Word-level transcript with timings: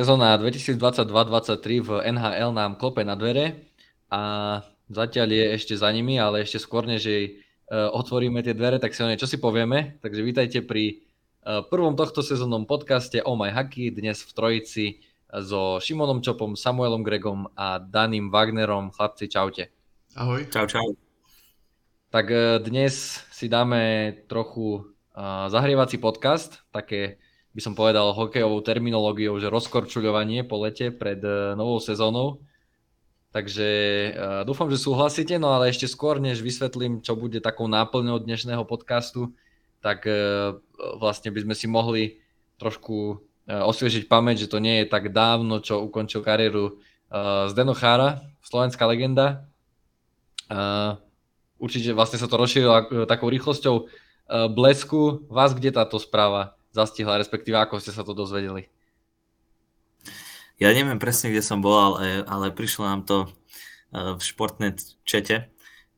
Sezóna 0.00 0.32
2022-2023 0.40 1.84
v 1.84 1.90
NHL 2.08 2.56
nám 2.56 2.80
klope 2.80 3.04
na 3.04 3.12
dvere 3.12 3.68
a 4.08 4.22
zatiaľ 4.88 5.28
je 5.28 5.44
ešte 5.60 5.74
za 5.76 5.92
nimi, 5.92 6.16
ale 6.16 6.40
ešte 6.40 6.56
skôr, 6.56 6.88
než 6.88 7.04
jej 7.04 7.24
e, 7.28 7.32
otvoríme 7.68 8.40
tie 8.40 8.56
dvere, 8.56 8.80
tak 8.80 8.96
si 8.96 9.04
o 9.04 9.12
čo 9.12 9.28
si 9.28 9.36
povieme. 9.36 10.00
Takže 10.00 10.24
vítajte 10.24 10.58
pri 10.64 11.04
e, 11.44 11.60
prvom 11.68 12.00
tohto 12.00 12.24
sezónnom 12.24 12.64
podcaste 12.64 13.20
Oh 13.28 13.36
My 13.36 13.52
Hockey, 13.52 13.92
dnes 13.92 14.24
v 14.24 14.32
trojici 14.32 14.84
so 15.28 15.76
Šimonom 15.84 16.24
Čopom, 16.24 16.56
Samuelom 16.56 17.04
Gregom 17.04 17.52
a 17.52 17.76
Daným 17.76 18.32
Wagnerom. 18.32 18.96
Chlapci, 18.96 19.28
čaute. 19.28 19.68
Ahoj. 20.16 20.48
Čau, 20.48 20.64
čau. 20.64 20.96
Tak 22.08 22.24
e, 22.32 22.56
dnes 22.64 23.20
si 23.28 23.52
dáme 23.52 24.16
trochu 24.32 24.80
zahrievací 25.52 26.00
podcast, 26.00 26.64
také 26.72 27.20
by 27.50 27.60
som 27.60 27.74
povedal 27.74 28.14
hokejovou 28.14 28.62
terminológiou, 28.62 29.38
že 29.42 29.50
rozkorčuľovanie 29.50 30.46
po 30.46 30.62
lete 30.62 30.94
pred 30.94 31.18
uh, 31.24 31.58
novou 31.58 31.82
sezónou. 31.82 32.42
Takže 33.30 33.68
uh, 34.10 34.42
dúfam, 34.46 34.70
že 34.70 34.78
súhlasíte, 34.78 35.38
no 35.38 35.54
ale 35.54 35.70
ešte 35.70 35.90
skôr, 35.90 36.18
než 36.22 36.42
vysvetlím, 36.42 37.02
čo 37.02 37.18
bude 37.18 37.42
takou 37.42 37.66
náplňou 37.70 38.22
dnešného 38.22 38.62
podcastu, 38.66 39.34
tak 39.82 40.06
uh, 40.06 40.58
vlastne 40.98 41.34
by 41.34 41.46
sme 41.46 41.54
si 41.58 41.66
mohli 41.66 42.22
trošku 42.60 43.24
osviežiť 43.50 44.06
pamäť, 44.06 44.46
že 44.46 44.50
to 44.52 44.62
nie 44.62 44.84
je 44.84 44.86
tak 44.86 45.10
dávno, 45.10 45.58
čo 45.58 45.82
ukončil 45.82 46.22
kariéru 46.22 46.78
Zdeno 47.50 47.74
Chára, 47.74 48.22
slovenská 48.46 48.86
legenda. 48.86 49.50
Určite 51.58 51.90
vlastne 51.90 52.22
sa 52.22 52.30
to 52.30 52.38
rozšírilo 52.38 53.08
takou 53.10 53.26
rýchlosťou 53.26 53.90
blesku. 54.54 55.26
Vás 55.26 55.50
kde 55.58 55.74
táto 55.74 55.98
správa 55.98 56.54
zastihla, 56.70 57.18
respektíve 57.18 57.58
ako 57.58 57.82
ste 57.82 57.94
sa 57.94 58.06
to 58.06 58.14
dozvedeli? 58.14 58.70
Ja 60.60 60.76
neviem 60.76 61.00
presne, 61.00 61.32
kde 61.32 61.40
som 61.40 61.64
bol, 61.64 61.72
ale, 61.72 62.20
ale 62.28 62.52
prišlo 62.52 62.84
nám 62.84 63.02
to 63.08 63.18
eh, 63.96 64.12
v 64.16 64.20
športnej 64.20 64.76
čete. 65.08 65.48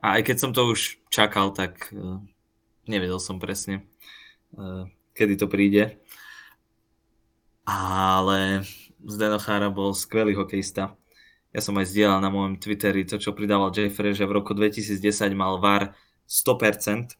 A 0.02 0.18
aj 0.18 0.22
keď 0.30 0.36
som 0.38 0.50
to 0.54 0.70
už 0.70 1.02
čakal, 1.10 1.50
tak 1.50 1.90
eh, 1.90 2.22
nevedel 2.86 3.18
som 3.18 3.42
presne, 3.42 3.82
eh, 4.54 4.86
kedy 5.18 5.34
to 5.34 5.50
príde. 5.50 5.98
Ale 7.66 8.62
Zdeno 9.02 9.38
Chára 9.42 9.70
bol 9.70 9.94
skvelý 9.98 10.38
hokejista. 10.38 10.94
Ja 11.52 11.60
som 11.60 11.76
aj 11.76 11.90
zdieľal 11.90 12.22
na 12.22 12.30
môjom 12.30 12.56
Twitteri 12.56 13.04
to, 13.04 13.18
čo 13.18 13.34
pridával 13.34 13.74
Jeffrey, 13.74 14.14
že 14.14 14.24
v 14.24 14.40
roku 14.40 14.54
2010 14.54 15.02
mal 15.34 15.58
VAR 15.60 15.92
100%, 16.24 17.18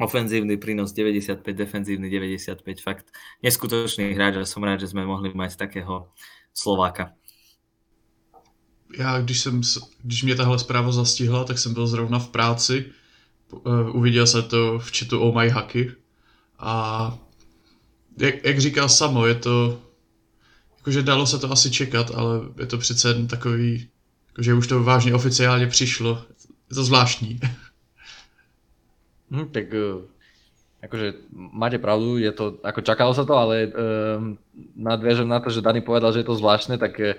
ofenzívny 0.00 0.56
prínos 0.56 0.92
95, 0.92 1.56
defenzívny 1.56 2.10
95, 2.10 2.80
fakt 2.80 3.06
neskutočný 3.42 4.12
hráč 4.12 4.36
a 4.36 4.44
som 4.44 4.64
rád, 4.64 4.80
že 4.80 4.92
sme 4.92 5.08
mohli 5.08 5.32
mať 5.32 5.56
takého 5.56 6.08
Slováka. 6.52 7.12
Já, 8.98 9.20
když, 9.20 9.40
jsem, 9.40 9.60
když 10.02 10.22
mě 10.22 10.34
tahle 10.34 10.58
zpráva 10.58 10.92
zastihla, 10.92 11.44
tak 11.44 11.58
jsem 11.58 11.74
byl 11.74 11.86
zrovna 11.86 12.18
v 12.18 12.28
práci, 12.28 12.84
eh, 13.52 13.90
uviděl 13.90 14.26
se 14.26 14.42
to 14.42 14.78
v 14.78 14.90
chatu 14.98 15.20
Oh 15.20 15.34
My 15.34 15.48
Hacky 15.48 15.92
a 16.58 17.18
jak, 18.18 18.44
jak 18.44 18.58
říká 18.58 18.88
Samo, 18.88 19.26
je 19.26 19.34
to, 19.34 19.82
jakože 20.76 21.02
dalo 21.02 21.26
se 21.26 21.38
to 21.38 21.52
asi 21.52 21.70
čekat, 21.70 22.10
ale 22.14 22.40
je 22.58 22.66
to 22.66 22.78
přece 22.78 23.26
takový, 23.26 23.88
jakože 24.28 24.54
už 24.54 24.66
to 24.66 24.82
vážně 24.82 25.14
oficiálně 25.14 25.66
přišlo, 25.66 26.24
je 26.70 26.74
to 26.74 26.84
zvláštní. 26.84 27.40
Hm, 29.30 29.50
tak 29.50 29.66
uh, 29.74 30.06
akože 30.86 31.26
máte 31.32 31.82
pravdu, 31.82 32.22
je 32.22 32.30
to, 32.30 32.62
ako 32.62 32.80
čakalo 32.86 33.12
sa 33.16 33.26
to, 33.26 33.34
ale 33.34 33.66
um, 33.66 34.38
nadviažem 34.78 35.26
na 35.26 35.42
to, 35.42 35.50
že 35.50 35.64
Dani 35.64 35.82
povedal, 35.82 36.14
že 36.14 36.22
je 36.22 36.28
to 36.30 36.38
zvláštne, 36.38 36.78
tak 36.78 36.94
uh, 37.02 37.18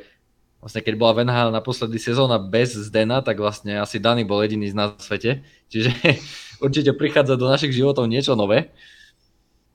vlastne 0.63 0.81
keď 0.81 0.95
bola 0.95 1.17
Venhal 1.19 1.49
naposledy 1.51 1.99
sezóna 1.99 2.39
bez 2.39 2.73
Zdena, 2.73 3.19
tak 3.19 3.37
vlastne 3.37 3.77
asi 3.81 3.99
Dani 3.99 4.23
bol 4.23 4.39
jediný 4.41 4.71
z 4.71 4.77
nás 4.77 4.89
na 4.95 5.01
svete. 5.03 5.43
Čiže 5.71 5.91
určite 6.63 6.91
prichádza 6.95 7.35
do 7.35 7.47
našich 7.47 7.75
životov 7.75 8.07
niečo 8.07 8.33
nové. 8.33 8.71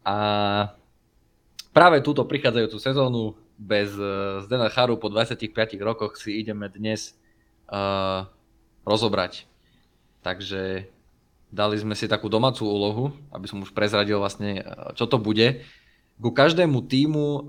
A 0.03 0.17
práve 1.71 2.03
túto 2.03 2.27
prichádzajúcu 2.27 2.79
sezónu 2.81 3.39
bez 3.55 3.95
Zdena 4.49 4.67
Charu 4.73 4.99
po 4.99 5.07
25 5.07 5.47
rokoch 5.79 6.19
si 6.19 6.43
ideme 6.43 6.67
dnes 6.67 7.15
uh, 7.71 8.27
rozobrať. 8.83 9.47
Takže 10.23 10.92
Dali 11.53 11.77
sme 11.77 11.93
si 11.93 12.09
takú 12.09 12.33
domácu 12.33 12.65
úlohu, 12.65 13.05
aby 13.29 13.45
som 13.45 13.61
už 13.61 13.77
prezradil 13.77 14.17
vlastne, 14.17 14.65
e, 14.65 14.97
čo 14.97 15.05
to 15.05 15.21
bude. 15.21 15.61
Ku 16.17 16.31
každému 16.31 16.87
týmu 16.87 17.27
um, 17.27 17.43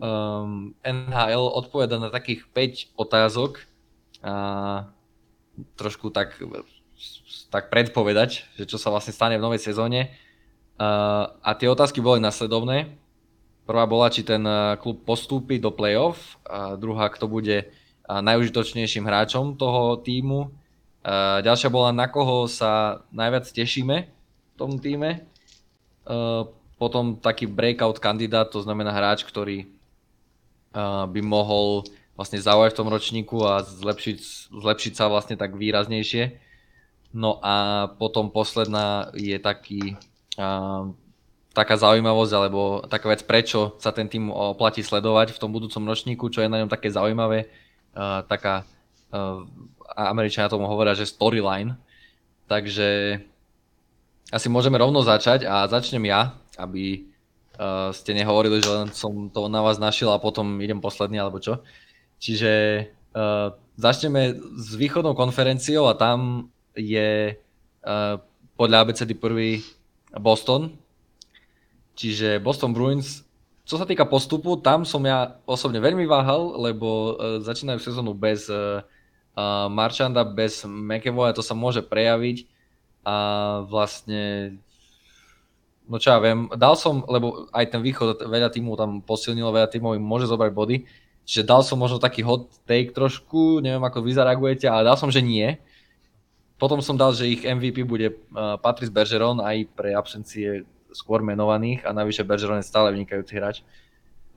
NHL 0.82 1.46
odpoveda 1.46 2.02
na 2.02 2.10
takých 2.10 2.48
5 2.52 2.98
otázok 2.98 3.62
a 4.24 4.34
trošku 5.78 6.10
tak, 6.10 6.34
tak 7.54 7.70
predpovedať, 7.70 8.50
že 8.58 8.66
čo 8.66 8.82
sa 8.82 8.90
vlastne 8.90 9.14
stane 9.14 9.38
v 9.38 9.46
novej 9.46 9.62
sezóne. 9.62 10.10
Uh, 10.74 11.30
a 11.46 11.54
tie 11.54 11.70
otázky 11.70 12.02
boli 12.02 12.18
nasledovné. 12.18 12.98
Prvá 13.64 13.88
bola, 13.88 14.12
či 14.12 14.28
ten 14.28 14.44
e, 14.44 14.76
klub 14.76 15.08
postúpi 15.08 15.56
do 15.56 15.72
playoff, 15.72 16.36
a 16.44 16.76
druhá, 16.76 17.08
kto 17.08 17.32
bude 17.32 17.64
e, 17.64 17.66
najužitočnejším 18.04 19.08
hráčom 19.08 19.56
toho 19.56 20.04
týmu, 20.04 20.52
Ďalšia 21.44 21.68
bola, 21.68 21.92
na 21.92 22.08
koho 22.08 22.48
sa 22.48 23.04
najviac 23.12 23.44
tešíme 23.52 23.98
v 24.08 24.54
tom 24.56 24.80
týme. 24.80 25.28
Potom 26.80 27.20
taký 27.20 27.48
breakout 27.48 28.00
kandidát, 28.00 28.48
to 28.48 28.64
znamená 28.64 28.96
hráč, 28.96 29.28
ktorý 29.28 29.68
by 31.12 31.22
mohol 31.22 31.84
vlastne 32.16 32.40
zaujať 32.40 32.72
v 32.72 32.80
tom 32.80 32.90
ročníku 32.90 33.38
a 33.44 33.62
zlepšiť, 33.66 34.18
zlepšiť 34.54 34.94
sa 34.96 35.12
vlastne 35.12 35.36
tak 35.36 35.60
výraznejšie. 35.60 36.40
No 37.14 37.38
a 37.44 37.88
potom 38.00 38.34
posledná 38.34 39.14
je 39.14 39.38
taký, 39.38 40.00
taká 41.54 41.76
zaujímavosť, 41.78 42.34
alebo 42.34 42.82
taká 42.90 43.14
vec, 43.14 43.22
prečo 43.22 43.78
sa 43.78 43.94
ten 43.94 44.10
tým 44.10 44.34
oplatí 44.34 44.82
sledovať 44.82 45.36
v 45.36 45.42
tom 45.42 45.54
budúcom 45.54 45.84
ročníku, 45.86 46.32
čo 46.34 46.42
je 46.42 46.50
na 46.50 46.64
ňom 46.64 46.72
také 46.74 46.90
zaujímavé, 46.90 47.52
taká 48.32 48.66
a 49.94 50.02
Američania 50.10 50.50
tomu 50.50 50.66
hovoria, 50.66 50.98
že 50.98 51.06
storyline. 51.06 51.78
Takže 52.50 53.22
asi 54.34 54.48
môžeme 54.50 54.82
rovno 54.82 55.06
začať 55.06 55.46
a 55.46 55.70
začnem 55.70 56.10
ja, 56.10 56.34
aby 56.58 57.06
uh, 57.58 57.94
ste 57.94 58.18
nehovorili, 58.18 58.58
že 58.60 58.70
len 58.74 58.88
som 58.90 59.30
to 59.30 59.46
na 59.46 59.62
vás 59.62 59.78
našiel 59.78 60.10
a 60.10 60.22
potom 60.22 60.58
idem 60.58 60.82
posledný 60.82 61.22
alebo 61.22 61.38
čo. 61.38 61.62
Čiže 62.18 62.52
uh, 63.14 63.54
začneme 63.78 64.34
s 64.58 64.74
východnou 64.74 65.14
konferenciou 65.14 65.86
a 65.86 65.94
tam 65.94 66.50
je 66.74 67.38
uh, 67.38 68.16
podľa 68.58 68.78
ABCD 68.90 69.14
prvý 69.14 69.62
Boston. 70.18 70.74
Čiže 71.94 72.42
Boston 72.42 72.74
Bruins, 72.74 73.22
čo 73.70 73.78
sa 73.78 73.86
týka 73.86 74.10
postupu, 74.10 74.58
tam 74.58 74.82
som 74.82 75.06
ja 75.06 75.38
osobne 75.46 75.78
veľmi 75.78 76.10
váhal, 76.10 76.58
lebo 76.58 76.88
uh, 76.90 77.38
začínajú 77.38 77.78
sezónu 77.78 78.18
bez 78.18 78.50
uh, 78.50 78.82
uh, 79.36 79.68
Marchanda 79.70 80.24
bez 80.26 80.66
McEvoya, 80.66 81.36
to 81.36 81.46
sa 81.46 81.54
môže 81.58 81.82
prejaviť 81.86 82.46
a 83.04 83.16
vlastne 83.68 84.56
no 85.88 86.00
čo 86.00 86.16
ja 86.16 86.20
viem, 86.24 86.48
dal 86.56 86.80
som, 86.80 87.04
lebo 87.08 87.52
aj 87.52 87.76
ten 87.76 87.82
východ 87.84 88.24
veľa 88.24 88.50
týmov 88.50 88.80
tam 88.80 89.04
posilnilo, 89.04 89.52
veľa 89.52 89.70
týmov 89.70 90.00
im 90.00 90.06
môže 90.06 90.30
zobrať 90.32 90.52
body, 90.56 90.78
čiže 91.28 91.44
dal 91.44 91.62
som 91.62 91.76
možno 91.76 92.00
taký 92.00 92.24
hot 92.24 92.48
take 92.64 92.96
trošku, 92.96 93.60
neviem 93.60 93.84
ako 93.84 94.00
vy 94.00 94.12
zareagujete, 94.16 94.66
ale 94.68 94.88
dal 94.88 94.96
som, 94.96 95.12
že 95.12 95.20
nie. 95.20 95.60
Potom 96.56 96.80
som 96.80 96.96
dal, 96.96 97.12
že 97.12 97.28
ich 97.28 97.44
MVP 97.44 97.84
bude 97.84 98.16
uh, 98.16 98.56
Patrice 98.56 98.94
Bergeron 98.94 99.44
aj 99.44 99.68
pre 99.76 99.92
absencie 99.92 100.64
skôr 100.96 101.20
menovaných 101.20 101.84
a 101.84 101.92
navyše 101.92 102.24
Bergeron 102.24 102.64
je 102.64 102.70
stále 102.70 102.94
vynikajúci 102.96 103.34
hráč. 103.36 103.58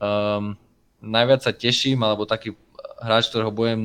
Um, 0.01 0.59
najviac 0.99 1.45
sa 1.45 1.55
teším, 1.55 2.03
alebo 2.03 2.27
taký 2.27 2.57
hráč, 2.99 3.31
ktorého 3.31 3.53
budem 3.53 3.81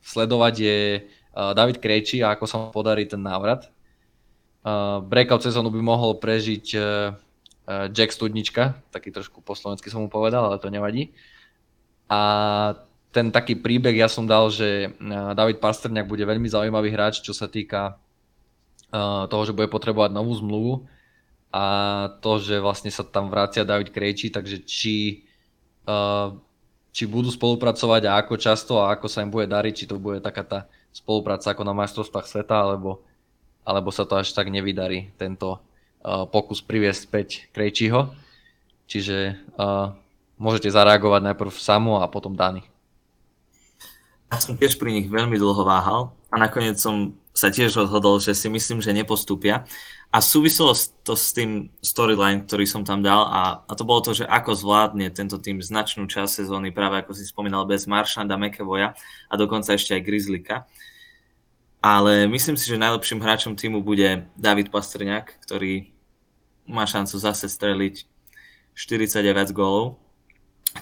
sledovať 0.00 0.54
je 0.56 0.78
uh, 1.00 1.52
David 1.52 1.78
Krejči 1.78 2.24
a 2.24 2.34
ako 2.34 2.44
sa 2.48 2.56
mu 2.58 2.66
podarí 2.72 3.04
ten 3.06 3.20
návrat. 3.20 3.68
Uh, 4.60 5.00
breakout 5.00 5.40
sezónu 5.40 5.72
by 5.72 5.80
mohol 5.80 6.20
prežiť 6.20 6.66
uh, 6.76 7.16
Jack 7.94 8.10
Studnička, 8.10 8.82
taký 8.90 9.14
trošku 9.14 9.46
po 9.46 9.54
slovensky 9.54 9.94
som 9.94 10.02
mu 10.02 10.10
povedal, 10.10 10.42
ale 10.42 10.58
to 10.58 10.74
nevadí. 10.74 11.14
A 12.10 12.20
ten 13.14 13.30
taký 13.30 13.54
príbeh 13.54 13.94
ja 13.94 14.10
som 14.10 14.26
dal, 14.26 14.50
že 14.50 14.90
David 15.38 15.62
Pastrňák 15.62 16.10
bude 16.10 16.26
veľmi 16.26 16.50
zaujímavý 16.50 16.90
hráč, 16.90 17.22
čo 17.22 17.30
sa 17.30 17.46
týka 17.46 17.94
toho, 19.30 19.42
že 19.46 19.54
bude 19.54 19.70
potrebovať 19.70 20.10
novú 20.10 20.34
zmluvu 20.34 20.74
a 21.54 21.66
to, 22.18 22.42
že 22.42 22.58
vlastne 22.58 22.90
sa 22.90 23.06
tam 23.06 23.30
vrácia 23.30 23.62
David 23.62 23.94
Krejči, 23.94 24.34
takže 24.34 24.66
či 24.66 25.26
či 26.90 27.06
budú 27.06 27.30
spolupracovať 27.30 28.02
a 28.10 28.18
ako 28.18 28.34
často 28.36 28.82
a 28.82 28.94
ako 28.94 29.06
sa 29.06 29.22
im 29.22 29.30
bude 29.30 29.46
dariť, 29.46 29.74
či 29.74 29.84
to 29.86 29.96
bude 29.98 30.22
taká 30.22 30.42
tá 30.42 30.58
spolupráca 30.90 31.54
ako 31.54 31.62
na 31.62 31.74
majstrovstvách 31.74 32.26
sveta, 32.26 32.56
alebo, 32.66 33.02
alebo 33.62 33.94
sa 33.94 34.02
to 34.02 34.18
až 34.18 34.34
tak 34.34 34.50
nevydarí, 34.50 35.14
tento 35.14 35.62
uh, 36.02 36.26
pokus 36.26 36.58
priviesť 36.58 37.00
späť 37.06 37.28
Krejčího. 37.54 38.10
Čiže 38.90 39.38
uh, 39.54 39.94
môžete 40.34 40.74
zareagovať 40.74 41.30
najprv 41.30 41.52
Samo 41.54 42.02
a 42.02 42.10
potom 42.10 42.34
Dani. 42.34 42.66
Ja 44.30 44.42
som 44.42 44.58
tiež 44.58 44.78
pri 44.78 44.94
nich 44.94 45.06
veľmi 45.06 45.38
dlho 45.38 45.62
váhal 45.62 46.10
a 46.30 46.34
nakoniec 46.38 46.78
som 46.78 47.14
sa 47.30 47.50
tiež 47.50 47.74
rozhodol, 47.74 48.18
že 48.18 48.34
si 48.34 48.50
myslím, 48.50 48.82
že 48.82 48.90
nepostúpia. 48.90 49.62
A 50.10 50.18
súviselo 50.18 50.74
to 51.06 51.14
s 51.14 51.30
tým 51.30 51.70
storyline, 51.78 52.42
ktorý 52.42 52.66
som 52.66 52.82
tam 52.82 52.98
dal 52.98 53.30
a, 53.30 53.62
a 53.62 53.72
to 53.78 53.86
bolo 53.86 54.02
to, 54.02 54.10
že 54.10 54.26
ako 54.26 54.58
zvládne 54.58 55.06
tento 55.14 55.38
tým 55.38 55.62
značnú 55.62 56.10
časť 56.10 56.42
sezóny, 56.42 56.74
práve 56.74 56.98
ako 56.98 57.14
si 57.14 57.22
spomínal, 57.22 57.62
bez 57.62 57.86
Maršanda, 57.86 58.34
McEvoya 58.34 58.98
a 59.30 59.34
dokonca 59.38 59.70
ešte 59.70 59.94
aj 59.94 60.02
Grizzlyka. 60.02 60.56
Ale 61.78 62.26
myslím 62.26 62.58
si, 62.58 62.66
že 62.66 62.82
najlepším 62.82 63.22
hráčom 63.22 63.54
týmu 63.54 63.86
bude 63.86 64.26
David 64.34 64.74
Pastrňák, 64.74 65.46
ktorý 65.46 65.94
má 66.66 66.90
šancu 66.90 67.14
zase 67.14 67.46
streliť 67.46 68.02
49 68.74 69.54
gólov. 69.54 70.02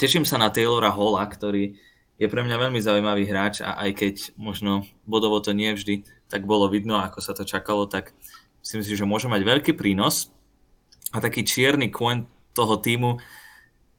Teším 0.01 0.25
sa 0.25 0.41
na 0.41 0.49
Taylora 0.49 0.89
Holla, 0.89 1.29
ktorý 1.29 1.77
je 2.17 2.27
pre 2.27 2.41
mňa 2.41 2.57
veľmi 2.57 2.81
zaujímavý 2.81 3.29
hráč 3.29 3.61
a 3.61 3.77
aj 3.77 3.91
keď 3.93 4.15
možno 4.41 4.89
bodovo 5.05 5.37
to 5.45 5.53
nie 5.53 5.77
vždy 5.77 6.03
tak 6.29 6.45
bolo 6.45 6.69
vidno, 6.69 7.01
ako 7.01 7.19
sa 7.25 7.33
to 7.33 7.43
čakalo, 7.43 7.89
tak 7.89 8.13
si, 8.69 8.93
že 8.93 9.09
môže 9.09 9.33
mať 9.33 9.41
veľký 9.49 9.73
prínos. 9.73 10.29
A 11.17 11.25
taký 11.25 11.41
čierny 11.41 11.89
kôň 11.89 12.29
toho 12.53 12.77
týmu 12.77 13.17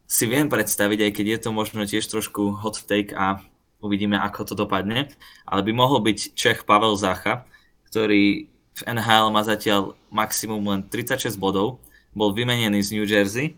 si 0.06 0.30
viem 0.30 0.46
predstaviť, 0.46 1.10
aj 1.10 1.12
keď 1.18 1.26
je 1.26 1.40
to 1.42 1.50
možno 1.50 1.82
tiež 1.90 2.06
trošku 2.06 2.54
hot 2.54 2.86
take 2.86 3.18
a 3.18 3.42
uvidíme, 3.82 4.14
ako 4.14 4.46
to 4.46 4.54
dopadne, 4.54 5.10
ale 5.50 5.62
by 5.66 5.72
mohol 5.74 6.06
byť 6.06 6.38
Čech 6.38 6.70
Pavel 6.70 6.94
Zácha, 6.94 7.50
ktorý 7.90 8.46
v 8.78 8.82
NHL 8.86 9.34
má 9.34 9.42
zatiaľ 9.42 9.98
maximum 10.14 10.62
len 10.70 10.82
36 10.86 11.34
bodov, 11.42 11.82
bol 12.14 12.30
vymenený 12.34 12.80
z 12.86 12.90
New 12.94 13.06
Jersey. 13.10 13.58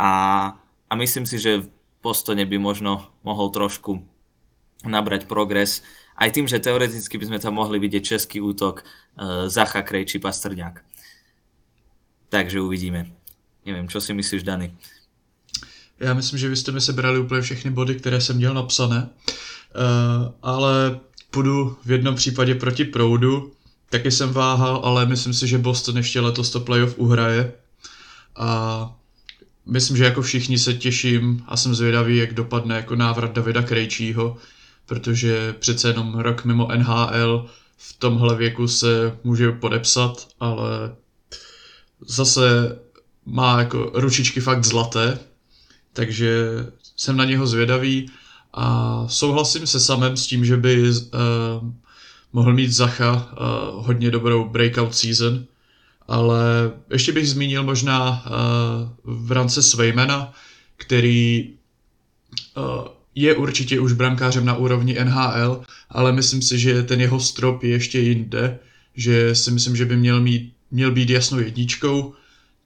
A, 0.00 0.10
a 0.88 0.92
myslím 0.96 1.28
si, 1.28 1.36
že 1.36 1.68
Postone 2.00 2.48
by 2.48 2.56
možno 2.56 3.12
mohol 3.20 3.52
trošku 3.52 4.00
nabrať 4.84 5.24
progres. 5.24 5.82
Aj 6.16 6.30
tým, 6.30 6.48
že 6.48 6.60
teoreticky 6.60 7.18
by 7.18 7.26
sme 7.26 7.38
tam 7.38 7.54
mohli 7.56 7.78
vidieť 7.78 8.04
český 8.04 8.40
útok 8.40 8.84
uh, 8.84 9.48
Zacha 9.48 9.82
Krej 9.82 10.04
či 10.04 10.16
Pastrňák. 10.18 10.84
Takže 12.28 12.60
uvidíme. 12.60 13.12
Nevím, 13.66 13.88
čo 13.88 14.00
si 14.00 14.14
myslíš, 14.14 14.42
Dany? 14.42 14.72
Já 16.00 16.14
myslím, 16.14 16.38
že 16.38 16.48
vy 16.48 16.56
jste 16.56 16.72
mi 16.72 16.80
sebrali 16.80 17.18
úplně 17.18 17.40
všechny 17.40 17.70
body, 17.70 17.94
které 17.94 18.20
jsem 18.20 18.36
měl 18.36 18.54
napsané, 18.54 19.08
uh, 19.08 20.32
ale 20.42 21.00
půjdu 21.30 21.76
v 21.84 21.90
jednom 21.90 22.14
případě 22.14 22.54
proti 22.54 22.84
proudu, 22.84 23.52
taky 23.90 24.10
jsem 24.10 24.32
váhal, 24.32 24.80
ale 24.84 25.06
myslím 25.06 25.34
si, 25.34 25.48
že 25.48 25.58
Boston 25.58 25.96
ještě 25.96 26.20
letos 26.20 26.50
to 26.50 26.60
playoff 26.60 26.98
uhraje 26.98 27.52
a 28.36 28.50
myslím, 29.66 29.96
že 29.96 30.04
jako 30.04 30.22
všichni 30.22 30.58
se 30.58 30.74
těším 30.74 31.44
a 31.46 31.56
jsem 31.56 31.74
zvědavý, 31.74 32.16
jak 32.16 32.34
dopadne 32.34 32.76
jako 32.76 32.96
návrat 32.96 33.32
Davida 33.32 33.62
Krejčího, 33.62 34.36
protože 34.90 35.52
přece 35.52 35.88
jenom 35.88 36.14
rok 36.14 36.44
mimo 36.44 36.68
NHL 36.76 37.46
v 37.76 37.98
tomhle 37.98 38.36
věku 38.36 38.68
se 38.68 39.16
může 39.24 39.52
podepsat, 39.52 40.28
ale 40.40 40.94
zase 42.06 42.78
má 43.26 43.58
jako 43.58 43.90
ručičky 43.94 44.40
fakt 44.40 44.64
zlaté, 44.64 45.18
takže 45.92 46.46
jsem 46.96 47.16
na 47.16 47.24
něho 47.24 47.46
zvědavý 47.46 48.10
a 48.54 49.04
souhlasím 49.08 49.66
se 49.66 49.80
samem 49.80 50.16
s 50.16 50.26
tím, 50.26 50.44
že 50.44 50.56
by 50.56 50.90
uh, 50.90 50.90
mohl 52.32 52.52
mít 52.52 52.72
Zacha 52.72 53.12
uh, 53.12 53.86
hodně 53.86 54.10
dobrou 54.10 54.48
breakout 54.48 54.94
season, 54.94 55.44
ale 56.08 56.72
ještě 56.90 57.12
bych 57.12 57.28
zmínil 57.30 57.62
možná 57.62 58.24
uh, 58.26 59.24
v 59.26 59.32
rance 59.32 59.62
Svejmena, 59.62 60.32
který 60.76 61.50
uh, 62.56 62.99
je 63.14 63.34
určitě 63.34 63.80
už 63.80 63.92
brankářem 63.92 64.44
na 64.44 64.56
úrovni 64.56 65.04
NHL, 65.04 65.64
ale 65.88 66.12
myslím 66.12 66.42
si, 66.42 66.58
že 66.58 66.82
ten 66.82 67.00
jeho 67.00 67.20
strop 67.20 67.62
je 67.62 67.70
ještě 67.70 68.00
jinde, 68.00 68.58
že 68.94 69.34
si 69.34 69.50
myslím, 69.50 69.76
že 69.76 69.84
by 69.84 69.96
měl, 69.96 70.20
mít, 70.20 70.52
měl 70.70 70.90
být 70.90 71.10
jasnou 71.10 71.38
jedničkou, 71.38 72.14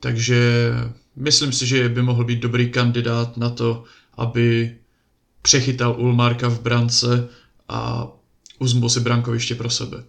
takže 0.01 0.71
myslím 1.17 1.53
si, 1.53 1.67
že 1.67 1.89
by 1.89 2.03
mohl 2.03 2.25
být 2.25 2.41
dobrý 2.41 2.71
kandidát 2.71 3.37
na 3.37 3.51
to, 3.51 3.85
aby 4.17 4.77
přechytal 5.43 5.97
Ulmarka 5.99 6.49
v 6.49 6.61
brance 6.61 7.29
a 7.69 8.09
uzmul 8.59 8.89
si 8.89 9.01
brankoviště 9.01 9.55
pro 9.55 9.71
sebe. 9.71 10.05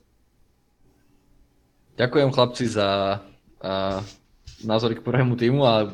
Ďakujem 1.97 2.31
chlapci 2.31 2.67
za 2.67 3.19
uh, 3.63 4.03
názory 4.63 4.95
k 4.95 5.03
prvému 5.03 5.35
týmu 5.35 5.61
a 5.67 5.91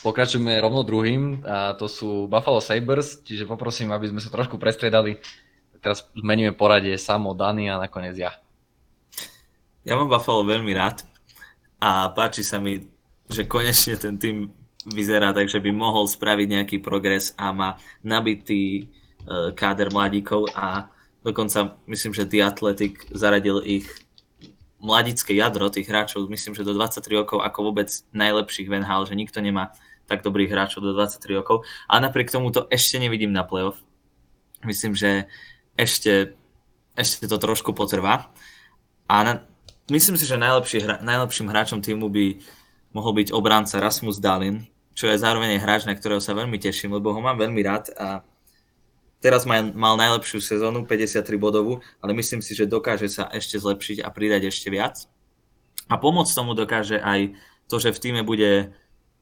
pokračujeme 0.00 0.56
rovno 0.62 0.80
druhým 0.86 1.44
a 1.44 1.76
to 1.76 1.90
sú 1.90 2.24
Buffalo 2.24 2.64
Sabres, 2.64 3.20
čiže 3.20 3.44
poprosím, 3.44 3.92
aby 3.92 4.08
sme 4.08 4.22
sa 4.22 4.32
trošku 4.32 4.56
prestriedali. 4.56 5.20
Teraz 5.78 6.08
zmeníme 6.16 6.56
poradie 6.56 6.96
Samo, 6.96 7.36
Dani 7.36 7.68
a 7.68 7.76
nakoniec 7.76 8.16
ja. 8.16 8.32
Ja 9.84 9.94
mám 9.94 10.08
Buffalo 10.08 10.42
veľmi 10.48 10.72
rád 10.72 11.04
a 11.78 12.08
páči 12.10 12.40
sa 12.40 12.56
mi, 12.56 12.88
že 13.28 13.44
konečne 13.44 14.00
ten 14.00 14.16
tým 14.16 14.50
vyzerá 14.88 15.36
tak, 15.36 15.52
že 15.52 15.60
by 15.60 15.68
mohol 15.68 16.08
spraviť 16.08 16.46
nejaký 16.48 16.76
progres 16.80 17.36
a 17.36 17.52
má 17.52 17.76
nabitý 18.00 18.88
uh, 19.28 19.52
káder 19.52 19.92
mladíkov 19.92 20.48
a 20.56 20.88
dokonca 21.20 21.76
myslím, 21.86 22.16
že 22.16 22.28
The 22.28 22.40
Athletic 22.48 23.04
zaradil 23.12 23.60
ich 23.68 23.86
mladické 24.78 25.34
jadro 25.34 25.70
tých 25.70 25.90
hráčov, 25.90 26.30
myslím, 26.30 26.54
že 26.54 26.62
do 26.62 26.74
23 26.74 27.02
rokov 27.18 27.42
ako 27.42 27.58
vôbec 27.70 27.90
najlepších 28.14 28.70
v 28.70 28.78
že 28.82 29.14
nikto 29.18 29.42
nemá 29.42 29.74
tak 30.08 30.24
dobrých 30.24 30.48
hráčov 30.48 30.80
do 30.80 30.94
23 30.96 31.38
rokov. 31.38 31.66
A 31.90 32.00
napriek 32.00 32.32
tomu 32.32 32.48
to 32.48 32.64
ešte 32.72 32.96
nevidím 32.96 33.34
na 33.34 33.44
playoff. 33.44 33.76
Myslím, 34.64 34.96
že 34.96 35.28
ešte, 35.76 36.34
ešte 36.96 37.28
to 37.28 37.36
trošku 37.36 37.76
potrvá. 37.76 38.32
A 39.06 39.14
na, 39.22 39.32
myslím 39.92 40.16
si, 40.16 40.24
že 40.24 40.40
najlepší, 40.40 40.82
hra, 40.82 40.96
najlepším 41.04 41.52
hráčom 41.52 41.84
týmu 41.84 42.08
by 42.08 42.40
mohol 42.96 43.12
byť 43.18 43.34
obránca 43.36 43.78
Rasmus 43.78 44.16
Dalin, 44.18 44.64
čo 44.96 45.06
je 45.06 45.20
zároveň 45.20 45.60
hráč, 45.60 45.84
na 45.84 45.94
ktorého 45.94 46.18
sa 46.18 46.34
veľmi 46.34 46.56
teším, 46.56 46.96
lebo 46.96 47.12
ho 47.12 47.20
mám 47.20 47.36
veľmi 47.38 47.60
rád 47.62 47.92
a 47.94 48.24
Teraz 49.18 49.42
mal, 49.42 49.74
mal 49.74 49.98
najlepšiu 49.98 50.38
sezónu, 50.38 50.86
53 50.86 51.26
bodovú, 51.38 51.82
ale 51.98 52.14
myslím 52.14 52.38
si, 52.38 52.54
že 52.54 52.70
dokáže 52.70 53.10
sa 53.10 53.26
ešte 53.34 53.58
zlepšiť 53.58 54.06
a 54.06 54.08
pridať 54.14 54.54
ešte 54.54 54.70
viac. 54.70 55.10
A 55.90 55.98
pomôcť 55.98 56.32
tomu 56.36 56.54
dokáže 56.54 57.02
aj 57.02 57.34
to, 57.66 57.82
že 57.82 57.90
v 57.90 57.98
týme 57.98 58.22
bude 58.22 58.70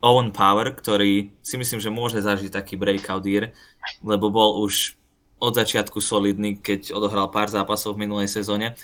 Owen 0.04 0.36
Power, 0.36 0.76
ktorý 0.76 1.32
si 1.40 1.56
myslím, 1.56 1.80
že 1.80 1.88
môže 1.88 2.20
zažiť 2.20 2.52
taký 2.52 2.76
breakout 2.76 3.24
year, 3.24 3.56
lebo 4.04 4.28
bol 4.28 4.60
už 4.60 5.00
od 5.40 5.52
začiatku 5.56 6.00
solidný, 6.00 6.60
keď 6.60 6.92
odohral 6.92 7.32
pár 7.32 7.48
zápasov 7.48 7.96
v 7.96 8.04
minulej 8.04 8.28
sezóne 8.28 8.76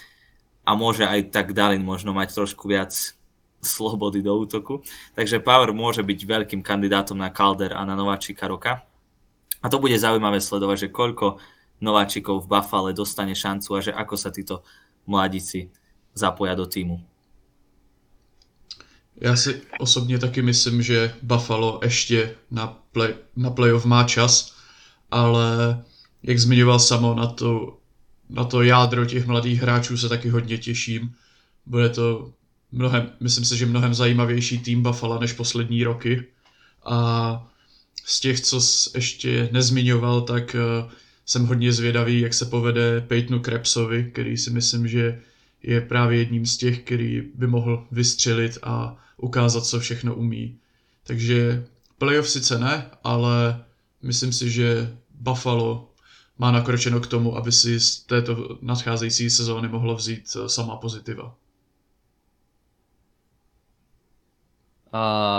a 0.64 0.70
môže 0.72 1.04
aj 1.04 1.32
tak 1.32 1.52
Dalin 1.52 1.84
možno 1.84 2.16
mať 2.16 2.32
trošku 2.36 2.68
viac 2.68 2.92
slobody 3.62 4.20
do 4.20 4.34
útoku. 4.34 4.82
Takže 5.14 5.44
Power 5.44 5.70
môže 5.76 6.02
byť 6.02 6.18
veľkým 6.24 6.60
kandidátom 6.64 7.16
na 7.16 7.30
Calder 7.30 7.76
a 7.76 7.82
na 7.84 7.94
Nováčika 7.94 8.48
roka. 8.48 8.82
A 9.62 9.68
to 9.68 9.78
bude 9.78 9.98
zaujímavé 9.98 10.40
sledovať, 10.40 10.78
že 10.78 10.94
koľko 10.94 11.38
nováčikov 11.80 12.42
v 12.42 12.50
Buffale 12.50 12.92
dostane 12.94 13.34
šancu 13.34 13.68
a 13.74 13.80
že 13.80 13.92
ako 13.94 14.14
sa 14.16 14.30
títo 14.30 14.62
mladíci 15.06 15.70
zapoja 16.14 16.54
do 16.54 16.66
týmu. 16.66 17.02
Já 19.16 19.36
si 19.36 19.62
osobně 19.78 20.18
taky 20.18 20.42
myslím, 20.42 20.82
že 20.82 21.14
Buffalo 21.22 21.80
ještě 21.82 22.34
na, 22.50 22.66
play, 22.92 23.14
na 23.36 23.50
playoff 23.50 23.84
má 23.84 24.04
čas, 24.04 24.56
ale 25.10 25.82
jak 26.22 26.38
zmiňoval 26.38 26.78
samo 26.78 27.14
na 27.14 27.26
to, 27.26 27.78
na 28.28 28.44
to 28.44 28.62
jádro 28.62 29.04
těch 29.04 29.26
mladých 29.26 29.62
hráčů 29.62 29.98
se 29.98 30.08
taky 30.08 30.28
hodně 30.28 30.58
těším. 30.58 31.14
Bude 31.66 31.88
to 31.88 32.32
mnohem, 32.72 33.12
myslím 33.20 33.44
si, 33.44 33.56
že 33.56 33.66
mnohem 33.66 33.94
zajímavější 33.94 34.58
tým 34.58 34.82
Buffalo 34.82 35.20
než 35.20 35.32
poslední 35.32 35.84
roky. 35.84 36.26
A 36.84 37.51
z 38.04 38.20
těch, 38.20 38.40
co 38.40 38.60
ještě 38.94 39.48
nezmiňoval, 39.52 40.20
tak 40.20 40.56
uh, 40.84 40.92
jsem 41.26 41.46
hodně 41.46 41.72
zvědavý, 41.72 42.20
jak 42.20 42.34
se 42.34 42.44
povede 42.44 43.00
Peytonu 43.00 43.40
Krebsovi, 43.40 44.10
který 44.12 44.36
si 44.36 44.50
myslím, 44.50 44.88
že 44.88 45.20
je 45.62 45.80
právě 45.80 46.18
jedním 46.18 46.46
z 46.46 46.56
těch, 46.56 46.78
který 46.80 47.22
by 47.34 47.46
mohl 47.46 47.86
vystřelit 47.90 48.58
a 48.62 48.96
ukázat, 49.16 49.66
co 49.66 49.80
všechno 49.80 50.14
umí. 50.14 50.58
Takže 51.04 51.64
playoff 51.98 52.30
sice 52.30 52.58
ne, 52.58 52.90
ale 53.04 53.64
myslím 54.02 54.32
si, 54.32 54.50
že 54.50 54.96
Buffalo 55.20 55.88
má 56.38 56.50
nakročeno 56.52 57.00
k 57.00 57.06
tomu, 57.06 57.36
aby 57.36 57.52
si 57.52 57.80
z 57.80 57.98
této 57.98 58.58
nadcházející 58.62 59.30
sezóny 59.30 59.68
mohlo 59.68 59.96
vzít 59.96 60.36
eh, 60.36 60.48
sama 60.48 60.76
pozitiva. 60.76 61.34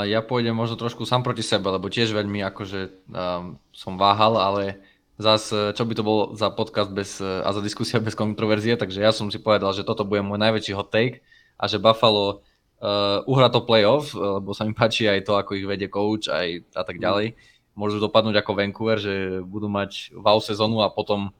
Ja 0.09 0.19
pôjdem 0.25 0.57
možno 0.57 0.73
trošku 0.73 1.05
sám 1.05 1.21
proti 1.21 1.45
sebe, 1.45 1.69
lebo 1.69 1.85
tiež 1.85 2.09
veľmi 2.09 2.41
akože 2.49 3.05
um, 3.13 3.61
som 3.69 3.93
váhal, 4.01 4.33
ale 4.41 4.81
zas 5.13 5.53
čo 5.53 5.85
by 5.85 5.93
to 5.93 6.01
bol 6.01 6.33
za 6.33 6.49
podcast 6.49 6.89
bez, 6.89 7.21
a 7.21 7.45
za 7.53 7.61
diskusia 7.61 8.01
bez 8.01 8.17
kontroverzie, 8.17 8.73
takže 8.73 9.05
ja 9.05 9.13
som 9.13 9.29
si 9.29 9.37
povedal, 9.37 9.69
že 9.77 9.85
toto 9.85 10.09
bude 10.09 10.25
môj 10.25 10.41
najväčší 10.41 10.73
hot 10.73 10.89
take 10.89 11.21
a 11.61 11.69
že 11.69 11.77
Buffalo 11.77 12.41
uh, 12.81 13.21
uhra 13.29 13.53
to 13.53 13.61
playoff, 13.61 14.17
lebo 14.17 14.57
sa 14.57 14.65
mi 14.65 14.73
páči 14.73 15.05
aj 15.05 15.21
to, 15.21 15.37
ako 15.37 15.53
ich 15.53 15.69
vedie 15.69 15.85
coach 15.85 16.33
aj 16.33 16.65
a 16.73 16.81
tak 16.81 16.97
ďalej. 16.97 17.37
môžu 17.77 17.97
dopadnúť 18.01 18.41
ako 18.41 18.57
Vancouver, 18.57 18.97
že 19.01 19.41
budú 19.45 19.69
mať 19.69 20.13
wow 20.17 20.41
sezónu 20.41 20.81
a 20.81 20.93
potom 20.93 21.33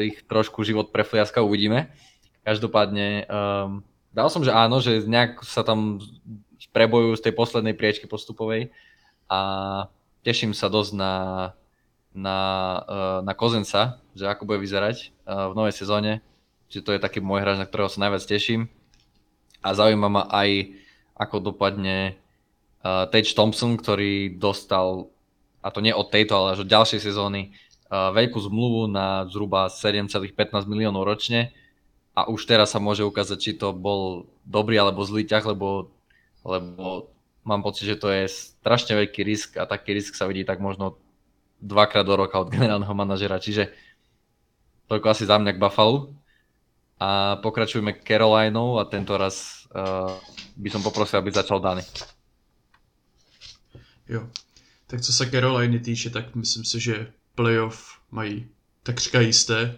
ich 0.00 0.24
trošku 0.24 0.64
život 0.64 0.88
prefliaska, 0.92 1.44
uvidíme. 1.44 1.92
Každopádne 2.44 3.28
um, 3.28 3.84
dal 4.12 4.28
som, 4.32 4.40
že 4.40 4.52
áno, 4.52 4.80
že 4.80 5.04
nejak 5.04 5.44
sa 5.44 5.60
tam 5.64 6.00
prebojujú 6.72 7.20
z 7.20 7.24
tej 7.28 7.34
poslednej 7.36 7.74
priečky 7.74 8.06
postupovej 8.06 8.70
a 9.28 9.40
teším 10.24 10.56
sa 10.56 10.72
dosť 10.72 10.92
na, 10.96 11.14
na, 12.16 12.38
uh, 12.86 13.18
na 13.26 13.32
Kozenca, 13.36 14.00
že 14.16 14.24
ako 14.24 14.48
bude 14.48 14.62
vyzerať 14.62 15.10
uh, 15.26 15.52
v 15.52 15.56
novej 15.58 15.74
sezóne. 15.74 16.22
Čiže 16.72 16.84
to 16.84 16.94
je 16.96 17.04
taký 17.04 17.20
môj 17.20 17.44
hráč, 17.44 17.60
na 17.60 17.68
ktorého 17.68 17.92
sa 17.92 18.02
najviac 18.08 18.24
teším. 18.24 18.72
A 19.60 19.76
zaujíma 19.76 20.08
ma 20.08 20.22
aj, 20.30 20.72
ako 21.18 21.52
dopadne 21.52 22.16
uh, 22.80 23.04
Tage 23.10 23.36
Thompson, 23.36 23.76
ktorý 23.76 24.38
dostal, 24.40 25.12
a 25.60 25.68
to 25.68 25.84
nie 25.84 25.92
od 25.92 26.08
tejto, 26.08 26.32
ale 26.36 26.56
až 26.56 26.64
od 26.64 26.72
ďalšej 26.72 27.00
sezóny, 27.00 27.52
veľkú 27.94 28.38
zmluvu 28.40 28.90
na 28.90 29.28
zhruba 29.30 29.70
7,15 29.70 30.34
miliónov 30.66 31.06
ročne 31.06 31.54
a 32.14 32.30
už 32.30 32.46
teraz 32.46 32.74
sa 32.74 32.82
môže 32.82 33.02
ukázať, 33.06 33.38
či 33.38 33.52
to 33.58 33.74
bol 33.74 34.30
dobrý 34.46 34.78
alebo 34.78 35.02
zlý 35.06 35.26
ťah, 35.26 35.54
lebo, 35.54 35.93
lebo 36.44 37.10
mám 37.44 37.62
pocit, 37.62 37.84
že 37.86 37.96
to 37.96 38.08
je 38.08 38.28
strašne 38.28 38.96
veľký 38.96 39.20
risk 39.24 39.56
a 39.56 39.66
taký 39.66 39.96
risk 39.96 40.14
sa 40.14 40.28
vidí 40.28 40.44
tak 40.44 40.60
možno 40.60 40.96
dvakrát 41.60 42.04
do 42.04 42.16
roka 42.16 42.38
od 42.40 42.52
generálneho 42.52 42.94
manažera, 42.94 43.40
čiže 43.40 43.72
toľko 44.88 45.06
asi 45.08 45.24
za 45.24 45.40
mňa 45.40 45.52
k 45.56 45.62
Buffalo. 45.62 46.12
A 47.00 47.36
pokračujeme 47.42 48.00
Carolinou 48.06 48.78
a 48.78 48.86
tento 48.86 49.18
raz 49.18 49.66
uh, 49.74 50.14
by 50.56 50.68
som 50.70 50.82
poprosil, 50.82 51.18
aby 51.18 51.34
začal 51.34 51.60
Dany. 51.60 51.82
Jo, 54.08 54.28
tak 54.86 55.00
co 55.00 55.12
se 55.12 55.30
Caroliny 55.30 55.78
týče, 55.78 56.10
tak 56.10 56.34
myslím 56.34 56.64
si, 56.64 56.80
že 56.80 57.12
playoff 57.34 57.98
mají 58.10 58.48
takřka 58.82 59.20
jisté. 59.20 59.76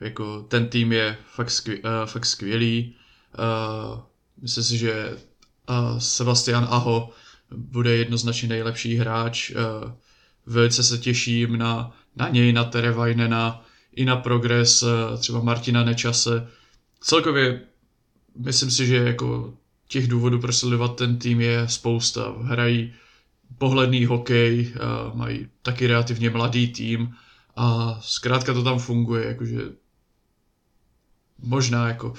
Jako 0.00 0.42
ten 0.42 0.68
tým 0.68 0.92
je 0.92 1.16
fakt, 1.34 1.50
skvěl, 1.50 1.78
uh, 1.84 2.06
fakt 2.06 2.26
skvělý. 2.26 2.96
Uh, 3.38 4.00
myslím 4.42 4.64
si, 4.64 4.78
že 4.78 5.16
Sebastian 5.98 6.66
Aho 6.70 7.10
bude 7.56 7.96
jednoznačně 7.96 8.48
nejlepší 8.48 8.96
hráč. 8.96 9.50
Uh, 9.50 9.92
velice 10.46 10.82
se 10.82 10.98
těším 10.98 11.58
na, 11.58 11.92
na 12.16 12.28
něj, 12.28 12.52
na 12.52 12.64
Terevajnena, 12.64 13.64
i 13.96 14.04
na 14.04 14.16
progres 14.16 14.82
uh, 14.82 14.88
třeba 15.18 15.40
Martina 15.40 15.84
Nečase. 15.84 16.48
Celkově 17.00 17.60
myslím 18.38 18.70
si, 18.70 18.86
že 18.86 18.96
jako 18.96 19.54
těch 19.88 20.08
důvodů 20.08 20.38
pro 20.38 20.52
sledovat 20.52 20.96
ten 20.96 21.18
tým 21.18 21.40
je 21.40 21.68
spousta. 21.68 22.34
Hrají 22.42 22.94
pohledný 23.58 24.06
hokej, 24.06 24.72
uh, 24.74 25.16
mají 25.16 25.48
taky 25.62 25.86
relativně 25.86 26.30
mladý 26.30 26.72
tým 26.72 27.14
a 27.56 27.98
zkrátka 28.02 28.54
to 28.54 28.62
tam 28.62 28.78
funguje, 28.78 29.26
jakože 29.26 29.60
možná 31.38 31.88
jako 31.88 32.14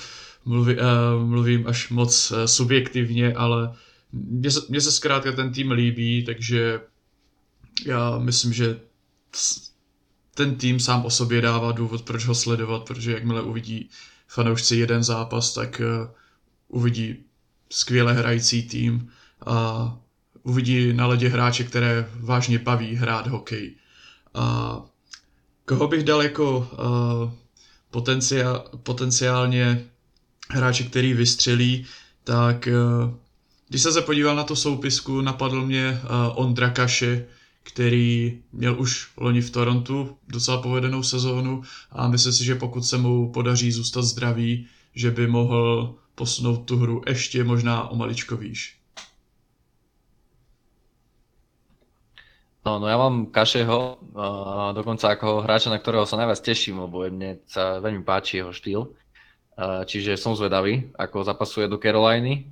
mluví, 0.45 0.75
uh, 0.75 1.25
mluvím 1.25 1.67
až 1.67 1.89
moc 1.89 2.31
uh, 2.31 2.45
subjektivně, 2.45 3.33
ale 3.33 3.75
mně 4.11 4.51
se, 4.51 4.81
se 4.81 4.91
zkrátka 4.91 5.31
ten 5.31 5.53
tým 5.53 5.71
líbí, 5.71 6.25
takže 6.25 6.81
já 7.85 8.17
myslím, 8.17 8.53
že 8.53 8.79
ten 10.35 10.55
tým 10.55 10.79
sám 10.79 11.05
o 11.05 11.09
sobě 11.09 11.41
dává 11.41 11.71
důvod, 11.71 12.01
proč 12.01 12.25
ho 12.25 12.35
sledovat, 12.35 12.83
protože 12.83 13.11
jakmile 13.11 13.41
uvidí 13.41 13.89
fanoušci 14.27 14.75
jeden 14.75 15.03
zápas, 15.03 15.53
tak 15.53 15.81
uh, 15.85 16.07
uvidí 16.67 17.15
skvěle 17.69 18.13
hrající 18.13 18.63
tým 18.63 19.09
a 19.45 19.97
uvidí 20.43 20.93
na 20.93 21.07
ledě 21.07 21.29
hráče, 21.29 21.63
které 21.63 22.09
vážně 22.19 22.59
baví 22.59 22.95
hrát 22.95 23.27
hokej. 23.27 23.75
A 24.33 24.79
koho 25.65 25.87
bych 25.87 26.03
dal 26.03 26.23
jako 26.23 26.57
uh, 26.57 27.31
potenciál, 27.91 28.69
potenciálně 28.83 29.85
hráče, 30.49 30.83
který 30.83 31.13
vystřelí, 31.13 31.85
tak 32.23 32.67
uh, 32.67 33.13
když 33.69 33.81
jsem 33.81 33.93
se 33.93 34.01
podíval 34.01 34.35
na 34.35 34.43
tu 34.43 34.55
soupisku, 34.55 35.21
napadl 35.21 35.65
mě 35.65 36.01
uh, 36.03 36.09
Ondra 36.35 36.69
Kaše, 36.69 37.25
který 37.63 38.39
měl 38.53 38.81
už 38.81 39.11
loni 39.17 39.41
v 39.41 39.49
Torontu 39.49 40.17
docela 40.27 40.61
povedenou 40.61 41.03
sezónu 41.03 41.61
a 41.91 42.07
myslím 42.07 42.33
si, 42.33 42.45
že 42.45 42.55
pokud 42.55 42.81
se 42.85 42.97
mu 42.97 43.31
podaří 43.31 43.71
zůstat 43.71 44.01
zdravý, 44.01 44.67
že 44.95 45.11
by 45.11 45.27
mohl 45.27 45.95
posunout 46.15 46.57
tu 46.57 46.77
hru 46.77 47.01
ještě 47.07 47.43
možná 47.43 47.89
o 47.89 47.95
maličko 47.95 48.37
výš. 48.37 48.77
No, 52.65 52.79
no 52.79 52.87
ja 52.87 52.95
mám 52.95 53.27
Kašeho, 53.27 53.99
uh, 54.15 54.71
dokonca 54.71 55.11
ako 55.11 55.43
hráča, 55.43 55.67
na 55.67 55.83
ktorého 55.83 56.07
sa 56.07 56.15
najviac 56.15 56.39
teším, 56.39 56.79
lebo 56.87 57.03
mne 57.11 57.43
sa 57.43 57.83
veľmi 57.83 58.07
páči 58.07 58.39
jeho 58.39 58.55
štýl. 58.55 58.87
Uh, 59.53 59.85
čiže 59.85 60.17
som 60.17 60.33
zvedavý, 60.33 60.89
ako 60.97 61.21
zapasuje 61.21 61.69
do 61.69 61.77
Caroliny. 61.77 62.49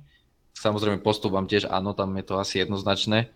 Samozrejme 0.54 1.02
postup 1.02 1.34
vám 1.34 1.50
tiež 1.50 1.66
áno, 1.66 1.98
tam 1.98 2.14
je 2.14 2.24
to 2.24 2.38
asi 2.38 2.62
jednoznačné. 2.62 3.26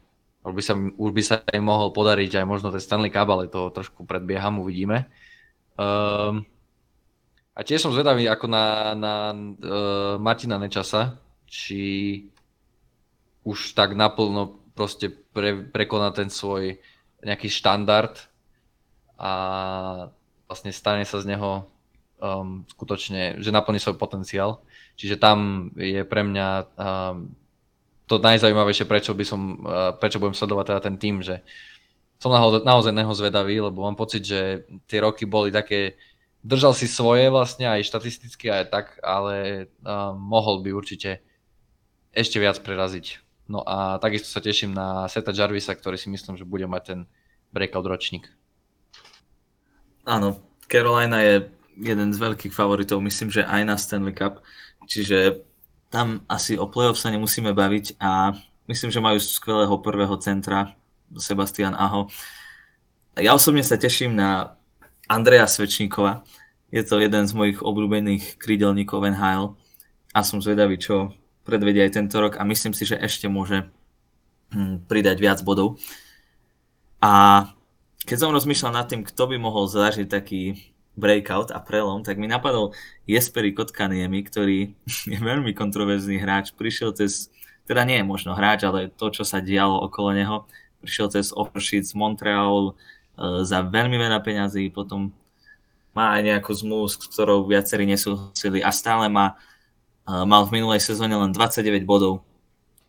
Už 0.47 0.55
by 0.55 0.63
sa, 0.63 0.75
už 0.79 1.11
by 1.11 1.23
sa 1.27 1.37
im 1.51 1.67
mohol 1.67 1.91
podariť 1.91 2.39
aj 2.39 2.47
možno 2.47 2.71
ten 2.71 2.79
Stanley 2.79 3.11
Cup, 3.11 3.27
ale 3.27 3.51
to 3.51 3.75
trošku 3.75 4.07
predbieham, 4.07 4.63
uvidíme. 4.63 5.11
Um, 5.75 6.47
a 7.57 7.61
tiež 7.67 7.83
som 7.83 7.91
zvedavý 7.91 8.31
ako 8.31 8.47
na, 8.47 8.95
na 8.95 9.15
uh, 9.35 10.15
Martina 10.23 10.63
Nečasa, 10.63 11.19
či 11.51 11.83
už 13.43 13.75
tak 13.75 13.99
naplno 13.99 14.63
proste 14.79 15.11
pre, 15.11 15.67
prekoná 15.67 16.15
ten 16.15 16.31
svoj 16.31 16.79
nejaký 17.25 17.51
štandard 17.51 18.15
a 19.17 19.33
vlastne 20.47 20.71
stane 20.71 21.03
sa 21.03 21.19
z 21.19 21.35
neho 21.35 21.67
um, 22.21 22.65
skutočne, 22.71 23.41
že 23.43 23.55
naplní 23.55 23.81
svoj 23.81 24.01
potenciál. 24.01 24.63
Čiže 24.97 25.21
tam 25.21 25.71
je 25.77 26.03
pre 26.05 26.23
mňa 26.25 26.49
um, 26.77 27.31
to 28.09 28.23
najzaujímavejšie, 28.23 28.89
prečo 28.89 29.13
by 29.13 29.25
som, 29.27 29.41
uh, 29.63 29.93
prečo 29.97 30.21
budem 30.23 30.37
sledovať 30.37 30.65
teda 30.73 30.81
ten 30.81 30.97
tým, 30.97 31.21
že 31.21 31.43
som 32.17 32.33
naozaj, 32.33 32.65
naozaj 32.65 32.93
neho 32.97 33.13
zvedavý, 33.13 33.61
lebo 33.61 33.85
mám 33.85 33.99
pocit, 33.99 34.25
že 34.25 34.65
tie 34.89 35.05
roky 35.05 35.29
boli 35.29 35.53
také, 35.53 36.01
držal 36.41 36.73
si 36.73 36.89
svoje 36.89 37.29
vlastne 37.29 37.69
aj 37.69 37.85
štatisticky 37.85 38.49
aj 38.49 38.73
tak, 38.73 38.87
ale 39.05 39.69
um, 39.85 40.17
mohol 40.17 40.65
by 40.65 40.73
určite 40.73 41.21
ešte 42.17 42.41
viac 42.41 42.57
preraziť 42.65 43.27
No 43.47 43.63
a 43.63 43.99
takisto 44.03 44.27
sa 44.27 44.43
teším 44.43 44.75
na 44.75 45.07
Seta 45.07 45.31
Jarvisa, 45.31 45.71
ktorý 45.71 45.95
si 45.95 46.11
myslím, 46.11 46.35
že 46.35 46.43
bude 46.43 46.67
mať 46.67 46.83
ten 46.83 47.01
breakout 47.55 47.87
ročník. 47.87 48.27
Áno, 50.03 50.43
Carolina 50.67 51.23
je 51.23 51.47
jeden 51.77 52.09
z 52.13 52.19
veľkých 52.19 52.53
favoritov, 52.53 53.05
myslím, 53.05 53.29
že 53.29 53.45
aj 53.45 53.63
na 53.65 53.77
Stanley 53.77 54.17
Cup, 54.17 54.41
čiže 54.89 55.45
tam 55.93 56.25
asi 56.27 56.59
o 56.59 56.67
playoff 56.67 56.99
sa 56.99 57.13
nemusíme 57.13 57.53
baviť 57.53 58.01
a 58.01 58.35
myslím, 58.67 58.91
že 58.91 59.05
majú 59.05 59.19
skvelého 59.21 59.77
prvého 59.79 60.17
centra, 60.19 60.75
Sebastian 61.15 61.79
Aho. 61.79 62.11
Ja 63.15 63.33
osobne 63.39 63.63
sa 63.63 63.79
teším 63.79 64.19
na 64.19 64.59
Andreja 65.07 65.47
Svečníkova, 65.47 66.27
je 66.75 66.83
to 66.83 66.99
jeden 66.99 67.25
z 67.25 67.33
mojich 67.33 67.63
obľúbených 67.63 68.43
krídelníkov 68.43 69.07
NHL 69.07 69.55
a 70.11 70.21
som 70.27 70.43
zvedavý, 70.43 70.77
čo 70.83 71.15
predvedie 71.47 71.87
aj 71.87 71.95
tento 71.95 72.19
rok 72.19 72.37
a 72.37 72.43
myslím 72.43 72.75
si, 72.75 72.83
že 72.83 72.99
ešte 72.99 73.31
môže 73.31 73.71
hm, 74.51 74.91
pridať 74.91 75.17
viac 75.23 75.39
bodov. 75.47 75.79
A 76.99 77.47
keď 78.03 78.27
som 78.27 78.35
rozmýšľal 78.35 78.75
nad 78.75 78.87
tým, 78.91 79.07
kto 79.07 79.31
by 79.31 79.37
mohol 79.39 79.71
zažiť 79.71 80.11
taký 80.11 80.75
breakout 80.97 81.53
a 81.53 81.61
prelom, 81.61 82.01
tak 82.01 82.17
mi 82.17 82.27
napadol 82.27 82.73
Jesperi 83.05 83.53
Kotkaniemi, 83.53 84.25
ktorý 84.25 84.73
je 85.13 85.19
veľmi 85.21 85.53
kontroverzný 85.53 86.19
hráč. 86.19 86.57
Prišiel 86.57 86.97
cez, 86.97 87.29
teda 87.69 87.85
nie 87.85 88.01
je 88.01 88.09
možno 88.09 88.33
hráč, 88.33 88.65
ale 88.65 88.89
to, 88.89 89.13
čo 89.13 89.23
sa 89.23 89.45
dialo 89.45 89.85
okolo 89.87 90.17
neho. 90.17 90.37
Prišiel 90.81 91.13
cez 91.13 91.31
offersheet 91.37 91.85
z 91.85 91.95
Montreal 91.95 92.73
e, 92.73 93.45
za 93.45 93.61
veľmi 93.63 93.97
veľa 94.01 94.25
peňazí, 94.25 94.73
potom 94.73 95.13
má 95.93 96.17
aj 96.17 96.23
nejakú 96.29 96.53
zmluvu, 96.53 96.93
s 96.93 96.97
ktorou 97.09 97.49
viacerí 97.49 97.89
nesúhlasili 97.89 98.61
a 98.61 98.69
stále 98.69 99.09
má 99.09 99.41
mal 100.07 100.47
v 100.47 100.63
minulej 100.63 100.79
sezóne 100.79 101.19
len 101.19 101.35
29 101.35 101.83
bodov 101.83 102.23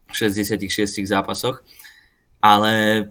v 0.08 0.14
66 0.14 1.02
zápasoch, 1.10 1.66
ale 2.38 3.08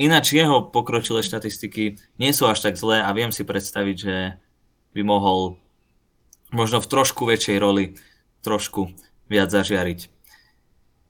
ináč 0.00 0.32
jeho 0.32 0.72
pokročilé 0.72 1.20
štatistiky 1.20 2.00
nie 2.16 2.32
sú 2.32 2.48
až 2.48 2.64
tak 2.64 2.80
zlé 2.80 3.04
a 3.04 3.12
viem 3.12 3.28
si 3.28 3.44
predstaviť, 3.44 3.96
že 4.00 4.16
by 4.96 5.02
mohol 5.04 5.60
možno 6.56 6.80
v 6.80 6.90
trošku 6.90 7.28
väčšej 7.28 7.56
roli 7.60 8.00
trošku 8.40 8.88
viac 9.28 9.52
zažiariť. 9.52 10.08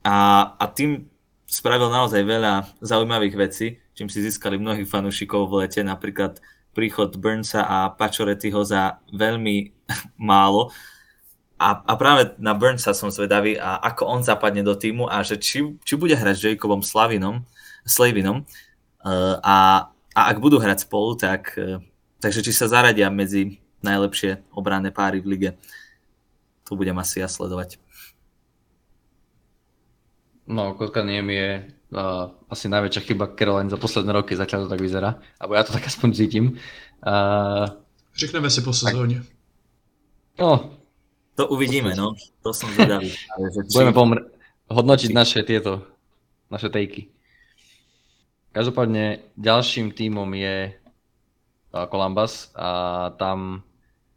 A, 0.02 0.16
a 0.58 0.64
tým 0.66 1.06
spravil 1.46 1.86
naozaj 1.86 2.20
veľa 2.26 2.82
zaujímavých 2.82 3.34
vecí, 3.38 3.78
čím 3.94 4.10
si 4.10 4.26
získali 4.26 4.58
mnohých 4.58 4.90
fanúšikov 4.90 5.46
v 5.46 5.64
lete, 5.64 5.80
napríklad 5.86 6.42
príchod 6.74 7.14
Burnsa 7.14 7.62
a 7.62 7.94
Pachorettyho 7.94 8.66
za 8.66 8.98
veľmi 9.14 9.70
málo, 10.18 10.74
a, 11.60 11.76
a 11.84 11.92
práve 12.00 12.32
na 12.40 12.56
Burnsa 12.56 12.96
som 12.96 13.12
zvedavý 13.12 13.60
a 13.60 13.76
ako 13.84 14.08
on 14.08 14.20
zapadne 14.24 14.64
do 14.64 14.72
týmu 14.72 15.04
a 15.04 15.20
že 15.20 15.36
či, 15.36 15.76
či 15.84 15.92
bude 16.00 16.16
hrať 16.16 16.34
s 16.40 16.44
Jacobom 16.48 16.80
Slavinom 16.80 17.44
s 17.84 18.00
Levinom. 18.00 18.48
Uh, 18.48 18.69
a, 19.04 19.88
a 20.14 20.20
ak 20.30 20.36
budú 20.38 20.60
hrať 20.60 20.84
spolu, 20.84 21.16
tak 21.16 21.56
uh, 21.56 21.80
takže 22.20 22.44
či 22.44 22.52
sa 22.52 22.68
zaradia 22.68 23.08
medzi 23.08 23.58
najlepšie 23.80 24.52
obranné 24.52 24.92
páry 24.92 25.24
v 25.24 25.26
lige, 25.32 25.50
to 26.68 26.76
budem 26.76 26.96
asi 27.00 27.24
ja 27.24 27.28
sledovať. 27.28 27.80
No, 30.50 30.74
Kotkaniem 30.74 31.26
je 31.30 31.48
uh, 31.94 32.34
asi 32.50 32.66
najväčšia 32.68 33.06
chyba 33.06 33.32
Caroline 33.38 33.70
za 33.70 33.78
posledné 33.78 34.12
roky, 34.12 34.34
zatiaľ 34.36 34.66
to 34.66 34.72
tak 34.74 34.82
vyzerá. 34.82 35.16
Alebo 35.38 35.54
ja 35.54 35.62
to 35.62 35.72
tak 35.72 35.86
aspoň 35.86 36.08
cítim. 36.12 36.58
Uh, 37.06 37.70
Řekneme 38.16 38.50
si 38.50 38.60
po 38.60 38.72
sezóně. 38.72 39.22
no, 40.38 40.70
To 41.34 41.48
uvidíme, 41.48 41.94
no. 41.96 42.12
To 42.42 42.52
som 42.52 42.68
zvedavý. 42.68 43.16
Budeme 43.72 43.96
pomr- 43.96 44.28
hodnotiť 44.68 45.10
naše 45.14 45.40
tieto, 45.40 45.88
naše 46.52 46.68
tejky. 46.68 47.08
Každopádne 48.50 49.22
ďalším 49.38 49.94
tímom 49.94 50.26
je 50.34 50.74
uh, 50.74 51.86
Columbus 51.86 52.50
a 52.58 53.14
tam 53.14 53.62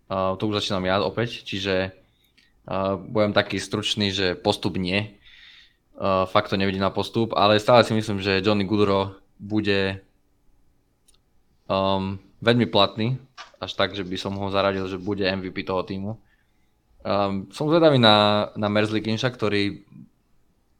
uh, 0.09 0.33
to 0.41 0.49
už 0.49 0.63
začínam 0.63 0.89
ja 0.89 0.97
opäť, 1.05 1.45
čiže 1.45 1.93
uh, 1.93 2.97
budem 2.97 3.33
taký 3.33 3.61
stručný, 3.61 4.09
že 4.09 4.33
postup 4.33 4.77
nie. 4.77 5.19
Fakt 6.03 6.49
to 6.49 6.57
nevidím 6.57 6.81
na 6.81 6.89
postup, 6.89 7.37
ale 7.37 7.61
stále 7.61 7.85
si 7.85 7.93
myslím, 7.93 8.17
že 8.17 8.41
Johnny 8.41 8.65
Goodrow 8.65 9.13
bude 9.37 10.01
um, 11.69 12.17
veľmi 12.41 12.65
platný, 12.65 13.21
až 13.61 13.77
tak, 13.77 13.93
že 13.93 14.01
by 14.01 14.17
som 14.17 14.33
ho 14.35 14.49
zaradil, 14.49 14.89
že 14.89 14.97
bude 14.97 15.21
MVP 15.21 15.63
toho 15.63 15.85
týmu. 15.85 16.17
Um, 17.03 17.47
som 17.53 17.69
zvedavý 17.69 18.01
na, 18.01 18.49
na 18.57 18.67
Merzlikinša, 18.73 19.29
ktorý 19.31 19.85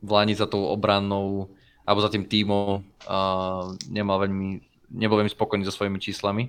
v 0.03 0.10
Lani 0.10 0.36
za 0.36 0.48
tou 0.48 0.67
obrannou 0.67 1.53
alebo 1.84 2.00
za 2.00 2.10
tým 2.10 2.24
tímom 2.24 2.80
uh, 2.80 3.63
veľmi, 3.92 4.63
nebol 4.96 5.20
veľmi 5.20 5.32
spokojný 5.32 5.68
so 5.68 5.75
svojimi 5.75 6.00
číslami. 6.00 6.48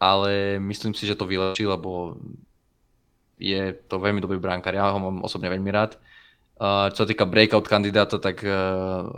Ale 0.00 0.56
myslím 0.60 0.96
si, 0.96 1.04
že 1.04 1.16
to 1.16 1.28
vylepší, 1.28 1.68
lebo 1.68 2.16
je 3.36 3.76
to 3.88 4.00
veľmi 4.00 4.20
dobrý 4.20 4.40
bránkar. 4.40 4.72
Ja 4.72 4.92
ho 4.92 5.00
mám 5.00 5.24
osobne 5.24 5.52
veľmi 5.52 5.68
rád. 5.72 6.00
Uh, 6.60 6.92
čo 6.92 7.04
sa 7.04 7.08
týka 7.08 7.24
breakout 7.24 7.68
kandidáta, 7.68 8.20
tak 8.20 8.44
uh, 8.44 9.08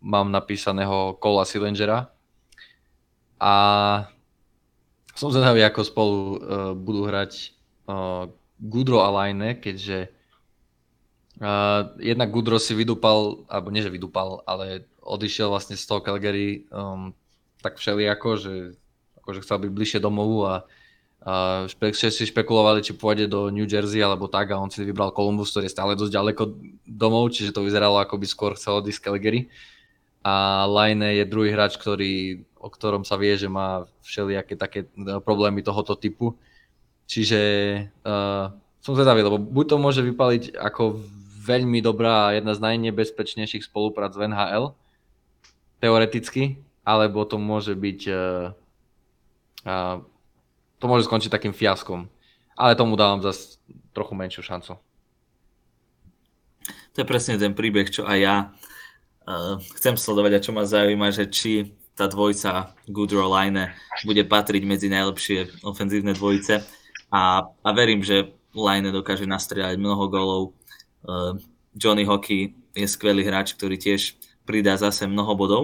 mám 0.00 0.32
napísaného 0.32 1.16
Cola 1.20 1.44
Sillingera. 1.44 2.08
A 3.40 3.54
som 5.12 5.32
zvedavý, 5.32 5.64
ako 5.64 5.80
spolu 5.84 6.16
uh, 6.16 6.36
budú 6.72 7.04
hrať 7.04 7.52
uh, 7.88 8.28
Gudro 8.58 9.04
a 9.04 9.12
Line, 9.12 9.60
keďže 9.60 10.17
uh, 11.42 11.94
jednak 11.98 12.30
Gudro 12.30 12.58
si 12.58 12.74
vydúpal, 12.74 13.46
alebo 13.50 13.70
nie 13.70 13.82
že 13.82 13.90
vydúpal, 13.90 14.42
ale 14.46 14.86
odišiel 15.02 15.48
vlastne 15.48 15.74
z 15.74 15.84
toho 15.88 16.04
Calgary 16.04 16.68
um, 16.68 17.16
tak 17.64 17.80
všelijako, 17.80 18.28
že 18.38 18.52
akože 19.22 19.42
chcel 19.44 19.58
byť 19.66 19.70
bližšie 19.72 20.00
domovu 20.00 20.46
a, 20.46 20.64
a 21.24 21.64
špe, 21.66 21.92
špekulovali, 21.92 22.84
či 22.84 22.96
pôjde 22.96 23.28
do 23.28 23.48
New 23.48 23.66
Jersey 23.66 24.00
alebo 24.00 24.28
tak 24.28 24.52
a 24.52 24.60
on 24.60 24.70
si 24.70 24.84
vybral 24.84 25.12
Columbus, 25.12 25.50
ktorý 25.52 25.66
je 25.66 25.74
stále 25.74 25.92
dosť 25.98 26.12
ďaleko 26.12 26.42
domov, 26.86 27.34
čiže 27.34 27.52
to 27.52 27.66
vyzeralo 27.66 27.98
ako 28.00 28.20
by 28.20 28.26
skôr 28.28 28.52
chcel 28.54 28.80
odísť 28.80 29.00
z 29.00 29.04
Calgary. 29.04 29.40
A 30.26 30.66
Line 30.66 31.14
je 31.22 31.24
druhý 31.30 31.54
hráč, 31.54 31.78
ktorý, 31.78 32.42
o 32.58 32.68
ktorom 32.68 33.06
sa 33.06 33.16
vie, 33.16 33.38
že 33.38 33.46
má 33.48 33.86
všelijaké 34.02 34.58
také 34.58 34.84
e, 34.84 35.22
problémy 35.22 35.62
tohoto 35.62 35.94
typu. 35.94 36.34
Čiže 37.08 37.40
uh, 38.04 38.52
som 38.84 38.92
zvedavý, 38.92 39.24
lebo 39.24 39.40
buď 39.40 39.64
to 39.64 39.76
môže 39.80 40.04
vypaliť 40.04 40.60
ako 40.60 41.00
veľmi 41.48 41.80
dobrá 41.80 42.28
a 42.28 42.34
jedna 42.36 42.52
z 42.52 42.60
najnebezpečnejších 42.60 43.64
spoluprác 43.64 44.12
v 44.12 44.28
NHL, 44.28 44.76
teoreticky, 45.80 46.60
alebo 46.84 47.24
to 47.24 47.40
môže 47.40 47.72
byť 47.72 48.00
uh, 48.12 48.52
uh, 49.64 49.96
to 50.78 50.84
môže 50.84 51.08
skončiť 51.08 51.32
takým 51.32 51.56
fiaskom. 51.56 52.12
Ale 52.58 52.76
tomu 52.76 52.98
dávam 52.98 53.22
zase 53.22 53.56
trochu 53.96 54.12
menšiu 54.12 54.42
šancu. 54.42 54.76
To 56.92 56.96
je 56.98 57.06
presne 57.06 57.38
ten 57.38 57.54
príbeh, 57.54 57.86
čo 57.88 58.04
aj 58.04 58.18
ja 58.18 58.36
uh, 59.24 59.56
chcem 59.78 59.94
sledovať 59.94 60.32
a 60.36 60.44
čo 60.44 60.50
ma 60.52 60.66
zaujíma, 60.66 61.14
že 61.14 61.30
či 61.30 61.78
tá 61.98 62.06
dvojca 62.06 62.74
Goodrow 62.86 63.26
Line 63.26 63.74
bude 64.06 64.22
patriť 64.22 64.62
medzi 64.62 64.86
najlepšie 64.86 65.66
ofenzívne 65.66 66.14
dvojice 66.14 66.62
a, 67.10 67.42
a 67.42 67.68
verím, 67.74 68.06
že 68.06 68.30
Line 68.54 68.94
dokáže 68.94 69.26
nastrieľať 69.26 69.76
mnoho 69.78 70.06
golov. 70.06 70.42
Uh, 71.04 71.38
Johnny 71.74 72.02
Hockey 72.06 72.54
je 72.74 72.86
skvelý 72.86 73.26
hráč, 73.26 73.54
ktorý 73.54 73.78
tiež 73.78 74.18
pridá 74.42 74.74
zase 74.78 75.06
mnoho 75.06 75.32
bodov. 75.38 75.62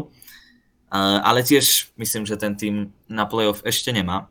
Uh, 0.92 1.18
ale 1.25 1.42
tiež 1.42 1.90
myslím, 1.99 2.29
že 2.29 2.38
ten 2.38 2.55
tým 2.55 2.94
na 3.11 3.27
playoff 3.27 3.64
ešte 3.66 3.90
nemá. 3.90 4.31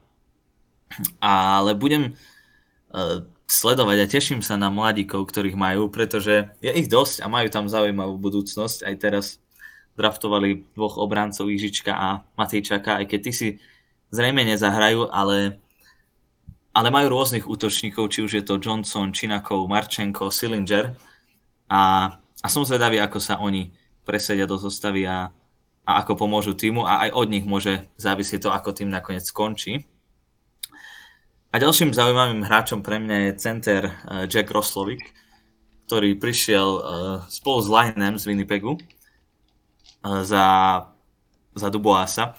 Ale 1.20 1.74
budem 1.74 2.14
uh, 2.94 3.26
sledovať 3.50 3.98
a 4.02 4.12
teším 4.12 4.42
sa 4.42 4.56
na 4.56 4.72
mladíkov, 4.72 5.30
ktorých 5.30 5.58
majú, 5.58 5.90
pretože 5.92 6.50
je 6.64 6.72
ich 6.72 6.88
dosť 6.88 7.26
a 7.26 7.28
majú 7.28 7.48
tam 7.52 7.70
zaujímavú 7.70 8.18
budúcnosť. 8.18 8.88
Aj 8.88 8.96
teraz 8.98 9.44
draftovali 9.94 10.66
dvoch 10.74 10.98
obrancov 10.98 11.50
Ižička 11.50 11.94
a 11.94 12.08
Matejčaka, 12.34 12.98
aj 13.02 13.06
keď 13.10 13.20
ty 13.30 13.32
si 13.32 13.48
zrejme 14.10 14.42
nezahrajú, 14.46 15.10
ale 15.10 15.63
ale 16.74 16.90
majú 16.90 17.14
rôznych 17.14 17.46
útočníkov, 17.46 18.10
či 18.10 18.26
už 18.26 18.32
je 18.42 18.44
to 18.44 18.58
Johnson, 18.58 19.14
Činakov, 19.14 19.70
Marčenko, 19.70 20.34
Sillinger 20.34 20.98
a, 21.70 22.10
a 22.18 22.48
som 22.50 22.66
zvedavý, 22.66 22.98
ako 22.98 23.22
sa 23.22 23.38
oni 23.38 23.70
presedia 24.02 24.50
do 24.50 24.58
zostavy 24.58 25.06
a, 25.06 25.30
a 25.86 25.92
ako 26.02 26.18
pomôžu 26.18 26.58
týmu 26.58 26.84
a 26.84 27.08
aj 27.08 27.10
od 27.14 27.28
nich 27.30 27.46
môže 27.46 27.86
závisieť 28.02 28.46
to, 28.46 28.50
ako 28.50 28.74
tým 28.74 28.90
nakoniec 28.90 29.22
skončí. 29.22 29.86
A 31.54 31.62
ďalším 31.62 31.94
zaujímavým 31.94 32.42
hráčom 32.42 32.82
pre 32.82 32.98
mňa 32.98 33.30
je 33.30 33.32
center 33.38 33.84
uh, 33.86 34.26
Jack 34.26 34.50
Roslovic, 34.50 35.06
ktorý 35.86 36.18
prišiel 36.18 36.68
uh, 36.82 36.82
spolu 37.30 37.62
s 37.62 37.70
Linem 37.70 38.18
z 38.18 38.26
Winnipegu 38.26 38.74
uh, 38.74 40.26
za, 40.26 40.46
za 41.54 41.68
Duboasa. 41.70 42.34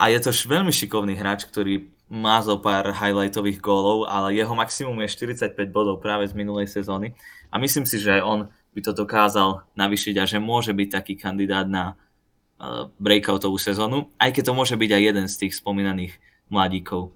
A 0.00 0.08
je 0.08 0.16
to 0.24 0.32
veľmi 0.32 0.72
šikovný 0.72 1.12
hráč, 1.12 1.44
ktorý 1.44 1.92
má 2.06 2.38
zo 2.42 2.58
pár 2.62 2.94
highlightových 2.94 3.58
gólov, 3.58 4.06
ale 4.06 4.38
jeho 4.38 4.54
maximum 4.54 4.94
je 5.02 5.26
45 5.26 5.58
bodov 5.74 5.98
práve 5.98 6.26
z 6.30 6.38
minulej 6.38 6.70
sezóny. 6.70 7.18
A 7.50 7.58
myslím 7.58 7.86
si, 7.86 7.98
že 7.98 8.18
aj 8.18 8.22
on 8.22 8.40
by 8.74 8.80
to 8.82 8.92
dokázal 8.94 9.66
navýšiť 9.74 10.14
a 10.20 10.24
že 10.28 10.38
môže 10.38 10.70
byť 10.70 10.88
taký 10.92 11.14
kandidát 11.18 11.66
na 11.66 11.96
uh, 11.96 12.86
breakoutovú 13.02 13.58
sezónu, 13.58 14.12
aj 14.22 14.38
keď 14.38 14.52
to 14.52 14.54
môže 14.54 14.76
byť 14.78 14.90
aj 14.92 15.02
jeden 15.02 15.26
z 15.26 15.38
tých 15.46 15.58
spomínaných 15.58 16.14
mladíkov. 16.46 17.10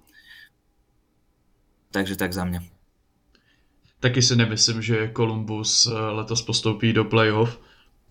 Takže 1.91 2.15
tak 2.15 2.33
za 2.33 2.47
mňa. 2.47 2.59
Taky 4.01 4.21
si 4.21 4.35
nemyslím, 4.35 4.81
že 4.81 5.11
Columbus 5.13 5.85
eh, 5.85 5.93
letos 5.93 6.41
postoupí 6.41 6.93
do 6.93 7.05
playoff. 7.05 7.59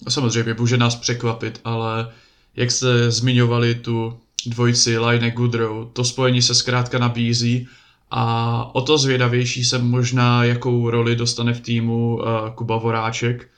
Samozřejmě 0.09 0.55
může 0.55 0.77
nás 0.77 0.97
překvapit, 0.97 1.61
ale 1.65 2.13
jak 2.57 2.71
jste 2.71 3.11
zmiňovali 3.11 3.75
tu 3.75 4.21
dvojici 4.47 4.99
Line 4.99 5.31
Goodrow. 5.31 5.93
To 5.93 6.05
spojení 6.05 6.43
se 6.43 6.55
zkrátka 6.55 6.99
nabízí 6.99 7.69
a 8.11 8.75
o 8.75 8.81
to 8.81 8.99
zvědavější 8.99 9.65
jsem 9.65 9.91
možná, 9.91 10.45
jakou 10.45 10.91
roli 10.91 11.17
dostane 11.17 11.55
v 11.55 11.61
týmu 11.61 12.17
uh, 12.17 12.25
Kuba 12.55 12.77
Voráček, 12.77 13.49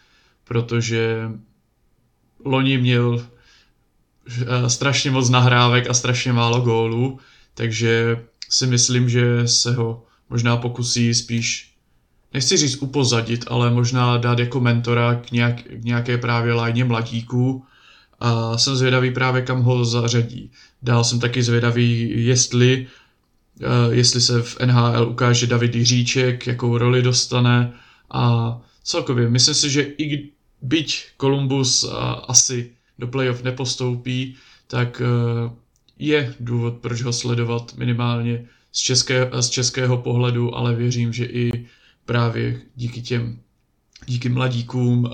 protože 0.44 1.30
loni 2.44 2.78
měl 2.78 3.08
uh, 3.08 3.22
strašně 4.66 5.10
moc 5.10 5.28
nahrávek 5.28 5.90
a 5.90 5.94
strašně 5.94 6.32
málo 6.32 6.60
gólů, 6.60 7.18
takže 7.54 8.18
si 8.48 8.66
myslím, 8.66 9.08
že 9.08 9.48
se 9.48 9.74
ho 9.74 10.02
možná 10.30 10.56
pokusí 10.56 11.14
spíš, 11.14 11.74
nechci 12.34 12.56
říct 12.56 12.82
upozadit, 12.82 13.44
ale 13.48 13.70
možná 13.70 14.16
dát 14.16 14.38
jako 14.38 14.60
mentora 14.60 15.14
k, 15.14 15.32
nějak, 15.32 15.62
k 15.62 15.84
nějaké 15.84 16.18
právě 16.18 16.52
lajně 16.52 16.84
mladíků 16.84 17.64
a 18.20 18.58
jsem 18.58 18.76
zvědavý 18.76 19.10
právě 19.10 19.42
kam 19.42 19.62
ho 19.62 19.84
zařadí. 19.84 20.50
Dál 20.82 21.04
jsem 21.04 21.20
taky 21.20 21.42
zvědavý, 21.42 22.12
jestli, 22.26 22.86
uh, 23.60 23.94
jestli 23.94 24.20
se 24.20 24.42
v 24.42 24.60
NHL 24.60 25.08
ukáže 25.08 25.46
David 25.46 25.74
Jiříček, 25.74 26.46
jakou 26.46 26.78
roli 26.78 27.02
dostane 27.02 27.72
a 28.10 28.60
celkově 28.82 29.30
myslím 29.30 29.54
si, 29.54 29.70
že 29.70 29.82
i 29.82 30.30
byť 30.62 31.06
Columbus 31.20 31.84
uh, 31.84 31.92
asi 32.28 32.70
do 32.98 33.06
playoff 33.06 33.42
nepostoupí, 33.42 34.36
tak 34.66 35.02
uh, 35.04 35.52
je 35.98 36.34
důvod, 36.40 36.74
proč 36.74 37.02
ho 37.02 37.12
sledovat 37.12 37.74
minimálně 37.76 38.44
z, 38.72 38.78
české, 38.78 39.30
z 39.40 39.48
českého 39.48 39.98
pohledu, 39.98 40.54
ale 40.54 40.74
věřím, 40.74 41.12
že 41.12 41.24
i 41.24 41.66
právě 42.04 42.60
díky 42.76 43.02
těm 43.02 43.38
díky 44.06 44.28
mladíkům, 44.28 45.10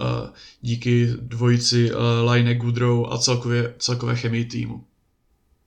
díky 0.61 1.09
dvojici 1.21 1.91
Line 2.31 2.55
Goodrow 2.55 3.13
a 3.13 3.19
celkově, 3.19 3.75
celkové 3.79 4.17
chemii 4.17 4.45
týmu. 4.45 4.85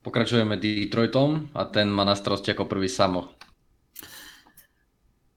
Pokračujeme 0.01 0.57
Detroitom 0.57 1.53
a 1.53 1.69
ten 1.69 1.85
má 1.85 2.01
na 2.01 2.17
starosti 2.17 2.49
ako 2.49 2.65
prvý 2.65 2.89
Samo. 2.89 3.29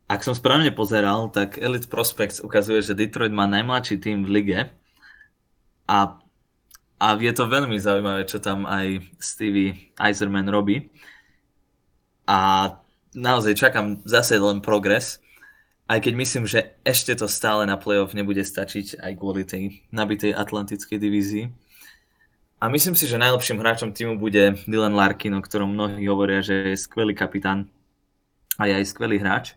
Ak 0.09 0.25
som 0.25 0.33
správne 0.33 0.73
pozeral, 0.73 1.29
tak 1.29 1.61
Elite 1.61 1.89
Prospects 1.89 2.41
ukazuje, 2.41 2.81
že 2.81 2.97
Detroit 2.97 3.33
má 3.33 3.45
najmladší 3.45 4.01
tým 4.01 4.25
v 4.25 4.41
lige 4.41 4.61
a, 5.85 6.17
a 6.97 7.07
je 7.21 7.33
to 7.37 7.45
veľmi 7.45 7.77
zaujímavé, 7.77 8.25
čo 8.25 8.41
tam 8.41 8.65
aj 8.65 9.05
Stevie 9.21 9.93
Eiserman 10.01 10.49
robí. 10.49 10.89
A 12.25 12.73
naozaj 13.13 13.61
čakám 13.61 14.01
zase 14.09 14.41
len 14.41 14.65
progres. 14.65 15.21
Aj 15.85 16.01
keď 16.01 16.13
myslím, 16.17 16.45
že 16.49 16.81
ešte 16.89 17.13
to 17.13 17.29
stále 17.29 17.69
na 17.69 17.77
playoff 17.77 18.17
nebude 18.17 18.41
stačiť 18.41 18.97
aj 18.97 19.13
kvôli 19.21 19.45
tej 19.45 19.85
nabitej 19.93 20.33
atlantickej 20.33 20.97
divízii. 20.97 21.45
A 22.65 22.69
myslím 22.73 22.97
si, 22.97 23.05
že 23.05 23.21
najlepším 23.21 23.61
hráčom 23.61 23.93
týmu 23.93 24.17
bude 24.17 24.57
Dylan 24.65 24.97
Larkin, 24.97 25.37
o 25.37 25.45
ktorom 25.45 25.77
mnohí 25.77 26.01
hovoria, 26.09 26.41
že 26.41 26.73
je 26.73 26.81
skvelý 26.81 27.13
kapitán 27.13 27.69
a 28.57 28.65
je 28.65 28.73
aj 28.73 28.89
skvelý 28.89 29.21
hráč. 29.21 29.53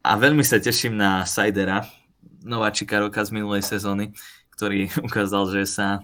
A 0.00 0.16
veľmi 0.16 0.40
sa 0.40 0.56
teším 0.56 0.96
na 0.96 1.28
Sidera, 1.28 1.84
nováčika 2.40 2.96
roka 3.04 3.20
z 3.20 3.36
minulej 3.36 3.68
sezóny, 3.68 4.16
ktorý 4.56 4.88
ukázal, 5.12 5.44
že 5.52 5.68
sa 5.68 6.00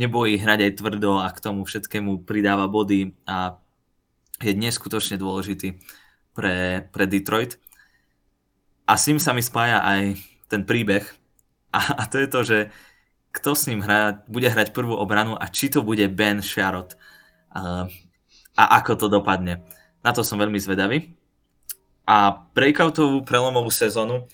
nebojí 0.00 0.40
hrať 0.40 0.64
aj 0.64 0.72
tvrdo 0.80 1.20
a 1.20 1.28
k 1.28 1.44
tomu 1.44 1.68
všetkému 1.68 2.24
pridáva 2.24 2.64
body 2.64 3.12
a 3.28 3.60
je 4.40 4.56
neskutočne 4.56 5.20
dôležitý 5.20 5.76
pre, 6.32 6.88
pre 6.88 7.04
Detroit. 7.04 7.60
A 8.88 8.96
s 8.96 9.04
ním 9.12 9.20
sa 9.20 9.36
mi 9.36 9.44
spája 9.44 9.84
aj 9.84 10.16
ten 10.48 10.64
príbeh. 10.64 11.04
A, 11.68 12.00
a 12.00 12.02
to 12.08 12.16
je 12.16 12.28
to, 12.32 12.40
že 12.48 12.58
kto 13.32 13.54
s 13.54 13.68
ním 13.68 13.84
hra, 13.84 14.24
bude 14.26 14.48
hrať 14.48 14.72
prvú 14.72 14.96
obranu 14.96 15.36
a 15.36 15.46
či 15.48 15.68
to 15.68 15.84
bude 15.84 16.04
Ben 16.12 16.40
Sharot. 16.40 16.96
A, 17.52 17.86
a 18.56 18.64
ako 18.80 18.92
to 18.94 19.06
dopadne. 19.08 19.62
Na 20.02 20.10
to 20.16 20.24
som 20.24 20.40
veľmi 20.40 20.58
zvedavý. 20.58 21.14
A 22.08 22.48
breakoutovú 22.56 23.20
prelomovú 23.20 23.68
sezónu, 23.68 24.24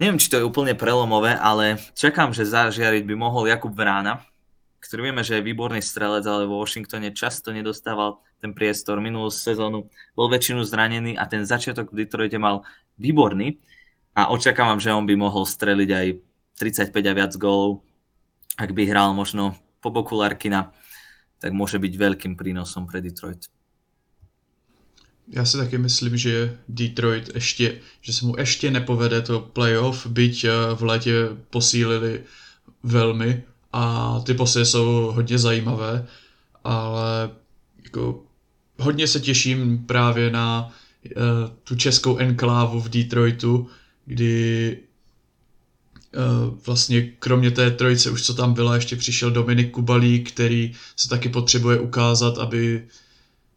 neviem, 0.00 0.16
či 0.16 0.32
to 0.32 0.40
je 0.40 0.48
úplne 0.48 0.72
prelomové, 0.72 1.36
ale 1.36 1.76
čakám, 1.92 2.32
že 2.32 2.48
zažiariť 2.48 3.04
by 3.04 3.14
mohol 3.20 3.44
Jakub 3.44 3.76
Vrána, 3.76 4.24
ktorý 4.80 5.12
vieme, 5.12 5.20
že 5.20 5.36
je 5.38 5.44
výborný 5.44 5.84
strelec, 5.84 6.24
ale 6.24 6.48
vo 6.48 6.64
Washingtone 6.64 7.12
často 7.12 7.52
nedostával 7.52 8.24
ten 8.40 8.56
priestor. 8.56 8.96
Minulú 8.96 9.28
sezónu 9.28 9.92
bol 10.16 10.32
väčšinu 10.32 10.64
zranený 10.64 11.20
a 11.20 11.28
ten 11.28 11.44
začiatok 11.44 11.92
v 11.92 12.08
Detroite 12.08 12.40
mal 12.40 12.64
výborný 12.96 13.60
a 14.16 14.32
očakávam, 14.32 14.80
že 14.80 14.88
on 14.88 15.04
by 15.04 15.14
mohol 15.20 15.44
streliť 15.44 15.90
aj 15.92 16.06
35 16.56 16.96
a 16.96 17.12
viac 17.12 17.32
gólov. 17.36 17.84
Ak 18.56 18.72
by 18.72 18.86
hral 18.86 19.14
možno 19.14 19.56
po 19.80 19.90
boku 19.90 20.14
Larkina, 20.16 20.72
tak 21.40 21.52
môže 21.52 21.78
byť 21.78 21.92
veľkým 21.96 22.36
prínosom 22.36 22.86
pre 22.86 23.00
Detroit. 23.00 23.48
Já 25.30 25.44
si 25.44 25.56
taky 25.56 25.78
myslím, 25.78 26.16
že 26.16 26.58
Detroit 26.68 27.30
ještě, 27.34 27.80
že 28.00 28.12
se 28.12 28.26
mu 28.26 28.34
ještě 28.38 28.70
nepovede 28.70 29.22
to 29.22 29.40
playoff, 29.40 30.06
byť 30.06 30.44
eh, 30.44 30.50
v 30.74 30.82
létě 30.82 31.12
posílili 31.50 32.24
velmi 32.82 33.42
a 33.72 34.14
ty 34.20 34.34
posily 34.34 34.66
jsou 34.66 35.12
hodně 35.14 35.38
zajímavé, 35.38 36.06
ale 36.64 37.30
jako 37.84 38.22
hodně 38.78 39.06
se 39.06 39.20
těším 39.20 39.86
právě 39.86 40.30
na 40.30 40.72
uh, 41.16 41.22
tu 41.64 41.76
českou 41.76 42.18
enklávu 42.18 42.80
v 42.80 42.88
Detroitu, 42.88 43.68
kdy 44.06 44.76
vlastně 46.66 47.02
kromě 47.02 47.50
té 47.50 47.70
trojice 47.70 48.10
už 48.10 48.22
co 48.22 48.34
tam 48.34 48.54
byla, 48.54 48.74
ještě 48.74 48.96
přišel 48.96 49.30
Dominik 49.30 49.70
Kubalík, 49.70 50.32
který 50.32 50.72
se 50.96 51.08
taky 51.08 51.28
potřebuje 51.28 51.80
ukázat, 51.80 52.38
aby 52.38 52.86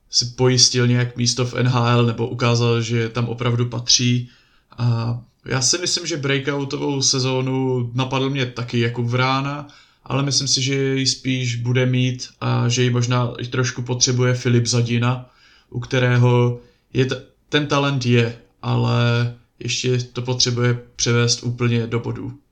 si 0.09 0.25
pojistil 0.25 0.87
nějak 0.87 1.17
místo 1.17 1.45
v 1.45 1.53
NHL 1.53 2.05
nebo 2.05 2.27
ukázal, 2.27 2.81
že 2.81 3.09
tam 3.09 3.29
opravdu 3.29 3.65
patří. 3.65 4.29
A 4.77 5.19
já 5.45 5.61
si 5.61 5.77
myslím, 5.77 6.07
že 6.07 6.17
breakoutovou 6.17 7.01
sezónu 7.01 7.91
napadl 7.93 8.29
mě 8.29 8.45
taky 8.45 8.79
jako 8.79 9.03
Vrána, 9.03 9.67
ale 10.03 10.23
myslím 10.23 10.47
si, 10.47 10.61
že 10.61 10.75
ji 10.75 11.07
spíš 11.07 11.55
bude 11.55 11.85
mít 11.85 12.29
a 12.41 12.69
že 12.69 12.83
ji 12.83 12.89
možná 12.89 13.33
i 13.39 13.47
trošku 13.47 13.81
potřebuje 13.81 14.33
Filip 14.33 14.65
Zadina, 14.65 15.29
u 15.69 15.79
kterého 15.79 16.59
je 16.93 17.07
ten 17.49 17.67
talent 17.67 18.05
je, 18.05 18.37
ale 18.61 19.35
ještě 19.59 19.97
to 19.97 20.21
potřebuje 20.21 20.79
převést 20.95 21.43
úplně 21.43 21.87
do 21.87 21.99
bodů. 21.99 22.42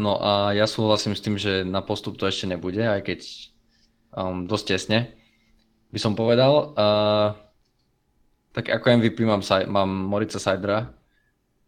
No 0.00 0.16
a 0.16 0.56
ja 0.56 0.64
súhlasím 0.64 1.12
s 1.12 1.20
tým, 1.20 1.36
že 1.36 1.60
na 1.60 1.84
postup 1.84 2.16
to 2.16 2.24
ešte 2.24 2.48
nebude, 2.48 2.80
aj 2.80 3.04
keď 3.04 3.20
um, 4.16 4.48
dosť 4.48 4.64
tesne, 4.64 5.12
by 5.92 5.98
som 6.00 6.16
povedal. 6.16 6.72
Uh, 6.72 7.28
tak 8.56 8.72
ako 8.72 8.96
MVP 9.04 9.28
mám, 9.28 9.44
mám 9.68 9.90
Morica 9.92 10.40
Sajdra, 10.40 10.96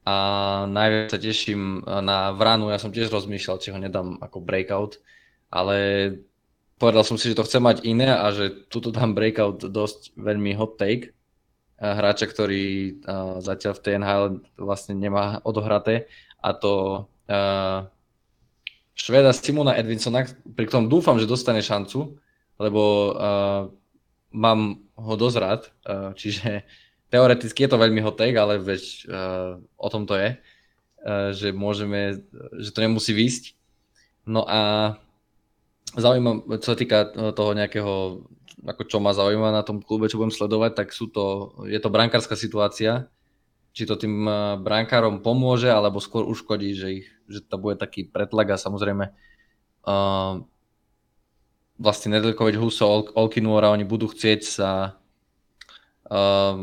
a 0.02 0.14
najviac 0.66 1.14
sa 1.14 1.20
teším 1.22 1.86
na 1.86 2.34
Vranu, 2.34 2.74
ja 2.74 2.78
som 2.82 2.90
tiež 2.90 3.06
rozmýšľal, 3.14 3.62
či 3.62 3.70
ho 3.70 3.78
nedám 3.78 4.18
ako 4.18 4.42
breakout, 4.42 4.98
ale 5.46 5.76
povedal 6.74 7.06
som 7.06 7.14
si, 7.14 7.30
že 7.30 7.38
to 7.38 7.46
chcem 7.46 7.62
mať 7.62 7.86
iné 7.86 8.10
a 8.10 8.34
že 8.34 8.66
tuto 8.66 8.90
dám 8.90 9.14
breakout 9.14 9.62
dosť 9.62 10.18
veľmi 10.18 10.58
hot 10.58 10.74
take 10.74 11.14
hráča, 11.78 12.26
ktorý 12.26 12.98
uh, 13.06 13.38
zatiaľ 13.38 13.78
v 13.78 13.82
TNHL 13.82 14.24
vlastne 14.58 14.94
nemá 14.98 15.38
odohraté 15.46 16.10
a 16.42 16.50
to 16.54 17.06
uh, 17.30 17.86
Šveda 18.92 19.32
Simona 19.32 19.76
Edvinsona, 19.76 20.28
pri 20.28 20.64
ktorom 20.68 20.92
dúfam, 20.92 21.16
že 21.16 21.28
dostane 21.28 21.64
šancu, 21.64 22.20
lebo 22.60 22.82
uh, 23.16 23.72
mám 24.32 24.84
ho 24.96 25.14
dosť 25.16 25.36
rád, 25.40 25.62
uh, 25.88 26.12
čiže 26.12 26.64
teoreticky 27.08 27.64
je 27.64 27.70
to 27.72 27.80
veľmi 27.80 28.00
hot 28.04 28.20
ale 28.20 28.60
veď 28.60 28.82
uh, 29.08 29.52
o 29.80 29.88
tom 29.88 30.04
to 30.04 30.16
je, 30.20 30.36
uh, 30.36 31.28
že 31.32 31.56
môžeme, 31.56 32.20
že 32.60 32.70
to 32.70 32.84
nemusí 32.84 33.16
výsť. 33.16 33.56
No 34.28 34.44
a 34.46 34.94
zaujíma, 35.96 36.46
čo 36.60 36.68
sa 36.72 36.78
týka 36.78 37.10
toho 37.34 37.52
nejakého, 37.56 38.22
ako 38.62 38.82
čo 38.86 39.00
ma 39.02 39.16
zaujíma 39.16 39.50
na 39.50 39.64
tom 39.66 39.82
klube, 39.82 40.06
čo 40.06 40.20
budem 40.20 40.30
sledovať, 40.30 40.72
tak 40.78 40.88
sú 40.94 41.08
to, 41.08 41.56
je 41.66 41.80
to 41.80 41.90
brankárska 41.90 42.38
situácia, 42.38 43.08
či 43.72 43.88
to 43.88 43.96
tým 43.96 44.28
brankárom 44.60 45.24
pomôže, 45.24 45.72
alebo 45.72 46.00
skôr 46.00 46.28
uškodí, 46.28 46.76
že, 46.76 46.88
ich, 47.02 47.08
že 47.28 47.40
to 47.40 47.56
bude 47.56 47.80
taký 47.80 48.04
pretlak 48.04 48.52
a 48.52 48.60
samozrejme 48.60 49.08
uh, 49.08 50.34
vlastne 51.80 52.08
Nedelkovič, 52.12 52.60
Huso, 52.60 53.08
Olkinuora, 53.16 53.72
oni 53.72 53.88
budú 53.88 54.12
chcieť 54.12 54.40
sa 54.44 55.02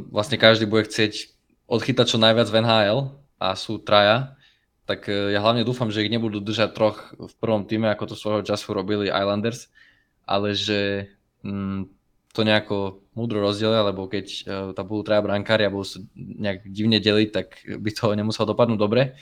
vlastne 0.10 0.38
každý 0.38 0.70
bude 0.70 0.86
chcieť 0.86 1.34
odchytať 1.70 2.06
čo 2.06 2.22
najviac 2.22 2.48
v 2.50 2.58
NHL 2.62 3.00
a 3.42 3.48
sú 3.58 3.82
traja, 3.82 4.38
tak 4.86 5.06
ja 5.10 5.38
hlavne 5.42 5.62
dúfam, 5.66 5.94
že 5.94 6.02
ich 6.02 6.14
nebudú 6.14 6.42
držať 6.42 6.74
troch 6.74 7.14
v 7.14 7.34
prvom 7.38 7.66
týme, 7.66 7.90
ako 7.94 8.14
to 8.14 8.16
svojho 8.18 8.42
času 8.42 8.74
robili 8.74 9.10
Islanders, 9.10 9.70
ale 10.26 10.58
že 10.58 11.14
mm, 11.46 11.90
to 12.34 12.42
nejako 12.42 13.06
múdro 13.20 13.44
rozdielia, 13.44 13.84
lebo 13.84 14.08
keď 14.08 14.26
uh, 14.26 14.44
tam 14.72 14.88
budú 14.88 15.04
traja 15.04 15.20
brankári 15.20 15.68
a 15.68 15.74
budú 15.74 15.84
sa 15.84 16.00
nejak 16.16 16.64
divne 16.72 17.04
deliť, 17.04 17.30
tak 17.36 17.48
by 17.68 17.90
to 17.92 18.16
nemuselo 18.16 18.56
dopadnúť 18.56 18.80
dobre. 18.80 19.20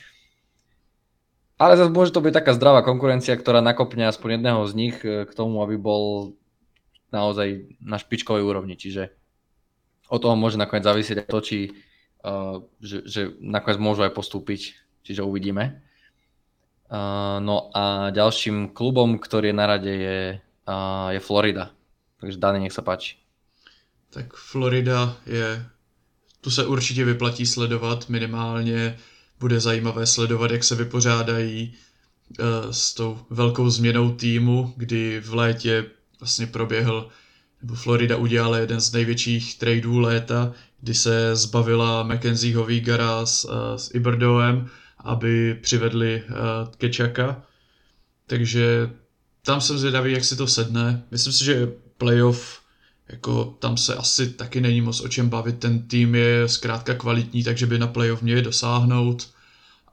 Ale 1.57 1.73
zase 1.73 1.89
môže 1.89 2.13
to 2.13 2.21
byť 2.21 2.33
taká 2.37 2.53
zdravá 2.53 2.85
konkurencia, 2.85 3.33
ktorá 3.33 3.65
nakopne 3.65 4.05
aspoň 4.05 4.37
jedného 4.37 4.61
z 4.69 4.73
nich 4.77 4.95
e, 5.01 5.25
k 5.25 5.31
tomu, 5.33 5.65
aby 5.65 5.73
bol 5.73 6.37
naozaj 7.09 7.65
na 7.81 7.97
špičkovej 7.97 8.45
úrovni. 8.45 8.77
Čiže 8.77 9.09
od 10.13 10.21
toho 10.21 10.37
môže 10.37 10.61
nakoniec 10.61 10.85
závisieť 10.85 11.25
aj 11.25 11.29
to, 11.33 11.39
či, 11.43 11.57
uh, 12.23 12.63
že, 12.79 13.03
že 13.03 13.21
nakoniec 13.43 13.79
môžu 13.79 14.07
aj 14.07 14.15
postúpiť, 14.15 14.75
čiže 15.03 15.25
uvidíme. 15.25 15.83
Uh, 16.87 17.43
no 17.43 17.67
a 17.75 18.15
ďalším 18.15 18.71
klubom, 18.71 19.19
ktorý 19.19 19.51
je 19.51 19.59
na 19.59 19.65
rade, 19.67 19.91
je, 19.91 20.19
uh, 20.39 21.11
je 21.11 21.19
Florida. 21.19 21.75
Takže 22.23 22.39
Dani, 22.39 22.63
nech 22.63 22.75
sa 22.75 22.83
páči. 22.83 23.19
Tak 24.09 24.33
Florida 24.33 25.17
je, 25.25 25.65
tu 26.41 26.51
se 26.51 26.65
určitě 26.65 27.05
vyplatí 27.05 27.45
sledovat, 27.45 28.09
minimálně 28.09 28.97
bude 29.39 29.59
zajímavé 29.59 30.05
sledovat, 30.05 30.51
jak 30.51 30.63
se 30.63 30.75
vypořádají 30.75 31.73
uh, 32.39 32.45
s 32.71 32.93
tou 32.93 33.19
velkou 33.29 33.69
změnou 33.69 34.11
týmu, 34.15 34.73
kdy 34.77 35.19
v 35.19 35.33
létě 35.33 35.85
vlastně 36.19 36.47
proběhl 36.47 37.09
nebo 37.61 37.75
Florida 37.75 38.17
udělala 38.17 38.57
jeden 38.57 38.81
z 38.81 38.91
největších 38.91 39.57
tradeů 39.57 39.99
léta, 39.99 40.53
kdy 40.81 40.93
se 40.93 41.35
zbavila 41.35 42.03
Mackenzieho 42.03 42.65
Vigara 42.65 43.25
s, 43.25 43.45
uh, 43.45 43.51
s 43.75 43.95
Iberdoem, 43.95 44.69
aby 44.97 45.59
přivedli 45.61 46.23
uh, 46.29 46.35
Kečaka. 46.77 47.43
Takže 48.27 48.89
tam 49.45 49.61
jsem 49.61 49.77
zvědavý, 49.77 50.11
jak 50.11 50.23
si 50.23 50.35
to 50.35 50.47
sedne. 50.47 51.03
Myslím 51.11 51.33
si, 51.33 51.45
že 51.45 51.67
playoff, 51.97 52.61
jako 53.09 53.55
tam 53.59 53.77
se 53.77 53.95
asi 53.95 54.29
taky 54.29 54.61
není 54.61 54.81
moc 54.81 55.01
o 55.01 55.07
čem 55.07 55.29
bavit. 55.29 55.59
Ten 55.59 55.87
tým 55.87 56.15
je 56.15 56.47
zkrátka 56.47 56.93
kvalitní, 56.93 57.43
takže 57.43 57.65
by 57.65 57.79
na 57.79 57.87
playoff 57.87 58.21
měli 58.21 58.41
dosáhnout. 58.41 59.29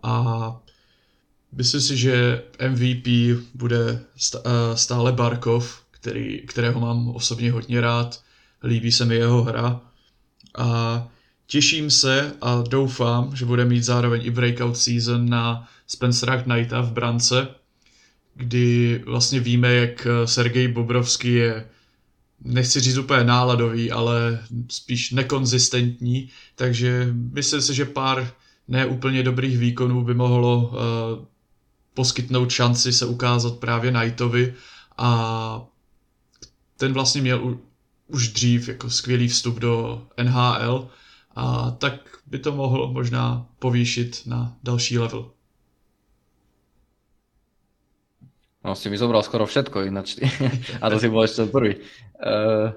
A 0.03 0.57
myslím 1.53 1.81
si, 1.81 1.96
že 1.96 2.42
MVP 2.68 3.07
bude 3.55 4.00
stále 4.74 5.12
Barkov, 5.12 5.83
který, 5.90 6.40
kterého 6.46 6.81
mám 6.81 7.09
osobně 7.09 7.53
hodně 7.53 7.81
rád, 7.81 8.20
líbí 8.62 8.92
se 8.92 9.05
mi 9.05 9.14
jeho 9.14 9.42
hra 9.42 9.81
a 10.59 11.09
těším 11.46 11.90
se 11.90 12.33
a 12.40 12.64
doufám, 12.68 13.37
že 13.37 13.44
bude 13.44 13.64
mít 13.64 13.83
zároveň 13.85 14.20
i 14.24 14.31
breakout 14.31 14.77
season 14.77 15.29
na 15.29 15.68
Spencera 15.87 16.42
Knighta 16.42 16.81
v 16.81 16.92
brance, 16.92 17.48
kdy 18.35 19.03
vlastně 19.07 19.40
víme, 19.40 19.74
jak 19.74 20.07
Sergej 20.24 20.68
Bobrovský 20.68 21.35
je 21.35 21.68
nechci 22.44 22.80
říct 22.80 22.96
úplně 22.96 23.24
náladový, 23.24 23.92
ale 23.92 24.40
spíš 24.68 25.11
nekonzistentní, 25.11 26.28
takže 26.54 27.09
myslím 27.33 27.62
si, 27.62 27.74
že 27.74 27.85
pár 27.85 28.33
neúplně 28.68 29.22
dobrých 29.22 29.59
výkonů 29.59 30.04
by 30.04 30.14
mohlo 30.14 30.59
uh, 30.59 31.24
poskytnout 31.94 32.50
šanci 32.50 32.92
se 32.92 33.07
ukázat 33.07 33.59
právě 33.59 33.90
Knightovi 33.90 34.54
a 34.98 35.66
ten 36.76 36.92
vlastně 36.92 37.20
měl 37.20 37.44
u, 37.44 37.61
už 38.09 38.28
dřív 38.28 38.68
jako 38.68 38.90
skvělý 38.90 39.28
vstup 39.28 39.59
do 39.59 40.02
NHL 40.22 40.88
a 41.37 41.70
tak 41.70 42.18
by 42.26 42.38
to 42.38 42.52
mohlo 42.52 42.92
možná 42.92 43.46
povýšit 43.59 44.22
na 44.26 44.57
další 44.62 44.98
level. 44.98 45.30
No 48.64 48.72
si 48.72 48.88
mi 48.88 48.96
zobral 48.96 49.20
skoro 49.20 49.44
všetko 49.44 49.85
ináč. 49.85 50.16
a 50.83 50.88
to 50.88 50.96
si 50.96 51.12
bol 51.12 51.20
ešte 51.20 51.44
prvý. 51.53 51.85
Uh, 52.16 52.72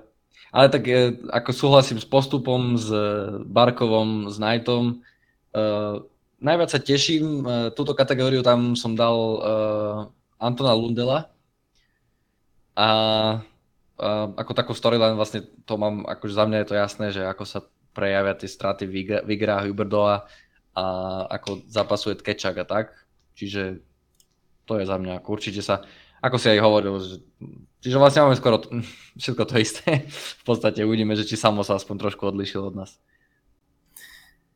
ale 0.51 0.67
tak 0.67 0.83
uh, 0.83 1.15
ako 1.31 1.49
súhlasím 1.55 1.95
s 1.95 2.03
postupom, 2.03 2.75
s 2.75 2.91
Barkovom, 3.47 4.27
s 4.27 4.35
Knightom. 4.35 4.99
Uh, 5.55 6.03
najviac 6.43 6.75
sa 6.75 6.83
teším, 6.83 7.47
uh, 7.47 7.71
túto 7.71 7.95
kategóriu 7.95 8.43
tam 8.43 8.75
som 8.75 8.99
dal 8.99 9.15
Antona 10.35 10.75
Lundela. 10.75 11.31
A 12.77 12.87
ako 14.37 14.53
takú 14.53 14.77
storyline 14.77 15.17
vlastne 15.17 15.41
to 15.65 15.81
mám, 15.81 16.05
akože 16.05 16.37
za 16.37 16.45
mňa 16.45 16.57
je 16.61 16.67
to 16.69 16.75
jasné, 16.77 17.05
že 17.09 17.25
ako 17.25 17.43
sa 17.49 17.65
prejavia 17.97 18.37
tie 18.37 18.45
straty 18.45 18.85
Vigra, 19.25 19.65
Huberdova 19.65 20.29
a 20.77 20.83
ako 21.33 21.65
zapasuje 21.65 22.13
Tkečak 22.21 22.61
a 22.61 22.65
tak. 22.69 22.93
Čiže 23.33 23.81
to 24.67 24.77
je 24.77 24.85
za 24.85 24.99
mňa 24.99 25.23
určite 25.23 25.63
sa, 25.63 25.87
ako 26.19 26.35
si 26.35 26.51
aj 26.51 26.59
hovoril, 26.59 26.99
že, 26.99 27.23
čiže 27.79 27.97
vlastne 27.97 28.27
máme 28.27 28.35
skoro 28.35 28.59
to, 28.59 28.83
všetko 29.21 29.43
to 29.47 29.55
isté. 29.57 30.05
V 30.11 30.43
podstate 30.43 30.83
uvidíme, 30.83 31.15
že 31.15 31.23
či 31.23 31.39
samo 31.39 31.63
sa 31.63 31.79
aspoň 31.79 31.95
trošku 32.03 32.27
odlišil 32.27 32.61
od 32.67 32.75
nás. 32.75 32.99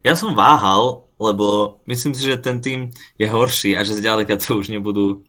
Ja 0.01 0.17
som 0.17 0.33
váhal, 0.33 1.05
lebo 1.21 1.77
myslím 1.85 2.17
si, 2.17 2.25
že 2.25 2.41
ten 2.41 2.57
tým 2.57 2.89
je 3.21 3.27
horší 3.29 3.77
a 3.77 3.85
že 3.85 4.01
zďaleka 4.01 4.33
to 4.41 4.57
už 4.57 4.73
nebudú, 4.73 5.21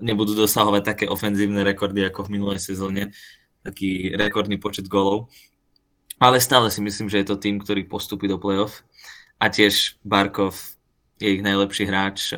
nebudú 0.00 0.32
dosahovať 0.32 0.82
také 0.82 1.04
ofenzívne 1.04 1.60
rekordy 1.60 2.08
ako 2.08 2.24
v 2.24 2.40
minulej 2.40 2.64
sezóne, 2.64 3.12
taký 3.60 4.16
rekordný 4.16 4.56
počet 4.56 4.88
golov. 4.88 5.28
Ale 6.16 6.40
stále 6.40 6.72
si 6.72 6.80
myslím, 6.80 7.12
že 7.12 7.20
je 7.20 7.28
to 7.28 7.36
tým, 7.36 7.60
ktorý 7.60 7.84
postupí 7.84 8.24
do 8.24 8.40
playoff. 8.40 8.80
A 9.36 9.52
tiež 9.52 10.00
Barkov 10.00 10.56
je 11.20 11.36
ich 11.36 11.44
najlepší 11.44 11.84
hráč, 11.84 12.32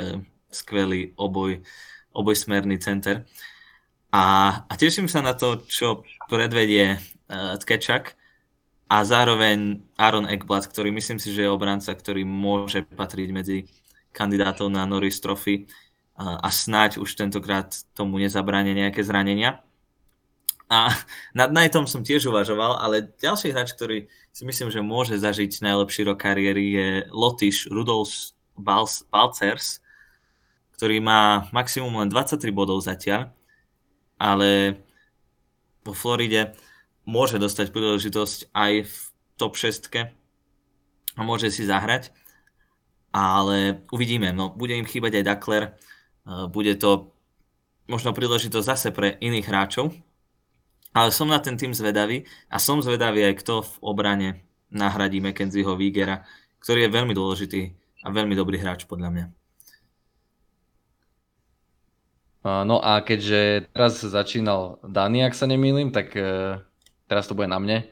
skvelý 0.52 1.16
oboj, 1.16 1.64
obojsmerný 2.12 2.78
center. 2.78 3.24
A, 4.12 4.24
a 4.68 4.72
teším 4.76 5.08
sa 5.08 5.24
na 5.24 5.32
to, 5.32 5.64
čo 5.64 6.04
predvedie 6.28 7.00
uh, 7.00 7.56
Tkečak 7.56 8.12
a 8.92 8.96
zároveň 9.08 9.80
Aaron 9.96 10.28
Ekblad, 10.28 10.68
ktorý 10.68 10.92
myslím 10.92 11.16
si, 11.16 11.32
že 11.32 11.48
je 11.48 11.50
obranca, 11.50 11.96
ktorý 11.96 12.28
môže 12.28 12.84
patriť 12.84 13.28
medzi 13.32 13.58
kandidátov 14.12 14.68
na 14.68 14.84
Norris 14.84 15.16
Trophy 15.16 15.64
uh, 15.64 16.36
a 16.44 16.52
snáď 16.52 17.00
už 17.00 17.16
tentokrát 17.16 17.72
tomu 17.96 18.20
nezabráne 18.20 18.76
nejaké 18.76 19.00
zranenia. 19.00 19.64
A 20.72 20.88
nad 21.36 21.52
Knightom 21.52 21.84
som 21.84 22.00
tiež 22.00 22.32
uvažoval, 22.32 22.80
ale 22.80 23.12
ďalší 23.20 23.52
hráč, 23.52 23.76
ktorý 23.76 24.08
si 24.32 24.42
myslím, 24.48 24.72
že 24.72 24.80
môže 24.80 25.20
zažiť 25.20 25.60
najlepší 25.60 26.08
rok 26.08 26.24
kariéry 26.24 26.64
je 26.72 26.88
Lotyš 27.12 27.68
Rudolf 27.68 28.32
Balcers, 28.56 29.81
ktorý 30.82 30.98
má 30.98 31.46
maximum 31.54 31.94
len 32.02 32.10
23 32.10 32.42
bodov 32.50 32.82
zatiaľ, 32.82 33.30
ale 34.18 34.82
vo 35.86 35.94
Floride 35.94 36.58
môže 37.06 37.38
dostať 37.38 37.70
príležitosť 37.70 38.50
aj 38.50 38.90
v 38.90 38.94
top 39.38 39.54
6 39.54 39.94
a 41.14 41.20
môže 41.22 41.54
si 41.54 41.62
zahrať, 41.62 42.10
ale 43.14 43.86
uvidíme, 43.94 44.34
no 44.34 44.50
bude 44.50 44.74
im 44.74 44.82
chýbať 44.82 45.22
aj 45.22 45.26
Duckler, 45.30 45.64
eh, 45.70 46.50
bude 46.50 46.74
to 46.74 47.14
možno 47.86 48.10
príležitosť 48.10 48.66
zase 48.66 48.88
pre 48.90 49.14
iných 49.22 49.46
hráčov, 49.46 49.94
ale 50.98 51.14
som 51.14 51.30
na 51.30 51.38
ten 51.38 51.54
tým 51.54 51.70
zvedavý 51.78 52.26
a 52.50 52.58
som 52.58 52.82
zvedavý 52.82 53.22
aj 53.22 53.38
kto 53.38 53.62
v 53.62 53.72
obrane 53.86 54.42
nahradí 54.74 55.22
McKenzieho 55.22 55.78
Vigera, 55.78 56.26
ktorý 56.58 56.90
je 56.90 56.90
veľmi 56.90 57.14
dôležitý 57.14 57.70
a 58.02 58.10
veľmi 58.10 58.34
dobrý 58.34 58.58
hráč 58.58 58.90
podľa 58.90 59.14
mňa. 59.14 59.41
No 62.42 62.82
a 62.82 62.98
keďže 63.06 63.70
teraz 63.70 64.02
začínal 64.02 64.82
Dani, 64.82 65.22
ak 65.22 65.38
sa 65.38 65.46
nemýlim, 65.46 65.94
tak 65.94 66.10
e, 66.18 66.58
teraz 67.06 67.30
to 67.30 67.38
bude 67.38 67.46
na 67.46 67.62
mne. 67.62 67.86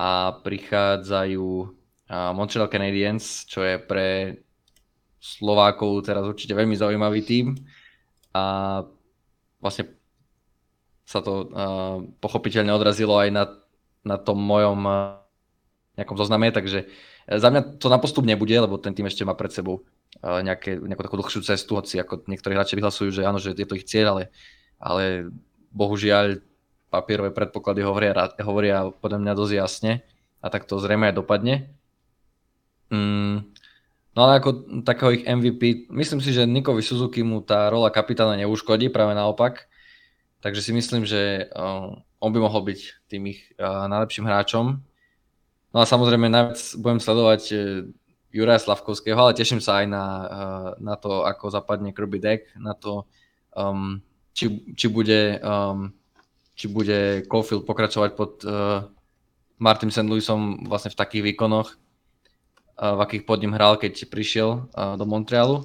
A 0.00 0.32
prichádzajú 0.40 1.48
Montreal 2.08 2.72
Canadiens, 2.72 3.44
čo 3.44 3.60
je 3.64 3.76
pre 3.76 4.40
Slovákov 5.20 6.08
teraz 6.08 6.24
určite 6.24 6.56
veľmi 6.56 6.76
zaujímavý 6.76 7.20
tým. 7.24 7.56
A 8.32 8.80
vlastne 9.60 9.92
sa 11.08 11.24
to 11.24 11.48
pochopiteľne 12.20 12.70
odrazilo 12.76 13.16
aj 13.16 13.28
na, 13.32 13.44
na 14.04 14.16
tom 14.20 14.36
mojom 14.36 14.84
nejakom 15.96 16.16
zozname, 16.20 16.52
takže 16.52 16.86
za 17.24 17.48
mňa 17.48 17.80
to 17.80 17.88
na 17.88 17.96
postup 17.96 18.28
nebude, 18.28 18.52
lebo 18.52 18.76
ten 18.76 18.92
tým 18.92 19.08
ešte 19.08 19.24
má 19.24 19.32
pred 19.32 19.50
sebou 19.50 19.82
nejaké, 20.22 20.80
nejakú 20.80 21.02
takú 21.04 21.16
dlhšiu 21.20 21.40
cestu, 21.44 21.76
hoci 21.76 22.00
ako 22.00 22.24
niektorí 22.28 22.56
hráči 22.56 22.76
vyhlasujú, 22.76 23.10
že 23.12 23.22
áno, 23.26 23.36
že 23.36 23.52
je 23.52 23.66
to 23.68 23.78
ich 23.78 23.88
cieľ, 23.88 24.16
ale, 24.16 24.22
ale 24.80 25.32
bohužiaľ 25.72 26.40
papierové 26.88 27.34
predpoklady 27.34 27.84
hovoria, 27.84 28.12
hovoria 28.40 28.88
podľa 28.88 29.18
mňa 29.20 29.32
dosť 29.36 29.52
jasne 29.52 29.92
a 30.40 30.46
tak 30.48 30.64
to 30.64 30.78
zrejme 30.80 31.10
aj 31.10 31.18
dopadne. 31.18 31.74
Mm, 32.88 33.50
no 34.14 34.18
ale 34.22 34.38
ako 34.38 34.80
takého 34.86 35.10
ich 35.20 35.26
MVP, 35.26 35.90
myslím 35.90 36.22
si, 36.22 36.30
že 36.30 36.46
Nikovi 36.46 36.80
Suzuki 36.80 37.20
mu 37.26 37.42
tá 37.42 37.66
rola 37.68 37.90
kapitána 37.90 38.38
neuškodí, 38.38 38.88
práve 38.88 39.12
naopak. 39.18 39.66
Takže 40.40 40.62
si 40.62 40.72
myslím, 40.76 41.02
že 41.02 41.50
on 42.22 42.30
by 42.30 42.38
mohol 42.38 42.62
byť 42.62 42.80
tým 43.10 43.34
ich 43.34 43.50
najlepším 43.58 44.30
hráčom. 44.30 44.78
No 45.74 45.78
a 45.82 45.84
samozrejme 45.84 46.30
najviac 46.30 46.60
budem 46.80 47.00
sledovať 47.02 47.42
e, 47.52 47.56
Juraja 48.36 48.60
Slavkovského, 48.60 49.16
ale 49.16 49.32
teším 49.32 49.64
sa 49.64 49.80
aj 49.80 49.86
na, 49.88 50.04
eh, 50.04 50.68
na 50.84 50.94
to, 51.00 51.24
ako 51.24 51.48
zapadne 51.48 51.96
Kirby 51.96 52.20
Deck, 52.20 52.52
na 52.60 52.76
to, 52.76 53.08
um, 53.56 54.04
či, 54.36 54.60
či, 54.76 54.86
bude, 54.92 55.40
um, 55.40 55.96
či 56.52 56.68
bude 56.68 57.24
Caulfield 57.24 57.64
pokračovať 57.64 58.10
pod 58.12 58.44
uh, 58.44 58.84
Martin 59.56 59.88
St. 59.88 60.04
Louisom 60.04 60.68
vlastne 60.68 60.92
v 60.92 61.00
takých 61.00 61.24
výkonoch, 61.32 61.72
uh, 61.72 62.94
v 62.96 63.00
akých 63.00 63.24
pod 63.24 63.40
ním 63.40 63.56
hral, 63.56 63.80
keď 63.80 64.04
prišiel 64.12 64.68
uh, 64.68 65.00
do 65.00 65.08
Montrealu. 65.08 65.64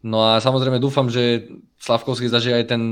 No 0.00 0.24
a 0.24 0.40
samozrejme 0.40 0.80
dúfam, 0.80 1.12
že 1.12 1.52
Slavkovský 1.76 2.32
zažije 2.32 2.64
aj 2.64 2.66
ten, 2.70 2.82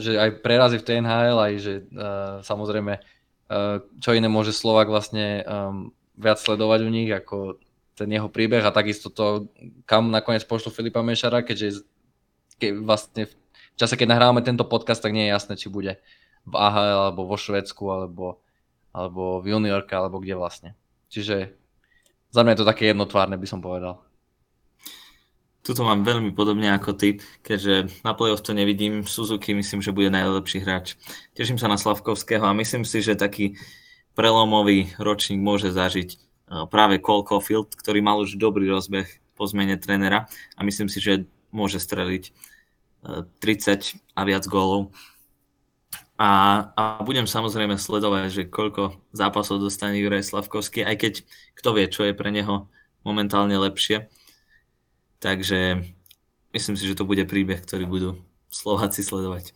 že 0.00 0.16
aj 0.16 0.40
prerazy 0.40 0.80
v 0.80 0.86
TNHL, 0.86 1.36
aj 1.36 1.54
že 1.60 1.74
uh, 1.92 2.40
samozrejme 2.40 2.96
uh, 2.96 3.76
čo 4.00 4.16
iné 4.16 4.32
môže 4.32 4.56
Slovak 4.56 4.88
vlastne 4.88 5.44
um, 5.44 5.92
viac 6.18 6.40
sledovať 6.40 6.80
u 6.82 6.90
nich, 6.90 7.10
ako 7.12 7.60
ten 7.98 8.14
jeho 8.14 8.30
príbeh 8.30 8.62
a 8.62 8.70
takisto 8.70 9.10
to, 9.10 9.50
kam 9.82 10.14
nakoniec 10.14 10.46
pošlo 10.46 10.70
Filipa 10.70 11.02
Mešara, 11.02 11.42
keďže 11.42 11.82
ke, 12.62 12.70
vlastne 12.78 13.26
v 13.26 13.76
čase, 13.78 13.98
keď 13.98 14.14
nahrávame 14.14 14.42
tento 14.46 14.62
podcast, 14.62 15.02
tak 15.02 15.14
nie 15.14 15.26
je 15.26 15.34
jasné, 15.34 15.54
či 15.58 15.66
bude 15.66 15.98
v 16.46 16.54
AHL, 16.54 17.10
alebo 17.10 17.26
vo 17.26 17.34
Švedsku, 17.34 17.84
alebo, 17.90 18.38
alebo 18.94 19.42
v 19.42 19.54
juniorke, 19.54 19.94
alebo 19.94 20.22
kde 20.22 20.38
vlastne. 20.38 20.70
Čiže 21.10 21.54
za 22.30 22.40
mňa 22.44 22.54
je 22.54 22.60
to 22.62 22.70
také 22.70 22.90
jednotvárne, 22.90 23.34
by 23.34 23.48
som 23.48 23.58
povedal. 23.58 24.02
Tuto 25.62 25.84
mám 25.84 26.00
veľmi 26.00 26.32
podobne 26.32 26.72
ako 26.72 26.96
ty, 26.96 27.20
keďže 27.44 27.92
na 28.00 28.16
playoff 28.16 28.40
to 28.40 28.56
nevidím. 28.56 29.04
Suzuki 29.04 29.52
myslím, 29.52 29.84
že 29.84 29.92
bude 29.92 30.08
najlepší 30.08 30.64
hráč. 30.64 30.96
Teším 31.36 31.60
sa 31.60 31.68
na 31.68 31.76
Slavkovského 31.76 32.40
a 32.46 32.56
myslím 32.56 32.88
si, 32.88 33.04
že 33.04 33.18
taký 33.18 33.60
prelomový 34.16 34.96
ročník 34.96 35.38
môže 35.38 35.68
zažiť 35.68 36.27
práve 36.72 36.98
Cole 36.98 37.24
Caulfield, 37.24 37.76
ktorý 37.76 38.00
mal 38.00 38.20
už 38.20 38.40
dobrý 38.40 38.68
rozbeh 38.68 39.06
po 39.36 39.44
zmene 39.46 39.76
trénera 39.78 40.26
a 40.56 40.60
myslím 40.64 40.88
si, 40.88 40.98
že 40.98 41.28
môže 41.52 41.78
streliť 41.78 42.32
30 43.40 44.00
a 44.18 44.20
viac 44.26 44.44
gólov. 44.50 44.90
A, 46.18 46.30
a 46.74 46.82
budem 47.06 47.30
samozrejme 47.30 47.78
sledovať, 47.78 48.22
že 48.34 48.50
koľko 48.50 48.98
zápasov 49.14 49.62
dostane 49.62 50.02
Juraj 50.02 50.26
Slavkovský, 50.26 50.82
aj 50.82 50.96
keď 50.98 51.14
kto 51.54 51.68
vie, 51.78 51.86
čo 51.86 52.02
je 52.10 52.18
pre 52.18 52.34
neho 52.34 52.66
momentálne 53.06 53.54
lepšie. 53.54 54.10
Takže 55.22 55.86
myslím 56.50 56.74
si, 56.74 56.84
že 56.90 56.98
to 56.98 57.06
bude 57.06 57.22
príbeh, 57.22 57.62
ktorý 57.62 57.86
budú 57.86 58.10
Slováci 58.50 59.06
sledovať. 59.06 59.54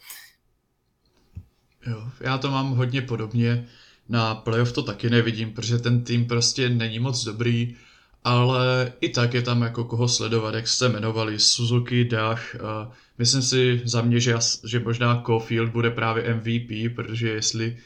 Jo, 1.87 1.99
já 2.21 2.39
to 2.39 2.51
mám 2.51 2.77
hodně 2.79 3.03
podobně 3.03 3.67
na 4.09 4.35
playoff 4.35 4.73
to 4.73 4.83
taky 4.83 5.11
nevidím, 5.11 5.53
protože 5.53 5.79
ten 5.79 6.05
tým 6.05 6.27
prostě 6.27 6.69
není 6.69 6.99
moc 6.99 7.25
dobrý 7.25 7.77
ale 8.25 8.93
i 9.01 9.09
tak 9.09 9.35
je 9.35 9.43
tam 9.43 9.63
jako 9.63 9.85
koho 9.85 10.09
sledovat, 10.09 10.55
jak 10.55 10.69
jste 10.69 10.87
jmenovali, 10.87 11.39
Suzuki, 11.39 12.05
Dach. 12.05 12.55
Uh, 12.55 12.93
myslím 13.19 13.43
si 13.43 13.83
za 13.85 14.03
mě, 14.03 14.21
že, 14.21 14.35
že 14.65 14.81
možná 14.81 15.23
Caulfield 15.27 15.71
bude 15.71 15.91
právě 15.91 16.35
MVP, 16.35 16.95
protože 16.95 17.29
jestli 17.29 17.79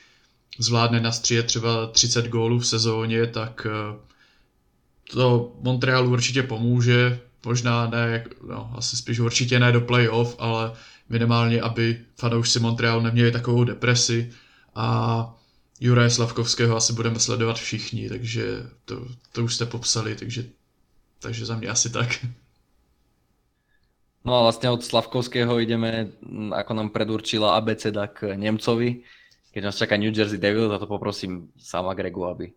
zvládne 0.59 1.01
nastříjet 1.01 1.47
třeba 1.47 1.87
30 1.87 2.29
gólů 2.29 2.59
v 2.59 2.67
sezóně, 2.67 3.27
tak 3.27 3.67
uh, 3.67 4.01
to 5.13 5.57
Montrealu 5.61 6.13
určitě 6.13 6.43
pomůže, 6.43 7.21
možná 7.47 7.87
ne, 7.91 8.25
no, 8.49 8.73
asi 8.75 8.97
spíš 8.97 9.19
určitě 9.19 9.59
ne 9.59 9.73
do 9.73 9.81
playoff, 9.81 10.37
ale 10.39 10.73
minimálně, 11.09 11.61
aby 11.61 12.01
fanoušci 12.17 12.61
Montrealu 12.61 13.03
neměli 13.03 13.33
takovou 13.33 13.65
depresi 13.65 14.33
a 14.75 15.36
Juraje 15.81 16.11
Slavkovského 16.11 16.77
asi 16.77 16.93
budeme 16.93 17.21
sledovat 17.21 17.57
všichni, 17.57 18.09
takže 18.09 18.67
to, 18.85 19.09
to 19.33 19.45
už 19.45 19.55
jste 19.55 19.67
popsali, 19.67 20.17
takže, 20.17 20.45
takže 21.19 21.47
za 21.47 21.57
mě 21.57 21.69
asi 21.69 21.91
tak. 21.91 22.09
No 24.27 24.35
a 24.35 24.43
vlastne 24.43 24.75
od 24.75 24.83
Slavkovského 24.83 25.63
ideme, 25.63 26.11
ako 26.51 26.73
nám 26.75 26.91
predurčila 26.91 27.55
abeceda 27.55 28.11
k 28.11 28.35
Nemcovi. 28.35 29.07
Keď 29.55 29.63
nás 29.63 29.79
čaká 29.79 29.95
New 29.95 30.11
Jersey 30.11 30.35
Devils, 30.35 30.75
a 30.75 30.83
to 30.83 30.91
poprosím 30.91 31.55
sama 31.55 31.95
Gregu, 31.95 32.27
aby, 32.27 32.51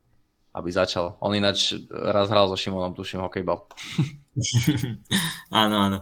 aby 0.57 0.69
začal. 0.73 1.21
On 1.21 1.29
ináč 1.29 1.77
raz 1.93 2.25
hral 2.33 2.49
so 2.49 2.57
Šimonom, 2.57 2.97
tuším, 2.97 3.21
hokejbal. 3.21 3.69
áno, 5.61 5.75
áno. 5.77 5.99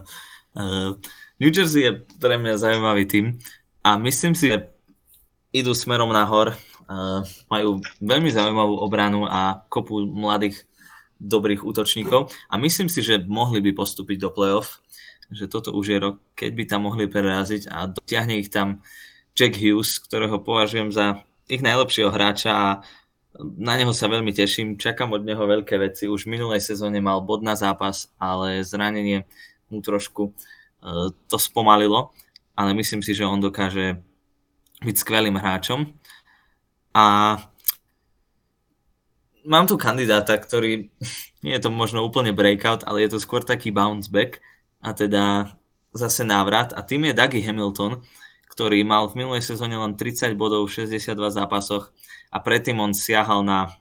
Uh, 0.56 0.96
New 1.36 1.52
Jersey 1.52 1.84
je 1.84 1.92
pre 2.16 2.40
mňa 2.40 2.64
zaujímavý 2.64 3.04
tým 3.04 3.36
a 3.84 4.00
myslím 4.00 4.32
si, 4.32 4.48
že 4.48 4.72
idú 5.52 5.76
smerom 5.76 6.08
nahor 6.16 6.56
majú 7.52 7.84
veľmi 8.00 8.32
zaujímavú 8.32 8.80
obranu 8.80 9.28
a 9.28 9.60
kopu 9.68 10.08
mladých 10.08 10.64
dobrých 11.20 11.66
útočníkov. 11.66 12.32
A 12.48 12.54
myslím 12.56 12.88
si, 12.88 13.04
že 13.04 13.20
mohli 13.26 13.60
by 13.60 13.76
postúpiť 13.76 14.18
do 14.24 14.30
playoff, 14.32 14.80
že 15.28 15.50
toto 15.50 15.76
už 15.76 15.86
je 15.92 15.98
rok, 16.00 16.16
keď 16.32 16.50
by 16.56 16.64
tam 16.64 16.80
mohli 16.88 17.04
preraziť 17.04 17.68
a 17.68 17.92
dotiahne 17.92 18.40
ich 18.40 18.48
tam 18.48 18.80
Jack 19.36 19.60
Hughes, 19.60 20.00
ktorého 20.00 20.40
považujem 20.40 20.88
za 20.88 21.20
ich 21.50 21.60
najlepšieho 21.60 22.08
hráča 22.08 22.50
a 22.52 22.68
na 23.38 23.78
neho 23.78 23.92
sa 23.94 24.10
veľmi 24.10 24.34
teším, 24.34 24.80
čakám 24.80 25.14
od 25.14 25.22
neho 25.22 25.44
veľké 25.44 25.78
veci. 25.78 26.10
Už 26.10 26.26
v 26.26 26.34
minulej 26.34 26.64
sezóne 26.64 26.98
mal 26.98 27.22
bod 27.22 27.44
na 27.44 27.54
zápas, 27.54 28.10
ale 28.18 28.66
zranenie 28.66 29.28
mu 29.68 29.78
trošku 29.84 30.32
uh, 30.32 31.12
to 31.28 31.36
spomalilo, 31.38 32.10
ale 32.58 32.74
myslím 32.74 33.04
si, 33.04 33.14
že 33.14 33.28
on 33.28 33.38
dokáže 33.38 34.00
byť 34.82 34.96
skvelým 34.96 35.38
hráčom 35.38 35.86
a 36.98 37.04
mám 39.46 39.70
tu 39.70 39.78
kandidáta, 39.78 40.34
ktorý 40.34 40.90
nie 41.46 41.54
je 41.54 41.62
to 41.62 41.70
možno 41.70 42.02
úplne 42.02 42.34
breakout, 42.34 42.82
ale 42.82 43.06
je 43.06 43.14
to 43.14 43.22
skôr 43.22 43.46
taký 43.46 43.70
bounce 43.70 44.10
back 44.10 44.42
a 44.82 44.90
teda 44.90 45.54
zase 45.94 46.26
návrat. 46.26 46.74
A 46.74 46.82
tým 46.82 47.06
je 47.06 47.14
Dougie 47.14 47.46
Hamilton, 47.46 48.02
ktorý 48.50 48.82
mal 48.82 49.06
v 49.06 49.22
minulej 49.22 49.46
sezóne 49.46 49.78
len 49.78 49.94
30 49.94 50.34
bodov 50.34 50.66
v 50.66 50.90
62 50.90 51.14
zápasoch 51.30 51.94
a 52.34 52.42
predtým 52.42 52.82
on 52.82 52.90
siahal 52.90 53.46
na 53.46 53.78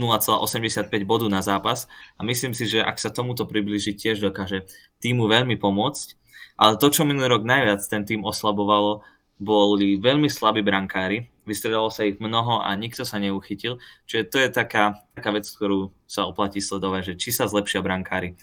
0,85 0.00 0.88
bodu 1.04 1.28
na 1.28 1.44
zápas. 1.44 1.84
A 2.16 2.24
myslím 2.24 2.56
si, 2.56 2.64
že 2.64 2.80
ak 2.80 2.96
sa 2.96 3.12
tomuto 3.12 3.44
približí, 3.44 3.92
tiež 3.92 4.24
dokáže 4.24 4.64
týmu 5.04 5.28
veľmi 5.28 5.60
pomôcť. 5.60 6.16
Ale 6.56 6.80
to, 6.80 6.88
čo 6.88 7.04
minulý 7.04 7.28
rok 7.28 7.44
najviac 7.44 7.84
ten 7.84 8.08
tým 8.08 8.24
oslabovalo, 8.24 9.04
boli 9.36 9.98
veľmi 9.98 10.30
slabí 10.30 10.64
brankári, 10.64 11.33
vystredalo 11.46 11.88
sa 11.92 12.04
ich 12.04 12.20
mnoho 12.20 12.64
a 12.64 12.74
nikto 12.76 13.04
sa 13.04 13.20
neuchytil, 13.20 13.78
čiže 14.08 14.28
to 14.32 14.36
je 14.40 14.48
taká, 14.50 14.98
taká 15.14 15.30
vec, 15.32 15.46
ktorú 15.48 15.92
sa 16.08 16.24
oplatí 16.24 16.60
sledovať, 16.60 17.02
že 17.04 17.14
či 17.20 17.30
sa 17.32 17.48
zlepšia 17.48 17.84
brankári, 17.84 18.36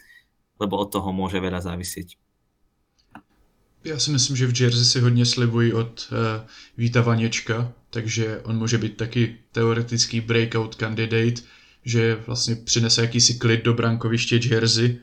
lebo 0.62 0.78
od 0.78 0.90
toho 0.94 1.10
môže 1.14 1.38
veľa 1.42 1.62
závisieť. 1.62 2.18
Já 3.84 4.00
si 4.00 4.12
myslím, 4.12 4.38
že 4.38 4.48
v 4.48 4.62
Jersey 4.62 4.86
si 4.86 5.00
hodně 5.00 5.26
slibují 5.26 5.74
od 5.74 6.10
uh, 6.12 6.18
Víta 6.78 7.02
Vaněčka, 7.02 7.74
takže 7.90 8.42
on 8.44 8.58
může 8.58 8.78
být 8.78 8.98
taky 8.98 9.38
teoretický 9.52 10.22
breakout 10.22 10.76
candidate, 10.76 11.42
že 11.86 12.16
vlastně 12.28 12.56
přinese 12.56 13.02
jakýsi 13.02 13.34
klid 13.34 13.64
do 13.64 13.74
brankoviště 13.74 14.36
Jersey, 14.36 15.00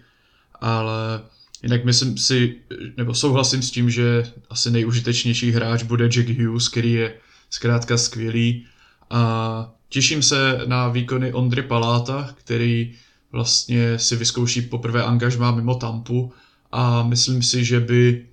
ale 0.55 1.23
Jinak 1.63 1.85
myslím 1.85 2.19
si, 2.19 2.55
nebo 2.97 3.15
souhlasím 3.15 3.63
s 3.63 3.71
tím, 3.71 3.91
že 3.91 4.33
asi 4.51 4.71
nejužitečnější 4.71 5.51
hráč 5.51 5.83
bude 5.83 6.09
Jack 6.09 6.29
Hughes, 6.29 6.69
který 6.69 6.93
je 6.93 7.15
zkrátka 7.51 7.99
skvělý. 7.99 8.67
A 9.11 9.73
těším 9.89 10.23
se 10.23 10.61
na 10.67 10.89
výkony 10.89 11.33
Ondry 11.33 11.63
Paláta, 11.63 12.35
který 12.35 12.95
vlastně 13.33 13.99
si 13.99 14.17
vyzkouší 14.17 14.63
poprvé 14.63 15.03
angažmá 15.03 15.51
mimo 15.51 15.75
Tampu 15.75 16.33
a 16.73 17.03
myslím 17.03 17.43
si, 17.43 17.65
že 17.65 17.81
by 17.81 18.27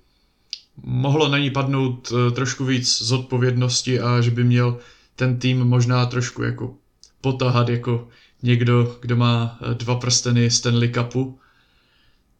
mohlo 0.82 1.28
na 1.28 1.38
ní 1.38 1.50
padnout 1.50 2.12
eh, 2.12 2.30
trošku 2.30 2.64
víc 2.64 3.02
zodpovědnosti 3.02 4.00
a 4.00 4.20
že 4.20 4.30
by 4.30 4.44
měl 4.44 4.78
ten 5.16 5.38
tým 5.38 5.64
možná 5.64 6.06
trošku 6.06 6.42
jako 6.42 6.74
potahat 7.20 7.68
jako 7.68 8.08
někdo, 8.42 8.98
kdo 9.00 9.16
má 9.16 9.58
eh, 9.60 9.74
dva 9.74 9.94
prsteny 9.94 10.50
Stanley 10.50 10.92
Cupu 10.92 11.38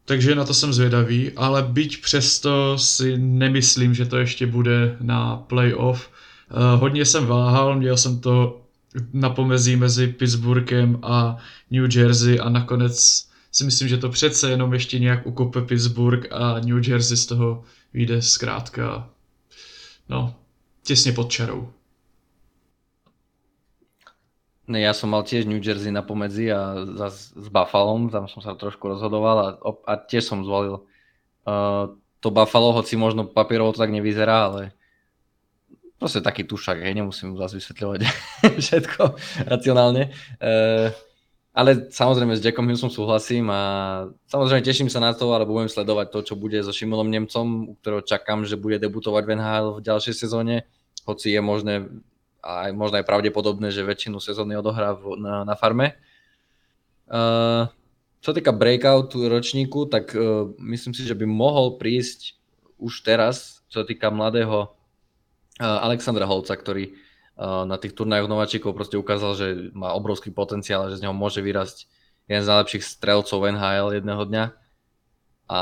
takže 0.07 0.35
na 0.35 0.45
to 0.45 0.53
jsem 0.53 0.73
zvědavý, 0.73 1.31
ale 1.35 1.63
byť 1.63 2.01
přesto 2.01 2.77
si 2.77 3.17
nemyslím, 3.17 3.93
že 3.93 4.05
to 4.05 4.17
ještě 4.17 4.47
bude 4.47 4.97
na 5.01 5.37
playoff. 5.37 6.09
Uh, 6.51 6.79
hodně 6.79 7.05
jsem 7.05 7.25
váhal, 7.25 7.75
měl 7.75 7.97
jsem 7.97 8.19
to 8.19 8.61
na 9.13 9.29
pomezí 9.29 9.75
mezi 9.75 10.07
Pittsburghem 10.07 10.99
a 11.03 11.37
New 11.71 11.95
Jersey 11.95 12.39
a 12.39 12.49
nakonec 12.49 13.27
si 13.51 13.63
myslím, 13.63 13.87
že 13.87 13.97
to 13.97 14.09
přece 14.09 14.49
jenom 14.49 14.73
ještě 14.73 14.99
nějak 14.99 15.27
ukope 15.27 15.61
Pittsburgh 15.61 16.31
a 16.31 16.59
New 16.59 16.89
Jersey 16.89 17.17
z 17.17 17.25
toho 17.25 17.63
vyjde 17.93 18.21
zkrátka 18.21 19.09
no, 20.09 20.35
těsně 20.83 21.11
pod 21.11 21.31
čarou. 21.31 21.69
Ne, 24.67 24.83
ja 24.83 24.91
som 24.91 25.07
mal 25.07 25.23
tiež 25.23 25.47
New 25.47 25.63
Jersey 25.63 25.95
na 25.95 26.03
pomedzi 26.03 26.51
a 26.51 26.75
zas 26.99 27.31
s 27.31 27.47
Buffalom, 27.47 28.11
tam 28.11 28.27
som 28.27 28.43
sa 28.43 28.51
trošku 28.51 28.83
rozhodoval 28.91 29.37
a, 29.39 29.47
a 29.63 29.93
tiež 29.95 30.27
som 30.27 30.43
zvolil 30.43 30.83
uh, 31.47 31.95
to 32.19 32.27
Buffalo, 32.35 32.75
hoci 32.75 32.99
možno 32.99 33.23
papierovo 33.23 33.71
to 33.71 33.79
tak 33.79 33.95
nevyzerá, 33.95 34.51
ale 34.51 34.75
proste 35.97 36.21
taký 36.21 36.45
tušak, 36.45 36.81
hej, 36.81 36.93
nemusím 36.93 37.37
zase 37.37 37.57
vysvetľovať 37.57 37.99
všetko 38.65 39.03
racionálne. 39.49 40.13
Uh, 40.37 40.93
ale 41.57 41.89
samozrejme 41.89 42.37
s 42.37 42.45
Jackom 42.45 42.69
Hughesom 42.69 42.93
súhlasím 42.93 43.49
a 43.49 43.61
samozrejme 44.29 44.61
teším 44.61 44.93
sa 44.93 45.01
na 45.01 45.17
to, 45.17 45.33
ale 45.33 45.49
budem 45.49 45.65
sledovať 45.65 46.13
to, 46.13 46.19
čo 46.21 46.33
bude 46.37 46.61
so 46.61 46.69
Šimonom 46.69 47.09
Nemcom, 47.09 47.73
u 47.73 47.73
ktorého 47.81 48.05
čakám, 48.05 48.45
že 48.45 48.61
bude 48.61 48.77
debutovať 48.77 49.23
v 49.25 49.31
NHL 49.41 49.67
v 49.81 49.85
ďalšej 49.89 50.15
sezóne, 50.21 50.69
hoci 51.09 51.33
je 51.33 51.41
možné 51.41 51.89
a 52.45 52.69
aj 52.69 52.71
možno 52.77 53.01
aj 53.01 53.09
pravdepodobné, 53.09 53.73
že 53.73 53.81
väčšinu 53.81 54.21
sezóny 54.21 54.53
odohrá 54.53 54.93
v, 54.93 55.17
na, 55.17 55.41
na 55.41 55.57
farme. 55.57 55.97
Uh, 57.09 57.65
čo 58.21 58.37
týka 58.37 58.53
breakout 58.53 59.17
ročníku, 59.17 59.89
tak 59.89 60.13
uh, 60.13 60.53
myslím 60.61 60.93
si, 60.93 61.09
že 61.09 61.17
by 61.17 61.25
mohol 61.25 61.81
prísť 61.81 62.37
už 62.77 63.01
teraz, 63.01 63.65
čo 63.65 63.81
týka 63.81 64.13
mladého 64.13 64.76
Alexandra 65.57 66.29
Holca, 66.29 66.53
ktorý 66.53 66.93
uh, 66.93 67.65
na 67.65 67.81
tých 67.81 67.97
turnajoch 67.97 68.29
nováčikov 68.29 68.77
proste 68.77 68.97
ukázal, 68.97 69.31
že 69.33 69.47
má 69.73 69.93
obrovský 69.97 70.29
potenciál 70.29 70.85
a 70.85 70.89
že 70.93 71.01
z 71.01 71.03
neho 71.05 71.15
môže 71.17 71.41
vyrásť 71.41 71.89
jeden 72.29 72.43
z 72.43 72.49
najlepších 72.49 72.83
strelcov 72.85 73.45
NHL 73.49 73.97
jedného 73.97 74.23
dňa. 74.27 74.45
A 75.47 75.61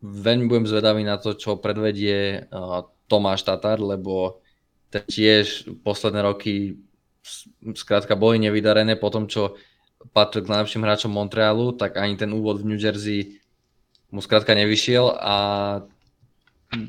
veľmi 0.00 0.46
budem 0.48 0.66
zvedavý 0.68 1.02
na 1.04 1.20
to, 1.20 1.36
čo 1.36 1.60
predvedie 1.60 2.48
uh, 2.48 2.88
Tomáš 3.10 3.44
Tatar, 3.44 3.82
lebo 3.82 4.40
tiež 4.90 5.70
posledné 5.86 6.22
roky 6.26 6.78
skrátka 7.76 8.16
boli 8.16 8.40
nevydarené 8.42 8.96
po 8.96 9.12
tom, 9.12 9.28
čo 9.28 9.54
patril 10.16 10.48
k 10.48 10.50
najlepším 10.56 10.82
hráčom 10.82 11.12
Montrealu, 11.12 11.76
tak 11.76 12.00
ani 12.00 12.16
ten 12.16 12.32
úvod 12.32 12.64
v 12.64 12.72
New 12.72 12.80
Jersey 12.80 13.38
mu 14.10 14.24
skrátka 14.24 14.56
nevyšiel 14.56 15.14
a 15.20 15.36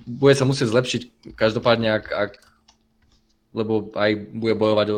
bude 0.06 0.34
sa 0.38 0.46
musieť 0.46 0.70
zlepšiť 0.70 1.02
každopádne, 1.34 1.90
ak, 1.98 2.06
ak 2.14 2.32
lebo 3.52 3.92
aj 4.00 4.12
bude 4.32 4.56
bojovať 4.56 4.88
o, 4.96 4.98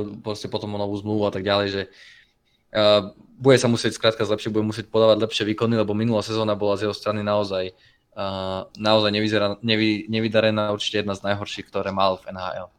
potom 0.51 0.77
o 0.77 0.81
novú 0.81 0.93
zmluvu 0.99 1.25
a 1.25 1.34
tak 1.34 1.41
ďalej, 1.41 1.67
že 1.73 1.81
uh, 1.89 3.09
bude 3.41 3.57
sa 3.57 3.65
musieť 3.65 3.97
skrátka 3.97 4.29
zlepšiť, 4.29 4.53
bude 4.53 4.69
musieť 4.69 4.93
podávať 4.93 5.25
lepšie 5.25 5.43
výkony, 5.49 5.81
lebo 5.81 5.97
minulá 5.97 6.21
sezóna 6.21 6.53
bola 6.53 6.77
z 6.77 6.86
jeho 6.86 6.95
strany 6.95 7.25
naozaj 7.25 7.73
uh, 8.13 8.69
naozaj 8.77 9.09
nevyzerá, 9.09 9.57
nevy, 9.65 10.05
nevydarená, 10.09 10.69
určite 10.69 11.01
jedna 11.01 11.17
z 11.17 11.25
najhorších, 11.25 11.65
ktoré 11.69 11.89
mal 11.89 12.21
v 12.21 12.29
NHL. 12.29 12.69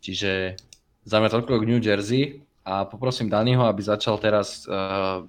Čiže 0.00 0.56
za 1.04 1.16
mňa 1.20 1.32
toľko 1.32 1.60
k 1.60 1.68
New 1.68 1.80
Jersey 1.80 2.44
a 2.64 2.88
poprosím 2.88 3.28
Daniho, 3.28 3.68
aby 3.68 3.84
začal 3.84 4.16
teraz, 4.16 4.64
uh, 4.64 5.20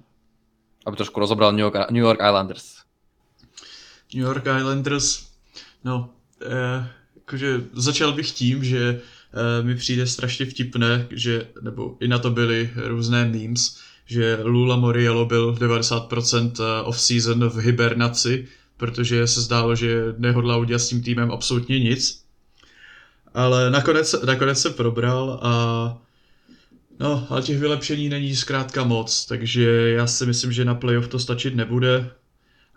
aby 0.88 0.94
trošku 0.96 1.20
rozobral 1.20 1.52
New 1.52 1.68
York, 1.68 1.92
New 1.92 2.04
York 2.04 2.20
Islanders. 2.20 2.84
New 4.14 4.24
York 4.24 4.46
Islanders, 4.48 5.35
no, 5.84 6.10
eh, 6.42 6.88
jakože 7.16 7.60
začal 7.72 8.12
bych 8.12 8.30
tím, 8.30 8.64
že 8.64 9.00
eh, 9.60 9.62
mi 9.62 9.74
přijde 9.74 10.06
strašně 10.06 10.46
vtipné, 10.46 11.06
že, 11.10 11.46
nebo 11.60 11.96
i 12.00 12.08
na 12.08 12.18
to 12.18 12.30
byly 12.30 12.70
různé 12.76 13.24
memes, 13.24 13.78
že 14.06 14.38
Lula 14.42 14.76
Moriello 14.76 15.26
byl 15.26 15.54
90% 15.54 16.52
off-season 16.84 17.48
v 17.48 17.58
hibernaci, 17.58 18.48
protože 18.76 19.26
se 19.26 19.40
zdálo, 19.40 19.74
že 19.74 20.14
nehodlá 20.18 20.56
udělat 20.56 20.78
s 20.78 20.88
tím 20.88 21.02
týmem 21.02 21.30
absolutně 21.30 21.78
nic. 21.78 22.24
Ale 23.34 23.70
nakonec, 23.70 24.14
nakonec 24.26 24.60
se 24.60 24.70
probral 24.70 25.40
a 25.42 26.02
no, 27.00 27.26
ale 27.30 27.42
těch 27.42 27.58
vylepšení 27.58 28.08
není 28.08 28.36
zkrátka 28.36 28.84
moc, 28.84 29.26
takže 29.26 29.90
já 29.90 30.06
si 30.06 30.26
myslím, 30.26 30.52
že 30.52 30.64
na 30.64 30.74
playoff 30.74 31.08
to 31.08 31.18
stačit 31.18 31.54
nebude. 31.54 32.10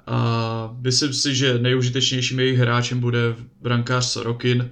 A 0.09 0.75
myslím 0.81 1.13
si, 1.13 1.35
že 1.35 1.59
nejužitečnějším 1.59 2.39
jejich 2.39 2.59
hráčem 2.59 2.99
bude 2.99 3.35
brankář 3.61 4.05
Sorokin, 4.05 4.71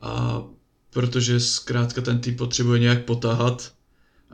a 0.00 0.42
protože 0.90 1.40
zkrátka 1.40 2.00
ten 2.00 2.18
tým 2.18 2.36
potřebuje 2.36 2.80
nějak 2.80 3.04
potáhat. 3.04 3.72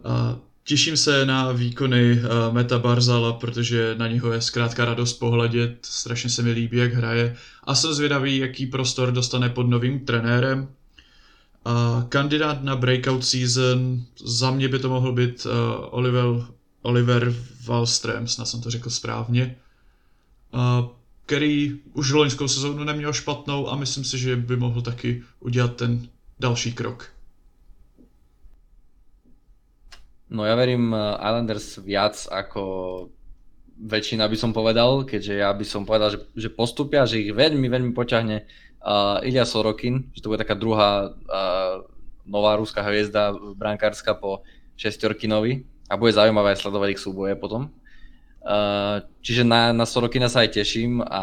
A 0.05 0.37
těším 0.65 0.97
se 0.97 1.27
na 1.27 1.53
výkony 1.53 2.21
Meta 2.53 2.79
Barzala, 2.79 3.33
protože 3.33 3.95
na 3.99 4.09
něho 4.09 4.33
je 4.33 4.41
zkrátka 4.41 4.85
radost 4.85 5.13
pohledět, 5.13 5.79
strašně 5.83 6.31
se 6.31 6.43
mi 6.43 6.53
líbí, 6.53 6.77
jak 6.77 6.93
hraje 6.93 7.37
a 7.65 7.75
jsem 7.75 7.95
zvědavý, 7.95 8.37
jaký 8.37 8.67
prostor 8.67 9.13
dostane 9.13 9.49
pod 9.49 9.67
novým 9.67 10.01
trenérem. 10.01 10.69
A 11.65 12.07
kandidát 12.09 12.65
na 12.65 12.77
breakout 12.77 13.25
season, 13.25 14.03
za 14.25 14.51
mě 14.51 14.69
by 14.69 14.79
to 14.79 14.89
mohl 14.89 15.13
být 15.13 15.47
uh, 15.47 15.53
Oliver, 15.91 16.25
Oliver 16.83 17.35
Wallström, 17.65 18.27
snad 18.27 18.49
jsem 18.49 18.61
to 18.61 18.71
řekl 18.71 18.91
správně, 18.91 19.57
který 21.27 21.81
už 21.93 22.13
loňskou 22.13 22.49
sezónu 22.49 22.85
neměl 22.85 23.13
špatnou 23.13 23.69
a 23.69 23.77
myslím 23.77 24.05
si, 24.05 24.19
že 24.19 24.37
by 24.37 24.57
mohl 24.57 24.83
taky 24.83 25.23
udělat 25.41 25.77
ten 25.77 26.09
další 26.41 26.73
krok. 26.73 27.13
No 30.29 30.45
ja 30.45 30.53
verím 30.61 30.93
Islanders 30.93 31.81
viac 31.81 32.29
ako 32.29 32.63
väčšina 33.81 34.29
by 34.29 34.37
som 34.37 34.53
povedal, 34.53 35.09
keďže 35.09 35.35
ja 35.41 35.49
by 35.57 35.65
som 35.65 35.89
povedal, 35.89 36.13
že, 36.13 36.21
že 36.37 36.49
postupia, 36.53 37.09
že 37.09 37.25
ich 37.25 37.33
veľmi, 37.33 37.65
veľmi 37.65 37.93
poťahne 37.97 38.45
uh, 38.45 39.25
Ilya 39.25 39.49
Sorokin, 39.49 40.13
že 40.13 40.21
to 40.21 40.29
bude 40.29 40.43
taká 40.43 40.53
druhá 40.53 41.09
uh, 41.09 41.81
nová 42.29 42.61
ruská 42.61 42.85
hviezda 42.85 43.33
brankárska 43.57 44.13
po 44.19 44.45
šestorkinovi 44.77 45.65
a 45.89 45.97
bude 45.97 46.13
zaujímavé 46.13 46.59
sledovať 46.61 46.89
ich 46.93 47.01
súboje 47.01 47.33
potom. 47.39 47.73
Uh, 48.49 49.05
čiže 49.21 49.45
na, 49.45 49.77
na 49.77 49.85
Sorokina 49.85 50.33
sa 50.33 50.41
aj 50.41 50.57
teším 50.57 51.05
a 51.05 51.21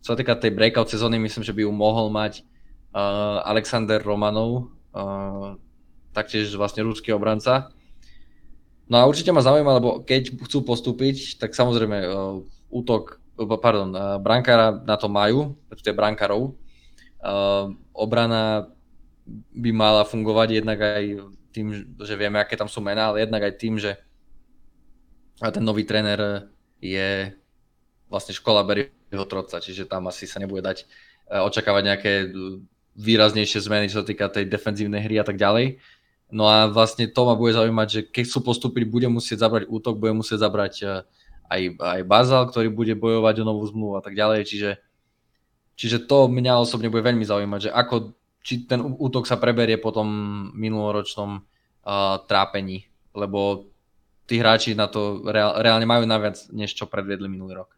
čo 0.00 0.14
sa 0.14 0.16
týka 0.16 0.40
tej 0.40 0.56
breakout 0.56 0.88
sezóny, 0.88 1.20
myslím, 1.20 1.44
že 1.44 1.52
by 1.52 1.68
ju 1.68 1.72
mohol 1.72 2.08
mať 2.08 2.40
uh, 2.96 3.44
Alexander 3.44 4.00
Romanov, 4.00 4.72
uh, 4.96 5.60
taktiež 6.16 6.48
vlastne 6.56 6.80
ruský 6.80 7.12
obranca, 7.12 7.76
No 8.86 9.02
a 9.02 9.08
určite 9.10 9.34
ma 9.34 9.42
zaujíma, 9.42 9.82
lebo 9.82 10.06
keď 10.06 10.38
chcú 10.46 10.62
postúpiť, 10.62 11.42
tak 11.42 11.58
samozrejme 11.58 12.06
uh, 12.06 12.38
útok, 12.70 13.18
pardon, 13.58 13.90
uh, 13.90 14.22
brankára 14.22 14.78
na 14.86 14.94
to 14.94 15.10
majú, 15.10 15.58
pretože 15.66 15.90
je 15.90 15.98
brankárov. 15.98 16.54
Uh, 17.18 17.74
obrana 17.90 18.70
by 19.50 19.70
mala 19.74 20.06
fungovať 20.06 20.62
jednak 20.62 20.78
aj 20.78 21.04
tým, 21.50 21.66
že 21.98 22.14
vieme, 22.14 22.38
aké 22.38 22.54
tam 22.54 22.70
sú 22.70 22.78
mená, 22.78 23.10
ale 23.10 23.26
jednak 23.26 23.42
aj 23.50 23.54
tým, 23.58 23.74
že 23.74 23.98
ten 25.40 25.64
nový 25.64 25.84
tréner 25.84 26.48
je 26.80 27.32
vlastne 28.08 28.32
škola 28.32 28.64
Berryho 28.64 29.26
Troca, 29.28 29.60
čiže 29.60 29.84
tam 29.84 30.08
asi 30.08 30.24
sa 30.24 30.40
nebude 30.40 30.62
dať 30.64 30.86
očakávať 31.26 31.82
nejaké 31.82 32.12
výraznejšie 32.96 33.60
zmeny, 33.60 33.92
čo 33.92 34.00
sa 34.00 34.08
týka 34.08 34.32
tej 34.32 34.48
defenzívnej 34.48 35.04
hry 35.04 35.20
a 35.20 35.26
tak 35.26 35.36
ďalej. 35.36 35.76
No 36.32 36.50
a 36.50 36.66
vlastne 36.66 37.06
to 37.06 37.22
ma 37.22 37.38
bude 37.38 37.54
zaujímať, 37.54 37.88
že 37.88 38.00
keď 38.08 38.24
chcú 38.26 38.38
postúpiť, 38.50 38.82
bude 38.90 39.06
musieť 39.06 39.46
zabrať 39.46 39.70
útok, 39.70 40.00
bude 40.00 40.16
musieť 40.16 40.42
zabrať 40.42 40.74
eh, 40.82 40.90
aj, 41.46 41.60
aj 41.78 42.00
Bazal, 42.02 42.50
ktorý 42.50 42.68
bude 42.72 42.98
bojovať 42.98 43.44
o 43.44 43.44
novú 43.46 43.62
zmluvu 43.62 43.94
a 44.00 44.02
tak 44.02 44.18
ďalej. 44.18 44.42
Čiže, 44.48 44.70
čiže 45.78 45.98
to 46.10 46.26
mňa 46.26 46.58
osobne 46.58 46.90
bude 46.90 47.06
veľmi 47.06 47.22
zaujímať, 47.22 47.60
že 47.62 47.70
ako, 47.70 48.16
či 48.42 48.66
ten 48.66 48.82
útok 48.82 49.30
sa 49.30 49.38
preberie 49.38 49.78
po 49.78 49.94
tom 49.94 50.08
minuloročnom 50.58 51.30
uh, 51.38 52.18
trápení, 52.26 52.90
lebo 53.14 53.70
tí 54.26 54.42
hráči 54.42 54.74
na 54.74 54.90
to 54.90 55.22
reál, 55.24 55.58
reálne 55.62 55.86
majú 55.86 56.04
naviac, 56.04 56.38
než 56.50 56.74
čo 56.74 56.90
predviedli 56.90 57.30
minulý 57.30 57.62
rok. 57.62 57.70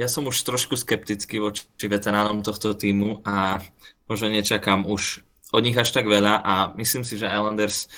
Ja 0.00 0.08
som 0.08 0.24
už 0.24 0.40
trošku 0.40 0.74
skeptický 0.80 1.36
voči 1.36 1.68
veteránom 1.84 2.40
tohto 2.40 2.72
týmu 2.72 3.20
a 3.28 3.60
možno 4.08 4.32
nečakám 4.32 4.88
už 4.88 5.20
od 5.52 5.62
nich 5.62 5.76
až 5.76 5.92
tak 5.92 6.08
veľa 6.08 6.40
a 6.40 6.72
myslím 6.80 7.04
si, 7.04 7.20
že 7.20 7.28
Islanders 7.28 7.92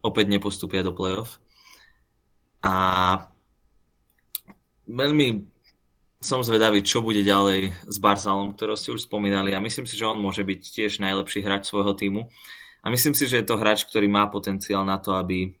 opäť 0.00 0.32
nepostupia 0.32 0.80
do 0.80 0.96
playoff. 0.96 1.36
A 2.64 3.28
veľmi 4.88 5.44
som 6.24 6.40
zvedavý, 6.40 6.80
čo 6.80 7.04
bude 7.04 7.20
ďalej 7.20 7.76
s 7.84 7.96
Barzalom, 8.00 8.56
ktorého 8.56 8.80
ste 8.80 8.96
už 8.96 9.04
spomínali 9.04 9.52
a 9.52 9.60
myslím 9.60 9.84
si, 9.84 10.00
že 10.00 10.08
on 10.08 10.16
môže 10.16 10.40
byť 10.40 10.60
tiež 10.64 10.92
najlepší 11.04 11.44
hráč 11.44 11.68
svojho 11.68 11.92
týmu. 11.92 12.32
A 12.84 12.92
myslím 12.92 13.16
si, 13.16 13.24
že 13.24 13.40
je 13.40 13.48
to 13.48 13.56
hráč, 13.56 13.88
ktorý 13.88 14.06
má 14.12 14.28
potenciál 14.28 14.84
na 14.84 15.00
to, 15.00 15.16
aby 15.16 15.56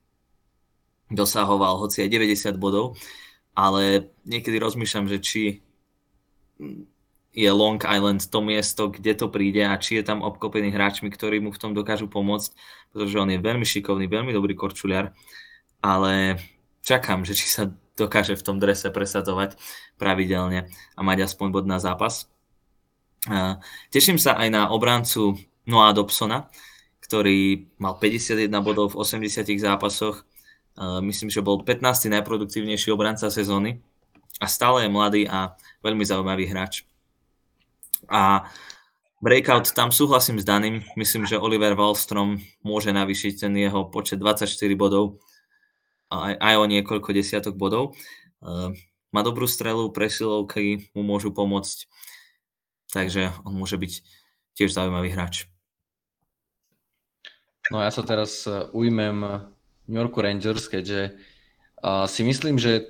dosahoval 1.08 1.80
hoci 1.80 2.04
aj 2.04 2.12
90 2.12 2.60
bodov, 2.60 3.00
ale 3.56 4.12
niekedy 4.28 4.60
rozmýšľam, 4.60 5.08
že 5.08 5.18
či 5.24 5.42
je 7.34 7.50
Long 7.50 7.80
Island 7.82 8.28
to 8.30 8.38
miesto, 8.44 8.92
kde 8.92 9.16
to 9.18 9.26
príde 9.26 9.64
a 9.64 9.74
či 9.80 9.98
je 9.98 10.04
tam 10.06 10.22
obklopený 10.22 10.70
hráčmi, 10.70 11.10
ktorí 11.10 11.42
mu 11.42 11.50
v 11.50 11.60
tom 11.60 11.72
dokážu 11.74 12.06
pomôcť, 12.06 12.54
pretože 12.94 13.18
on 13.18 13.26
je 13.32 13.42
veľmi 13.42 13.66
šikovný, 13.66 14.06
veľmi 14.06 14.30
dobrý 14.30 14.54
korčuliar, 14.54 15.10
ale 15.82 16.38
čakám, 16.86 17.26
že 17.26 17.34
či 17.34 17.50
sa 17.50 17.72
dokáže 17.98 18.38
v 18.38 18.44
tom 18.46 18.62
drese 18.62 18.90
presadzovať 18.90 19.58
pravidelne 19.98 20.70
a 20.94 21.00
mať 21.02 21.26
aspoň 21.26 21.46
bod 21.50 21.66
na 21.66 21.82
zápas. 21.82 22.30
Teším 23.90 24.18
sa 24.20 24.38
aj 24.38 24.48
na 24.50 24.62
obrancu 24.70 25.34
Noah 25.66 25.94
Dobsona, 25.94 26.50
ktorý 27.14 27.70
mal 27.78 27.94
51 27.94 28.50
bodov 28.66 28.98
v 28.98 29.06
80 29.06 29.46
zápasoch. 29.62 30.26
Myslím, 30.98 31.30
že 31.30 31.46
bol 31.46 31.62
15. 31.62 32.10
najproduktívnejší 32.10 32.90
obranca 32.90 33.30
sezóny 33.30 33.78
a 34.42 34.50
stále 34.50 34.82
je 34.82 34.90
mladý 34.90 35.22
a 35.30 35.54
veľmi 35.86 36.02
zaujímavý 36.02 36.50
hráč. 36.50 36.82
A 38.10 38.50
breakout, 39.22 39.70
tam 39.78 39.94
súhlasím 39.94 40.42
s 40.42 40.44
Danim. 40.44 40.82
Myslím, 40.98 41.22
že 41.22 41.38
Oliver 41.38 41.78
Wallstrom 41.78 42.42
môže 42.66 42.90
navýšiť 42.90 43.46
ten 43.46 43.54
jeho 43.54 43.86
počet 43.94 44.18
24 44.18 44.50
bodov 44.74 45.22
aj, 46.10 46.34
aj 46.34 46.54
o 46.58 46.64
niekoľko 46.66 47.14
desiatok 47.14 47.54
bodov. 47.54 47.94
Uh, 48.42 48.74
má 49.14 49.22
dobrú 49.22 49.46
strelu, 49.46 49.86
presilovky 49.94 50.90
mu 50.98 51.06
môžu 51.06 51.30
pomôcť, 51.30 51.86
takže 52.90 53.30
on 53.46 53.54
môže 53.54 53.78
byť 53.78 54.02
tiež 54.58 54.74
zaujímavý 54.74 55.14
hráč. 55.14 55.53
No 57.72 57.80
ja 57.80 57.88
sa 57.88 58.04
teraz 58.04 58.44
e, 58.44 58.68
ujmem 58.72 59.44
New 59.88 60.00
Yorku 60.00 60.20
Rangers, 60.20 60.68
keďže 60.68 61.16
si 62.08 62.24
myslím, 62.24 62.56
že 62.56 62.88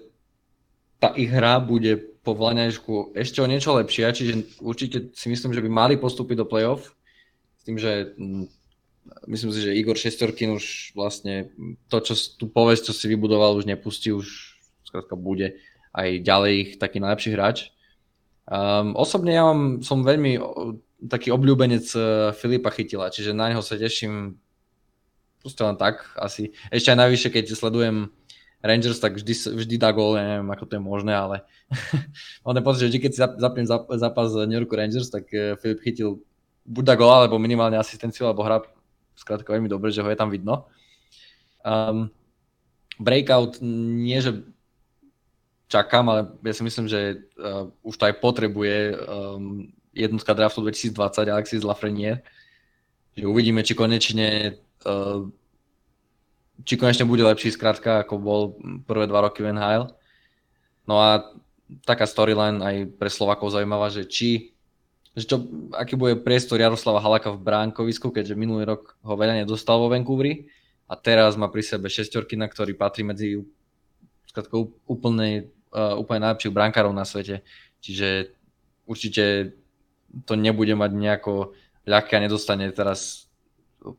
tá 1.02 1.10
ich 1.18 1.26
hra 1.26 1.58
bude 1.58 1.98
po 2.24 2.32
Vlaňajšku 2.32 3.12
ešte 3.12 3.42
o 3.44 3.50
niečo 3.50 3.76
lepšia, 3.76 4.14
čiže 4.14 4.62
určite 4.62 5.12
si 5.12 5.26
myslím, 5.28 5.52
že 5.52 5.60
by 5.60 5.68
mali 5.68 5.94
postúpiť 6.00 6.40
do 6.40 6.48
play-off. 6.48 6.96
S 7.60 7.62
tým, 7.68 7.76
že 7.76 8.16
myslím 9.28 9.52
si, 9.52 9.60
že 9.60 9.76
Igor 9.76 10.00
Šestorkin 10.00 10.56
už 10.56 10.96
vlastne 10.96 11.52
to, 11.92 12.00
čo 12.00 12.16
tu 12.40 12.48
povesť, 12.48 12.88
čo 12.88 12.94
si 12.96 13.06
vybudoval, 13.12 13.60
už 13.60 13.68
nepustí, 13.68 14.14
už 14.14 14.56
skrátka 14.88 15.18
bude 15.18 15.60
aj 15.92 16.24
ďalej 16.24 16.52
ich 16.56 16.70
taký 16.80 17.02
najlepší 17.04 17.30
hráč. 17.36 17.58
Um, 18.44 18.96
osobne 18.96 19.36
ja 19.36 19.44
mám, 19.44 19.84
som 19.84 20.04
veľmi 20.04 20.40
taký 21.08 21.32
obľúbenec 21.32 21.84
e, 21.96 22.00
Filipa 22.36 22.72
Chytila, 22.72 23.12
čiže 23.12 23.36
na 23.36 23.52
neho 23.52 23.60
sa 23.60 23.76
teším 23.76 24.40
proste 25.44 25.60
len 25.60 25.76
tak 25.76 26.08
asi. 26.16 26.56
Ešte 26.72 26.96
aj 26.96 26.98
najvyššie, 27.04 27.30
keď 27.36 27.44
sledujem 27.52 28.08
Rangers, 28.64 28.96
tak 28.96 29.20
vždy, 29.20 29.60
vždy 29.60 29.76
dá 29.76 29.92
gól, 29.92 30.16
neviem, 30.16 30.48
ako 30.48 30.64
to 30.64 30.80
je 30.80 30.82
možné, 30.82 31.12
ale 31.12 31.44
mám 32.48 32.56
ten 32.56 32.64
pocit, 32.64 32.88
že 32.88 32.88
vždy, 32.88 33.00
keď 33.04 33.10
si 33.12 33.20
zapnem 33.20 33.68
zápas 34.00 34.32
New 34.48 34.56
York 34.56 34.72
Rangers, 34.72 35.12
tak 35.12 35.28
eh, 35.36 35.52
Filip 35.60 35.84
chytil 35.84 36.24
buď 36.64 36.84
dá 36.88 36.94
gól, 36.96 37.12
alebo 37.12 37.36
minimálne 37.36 37.76
asistenciu, 37.76 38.24
alebo 38.24 38.40
hra 38.40 38.64
skrátka 39.20 39.52
veľmi 39.52 39.68
dobre, 39.68 39.92
že 39.92 40.00
ho 40.00 40.08
je 40.08 40.16
tam 40.16 40.32
vidno. 40.32 40.64
Um, 41.60 42.08
breakout 42.96 43.60
nie, 43.60 44.16
že 44.24 44.48
čakám, 45.68 46.08
ale 46.08 46.20
ja 46.40 46.52
si 46.56 46.64
myslím, 46.64 46.88
že 46.88 47.20
uh, 47.36 47.68
už 47.84 47.94
to 48.00 48.06
aj 48.08 48.14
potrebuje 48.16 48.96
um, 48.96 49.68
jednotka 49.92 50.32
draftu 50.32 50.64
2020 50.64 51.28
Alexis 51.28 51.62
Lafreniere. 51.62 52.24
Že 53.14 53.30
uvidíme, 53.30 53.62
či 53.62 53.78
konečne 53.78 54.58
či 56.64 56.74
konečne 56.78 57.06
bude 57.06 57.22
lepší 57.22 57.50
skrátka, 57.52 58.02
ako 58.02 58.14
bol 58.18 58.42
prvé 58.88 59.06
dva 59.06 59.26
roky 59.28 59.42
v 59.42 59.54
NHL. 59.54 59.90
No 60.88 61.00
a 61.00 61.34
taká 61.84 62.04
storyline 62.04 62.60
aj 62.60 62.76
pre 62.98 63.10
Slovakov 63.10 63.52
zaujímavá, 63.52 63.90
že 63.90 64.06
či 64.06 64.54
že 65.14 65.30
čo, 65.30 65.46
aký 65.78 65.94
bude 65.94 66.18
priestor 66.26 66.58
Jaroslava 66.58 66.98
Halaka 66.98 67.30
v 67.30 67.38
bránkovisku, 67.38 68.10
keďže 68.10 68.34
minulý 68.34 68.66
rok 68.66 68.98
ho 68.98 69.14
veľa 69.14 69.46
nedostal 69.46 69.78
vo 69.78 69.86
Vancouveri 69.86 70.50
a 70.90 70.98
teraz 70.98 71.38
má 71.38 71.46
pri 71.46 71.62
sebe 71.62 71.86
šestorkina, 71.86 72.50
ktorý 72.50 72.74
patrí 72.74 73.06
medzi 73.06 73.38
úplne, 74.90 75.54
uh, 75.70 75.94
úplne 75.94 76.26
najlepších 76.26 76.50
brankárov 76.50 76.90
na 76.90 77.06
svete. 77.06 77.46
Čiže 77.78 78.34
určite 78.90 79.54
to 80.26 80.34
nebude 80.34 80.74
mať 80.74 80.90
nejako 80.90 81.54
ľahké 81.86 82.18
a 82.18 82.24
nedostane 82.26 82.66
teraz 82.74 83.30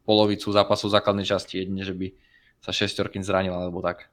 polovicu 0.05 0.49
zápasov 0.49 0.89
základnej 0.89 1.27
časti, 1.29 1.61
jedine, 1.61 1.85
že 1.85 1.93
by 1.93 2.07
sa 2.65 2.73
šestorkin 2.73 3.21
zranil 3.21 3.53
alebo 3.53 3.85
tak. 3.85 4.09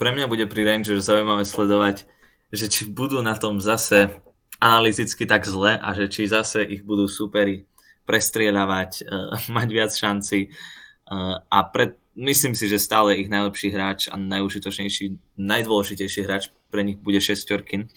Pre 0.00 0.10
mňa 0.10 0.26
bude 0.26 0.48
pri 0.48 0.64
Rangers 0.64 1.04
zaujímavé 1.04 1.44
sledovať, 1.44 2.08
že 2.50 2.66
či 2.72 2.88
budú 2.88 3.20
na 3.20 3.36
tom 3.36 3.60
zase 3.60 4.10
analyticky 4.58 5.28
tak 5.28 5.44
zle 5.44 5.76
a 5.76 5.88
že 5.92 6.08
či 6.08 6.30
zase 6.30 6.64
ich 6.64 6.82
budú 6.82 7.06
superi 7.06 7.68
prestrieľavať, 8.08 8.90
uh, 9.04 9.36
mať 9.56 9.68
viac 9.68 9.92
šanci 9.92 10.48
uh, 10.48 11.38
a 11.38 11.58
pre, 11.68 11.94
myslím 12.16 12.56
si, 12.56 12.66
že 12.66 12.82
stále 12.82 13.20
ich 13.20 13.28
najlepší 13.28 13.68
hráč 13.70 14.00
a 14.08 14.16
najúžitočnejší, 14.16 15.38
najdôležitejší 15.38 16.20
hráč 16.24 16.50
pre 16.72 16.82
nich 16.82 16.98
bude 16.98 17.20
šestorkin, 17.20 17.88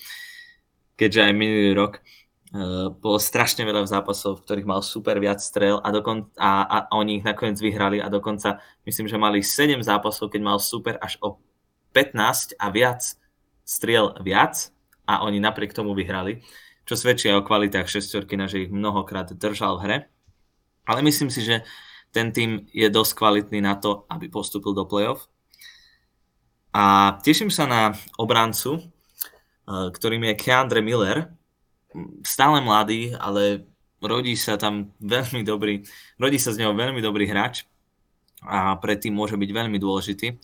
keďže 1.00 1.32
aj 1.32 1.34
minulý 1.34 1.72
rok 1.74 2.04
bolo 3.04 3.20
strašne 3.20 3.68
veľa 3.68 3.84
zápasov, 3.84 4.40
v 4.40 4.44
ktorých 4.48 4.70
mal 4.70 4.80
super 4.80 5.20
viac 5.20 5.44
strel 5.44 5.84
a, 5.84 5.92
dokon, 5.92 6.32
a, 6.40 6.64
a, 6.64 6.78
a 6.88 6.94
oni 6.96 7.20
ich 7.20 7.26
nakoniec 7.28 7.60
vyhrali 7.60 8.00
a 8.00 8.08
dokonca 8.08 8.64
myslím, 8.88 9.12
že 9.12 9.20
mali 9.20 9.44
7 9.44 9.84
zápasov, 9.84 10.32
keď 10.32 10.42
mal 10.42 10.58
super 10.64 10.96
až 11.04 11.20
o 11.20 11.42
15 11.92 12.56
a 12.56 12.68
viac 12.72 13.04
striel 13.68 14.16
viac 14.22 14.72
a 15.04 15.26
oni 15.26 15.42
napriek 15.42 15.74
tomu 15.74 15.92
vyhrali, 15.98 16.46
čo 16.86 16.96
svedčí 16.96 17.28
o 17.34 17.44
kvalitách 17.44 17.90
šestorkina, 17.90 18.48
že 18.48 18.70
ich 18.70 18.72
mnohokrát 18.72 19.34
držal 19.34 19.82
v 19.82 19.84
hre. 19.84 19.98
Ale 20.86 21.02
myslím 21.02 21.34
si, 21.34 21.42
že 21.42 21.66
ten 22.14 22.32
tým 22.32 22.70
je 22.72 22.88
dosť 22.88 23.18
kvalitný 23.18 23.60
na 23.60 23.76
to, 23.76 24.06
aby 24.08 24.30
postupil 24.30 24.72
do 24.72 24.86
play-off. 24.86 25.28
A 26.72 27.18
teším 27.26 27.50
sa 27.52 27.66
na 27.66 27.82
obrancu, 28.16 28.80
eh, 28.80 29.90
ktorým 29.92 30.24
je 30.32 30.40
Keandre 30.40 30.80
Miller. 30.80 31.34
Stále 32.28 32.62
mladý, 32.62 33.16
ale 33.16 33.64
rodí 34.02 34.36
sa 34.36 34.60
tam 34.60 34.92
veľmi 35.00 35.48
dobrý, 35.48 35.82
rodí 36.20 36.38
sa 36.40 36.52
z 36.52 36.62
neho 36.62 36.76
veľmi 36.76 37.00
dobrý 37.00 37.26
hráč 37.26 37.64
a 38.44 38.76
predtým 38.76 39.16
môže 39.16 39.40
byť 39.40 39.50
veľmi 39.52 39.80
dôležitý. 39.80 40.36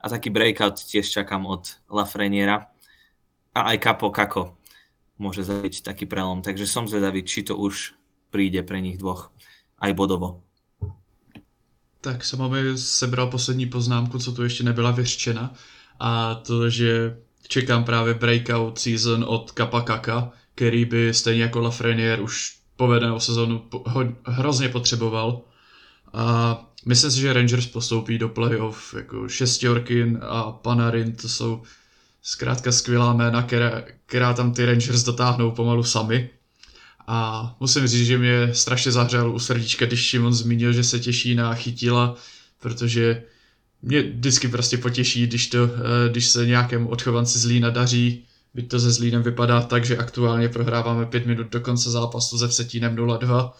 A 0.00 0.08
taký 0.08 0.30
breakout 0.30 0.80
tiež 0.80 1.08
čakám 1.08 1.46
od 1.46 1.68
Lafreniera 1.90 2.68
a 3.54 3.60
aj 3.72 3.76
Kapo 3.80 4.10
Kako 4.12 4.56
môže 5.18 5.44
zabiť 5.44 5.82
taký 5.82 6.04
prelom. 6.04 6.44
Takže 6.44 6.68
som 6.68 6.88
zvedavý, 6.88 7.24
či 7.24 7.42
to 7.42 7.56
už 7.56 7.96
príde 8.30 8.60
pre 8.62 8.80
nich 8.80 9.00
dvoch 9.00 9.32
aj 9.80 9.92
bodovo. 9.96 10.44
Tak 12.00 12.24
jsem 12.24 12.38
mi 12.50 12.78
sebral 12.78 13.26
poslední 13.26 13.66
poznámku, 13.66 14.18
co 14.18 14.32
tu 14.32 14.42
ještě 14.42 14.64
nebyla 14.64 14.90
vyřčena. 14.90 15.54
A 16.00 16.34
to, 16.34 16.70
že 16.70 17.16
čekám 17.48 17.84
právě 17.84 18.14
breakout 18.14 18.78
season 18.78 19.24
od 19.28 19.52
Kapa 19.52 19.80
Kaka, 19.80 20.32
který 20.56 20.84
by 20.84 21.14
stejně 21.14 21.42
jako 21.42 21.60
Lafreniere 21.60 22.22
už 22.22 22.56
povedenou 22.76 23.20
sezonu 23.20 23.62
hrozně 24.24 24.68
potřeboval. 24.68 25.42
A 26.12 26.58
myslím 26.86 27.10
si, 27.10 27.20
že 27.20 27.32
Rangers 27.32 27.66
postoupí 27.66 28.18
do 28.18 28.28
playoff, 28.28 28.94
jako 28.96 29.28
Šestěrkin 29.28 30.18
a 30.22 30.52
Panarin, 30.52 31.12
to 31.12 31.28
jsou 31.28 31.62
zkrátka 32.22 32.72
skvělá 32.72 33.12
jména, 33.12 33.42
která, 33.42 33.82
která 34.06 34.34
tam 34.34 34.52
ty 34.52 34.64
Rangers 34.64 35.02
dotáhnou 35.02 35.50
pomalu 35.50 35.84
sami. 35.84 36.30
A 37.06 37.56
musím 37.60 37.86
říct, 37.86 38.06
že 38.06 38.18
mě 38.18 38.54
strašně 38.54 38.92
zahřál 38.92 39.34
u 39.34 39.38
srdíčka, 39.38 39.86
když 39.86 40.00
Šimon 40.00 40.34
zmínil, 40.34 40.72
že 40.72 40.84
se 40.84 41.00
těší 41.00 41.34
na 41.34 41.54
chytila, 41.54 42.14
protože 42.60 43.22
mě 43.82 44.02
vždycky 44.02 44.48
prostě 44.48 44.78
potěší, 44.78 45.26
když, 45.26 45.46
to, 45.46 45.64
eh, 45.64 46.08
když 46.10 46.26
se 46.26 46.46
nějakému 46.46 46.88
odchovanci 46.88 47.38
Zlína 47.38 47.70
daří, 47.70 48.26
byť 48.56 48.68
to 48.68 48.80
se 48.80 48.90
Zlínem 48.90 49.22
vypadá 49.22 49.62
tak, 49.62 49.84
že 49.84 49.96
aktuálně 49.96 50.48
prohráváme 50.48 51.06
pět 51.06 51.26
minut 51.26 51.46
do 51.46 51.60
konce 51.60 51.90
zápasu 51.90 52.38
se 52.38 52.48
Vsetínem 52.48 52.96
0-2. 52.96 53.52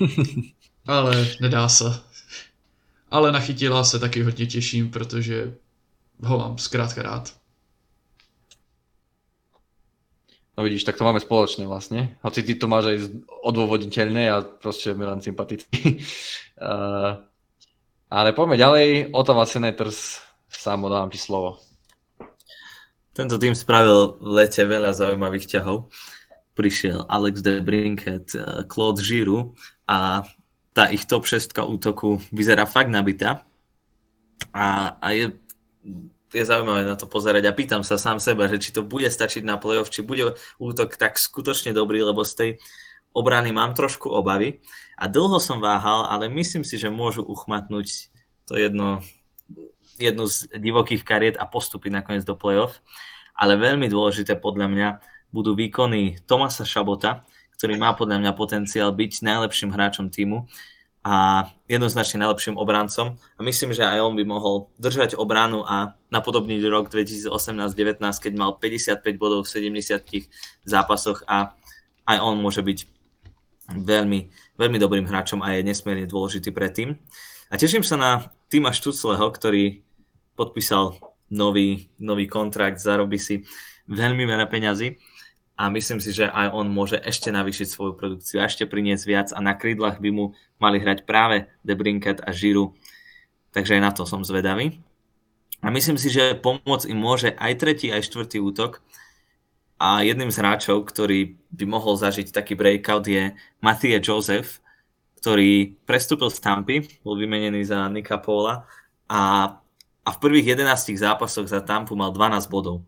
Ale 0.86 1.28
nedá 1.40 1.68
se. 1.68 2.00
Ale 3.10 3.32
na 3.32 3.40
chytila 3.40 3.84
se 3.84 3.98
taky 3.98 4.22
hodně 4.22 4.46
těším, 4.46 4.90
protože 4.90 5.54
ho 6.20 6.38
mám 6.38 6.58
zkrátka 6.58 7.02
rád. 7.02 7.34
No 10.58 10.64
vidíš, 10.64 10.84
tak 10.84 10.96
to 10.96 11.04
máme 11.04 11.20
spoločné 11.20 11.66
vlastne. 11.66 12.14
Hoci 12.22 12.46
ty 12.46 12.54
to 12.54 12.70
máš 12.70 12.84
aj 12.86 12.98
odôvodniteľné 13.42 14.30
a 14.30 14.38
proste 14.46 14.94
mi 14.94 15.02
len 15.02 15.18
sympatický. 15.18 15.98
uh, 16.62 17.18
ale 18.22 18.30
poďme 18.32 18.54
ďalej. 18.56 19.10
Ottawa 19.10 19.50
Senators, 19.50 20.22
Samo, 20.46 20.86
dávam 20.86 21.10
ti 21.10 21.18
slovo. 21.18 21.58
Tento 23.14 23.38
tým 23.38 23.54
spravil 23.54 24.18
v 24.18 24.42
lete 24.42 24.66
veľa 24.66 24.90
zaujímavých 24.90 25.46
ťahov. 25.46 25.86
Prišiel 26.58 27.06
Alex 27.06 27.42
de 27.46 27.62
Brinket, 27.62 28.34
eh, 28.34 28.66
Claude 28.66 29.00
Giroux 29.00 29.54
a 29.86 30.26
tá 30.74 30.90
ich 30.90 31.06
top 31.06 31.22
6 31.30 31.54
útoku 31.62 32.18
vyzerá 32.34 32.66
fakt 32.66 32.90
nabitá. 32.90 33.46
A, 34.50 34.98
a 34.98 35.14
je 35.14 35.38
je 36.34 36.42
zaujímavé 36.42 36.82
na 36.82 36.98
to 36.98 37.06
pozerať 37.06 37.46
a 37.46 37.54
pýtam 37.54 37.86
sa 37.86 37.94
sám 37.94 38.18
seba, 38.18 38.50
že 38.50 38.58
či 38.58 38.74
to 38.74 38.82
bude 38.82 39.06
stačiť 39.06 39.46
na 39.46 39.54
playoff, 39.54 39.88
či 39.88 40.02
bude 40.02 40.34
útok 40.58 40.98
tak 40.98 41.14
skutočne 41.14 41.70
dobrý, 41.70 42.02
lebo 42.02 42.26
z 42.26 42.34
tej 42.34 42.50
obrany 43.14 43.54
mám 43.54 43.78
trošku 43.78 44.10
obavy 44.10 44.58
a 44.98 45.06
dlho 45.06 45.38
som 45.38 45.62
váhal, 45.62 46.10
ale 46.10 46.26
myslím 46.26 46.66
si, 46.66 46.74
že 46.74 46.90
môžu 46.90 47.22
uchmatnúť 47.22 48.10
to 48.50 48.58
jedno, 48.58 48.98
jednu 49.98 50.26
z 50.26 50.50
divokých 50.54 51.02
kariet 51.06 51.36
a 51.38 51.46
postúpiť 51.46 51.90
nakoniec 52.02 52.24
do 52.26 52.34
playoff. 52.34 52.82
Ale 53.34 53.58
veľmi 53.58 53.90
dôležité 53.90 54.38
podľa 54.38 54.66
mňa 54.70 54.88
budú 55.34 55.58
výkony 55.58 56.22
Tomasa 56.26 56.62
Šabota, 56.62 57.26
ktorý 57.58 57.74
má 57.78 57.94
podľa 57.98 58.22
mňa 58.22 58.32
potenciál 58.38 58.94
byť 58.94 59.26
najlepším 59.26 59.74
hráčom 59.74 60.06
týmu 60.10 60.46
a 61.04 61.46
jednoznačne 61.68 62.24
najlepším 62.24 62.56
obrancom. 62.56 63.20
A 63.36 63.40
myslím, 63.44 63.76
že 63.76 63.84
aj 63.84 64.00
on 64.00 64.14
by 64.16 64.24
mohol 64.24 64.72
držať 64.80 65.20
obranu 65.20 65.60
a 65.66 65.92
napodobniť 66.08 66.64
rok 66.70 66.88
2018-19, 66.88 68.00
keď 68.00 68.32
mal 68.38 68.56
55 68.56 69.04
bodov 69.20 69.44
v 69.44 69.74
70 69.74 70.30
zápasoch 70.64 71.20
a 71.28 71.52
aj 72.08 72.18
on 72.24 72.40
môže 72.40 72.64
byť 72.64 72.78
veľmi, 73.68 74.20
veľmi 74.56 74.78
dobrým 74.80 75.04
hráčom 75.04 75.44
a 75.44 75.56
je 75.56 75.66
nesmierne 75.68 76.08
dôležitý 76.08 76.52
pre 76.56 76.72
tým. 76.72 76.96
A 77.52 77.60
teším 77.60 77.84
sa 77.84 78.00
na 78.00 78.10
Tima 78.54 78.70
Štucleho, 78.70 79.34
ktorý 79.34 79.82
podpísal 80.38 80.94
nový, 81.26 81.90
nový 81.98 82.30
kontrakt, 82.30 82.78
zarobí 82.78 83.18
si 83.18 83.42
veľmi 83.90 84.22
veľa 84.30 84.46
peňazí 84.46 84.94
a 85.58 85.66
myslím 85.74 85.98
si, 85.98 86.14
že 86.14 86.30
aj 86.30 86.54
on 86.54 86.70
môže 86.70 86.94
ešte 87.02 87.34
navýšiť 87.34 87.66
svoju 87.66 87.98
produkciu 87.98 88.38
ešte 88.38 88.62
priniesť 88.70 89.04
viac 89.10 89.28
a 89.34 89.42
na 89.42 89.58
krídlach 89.58 89.98
by 89.98 90.06
mu 90.14 90.38
mali 90.62 90.78
hrať 90.78 91.02
práve 91.02 91.50
Debrinket 91.66 92.22
a 92.22 92.30
Žiru. 92.30 92.78
Takže 93.50 93.74
aj 93.74 93.82
na 93.82 93.90
to 93.90 94.06
som 94.06 94.22
zvedavý. 94.22 94.78
A 95.58 95.74
myslím 95.74 95.98
si, 95.98 96.14
že 96.14 96.38
pomôcť 96.38 96.86
im 96.94 96.98
môže 97.02 97.34
aj 97.34 97.58
tretí, 97.58 97.90
aj 97.90 98.06
štvrtý 98.06 98.38
útok. 98.38 98.86
A 99.82 100.06
jedným 100.06 100.30
z 100.30 100.38
hráčov, 100.38 100.86
ktorý 100.86 101.42
by 101.50 101.66
mohol 101.66 101.98
zažiť 101.98 102.30
taký 102.30 102.54
breakout 102.54 103.02
je 103.02 103.34
Matthew 103.58 103.98
Joseph, 103.98 104.62
ktorý 105.24 105.80
prestúpil 105.88 106.28
z 106.28 106.36
Tampy, 106.44 107.00
bol 107.00 107.16
vymenený 107.16 107.64
za 107.64 107.88
Nika 107.88 108.20
Paula 108.20 108.68
a, 109.08 109.56
a 110.04 110.10
v 110.12 110.18
prvých 110.20 110.52
11 110.52 111.00
zápasoch 111.00 111.48
za 111.48 111.64
Tampu 111.64 111.96
mal 111.96 112.12
12 112.12 112.44
bodov 112.52 112.84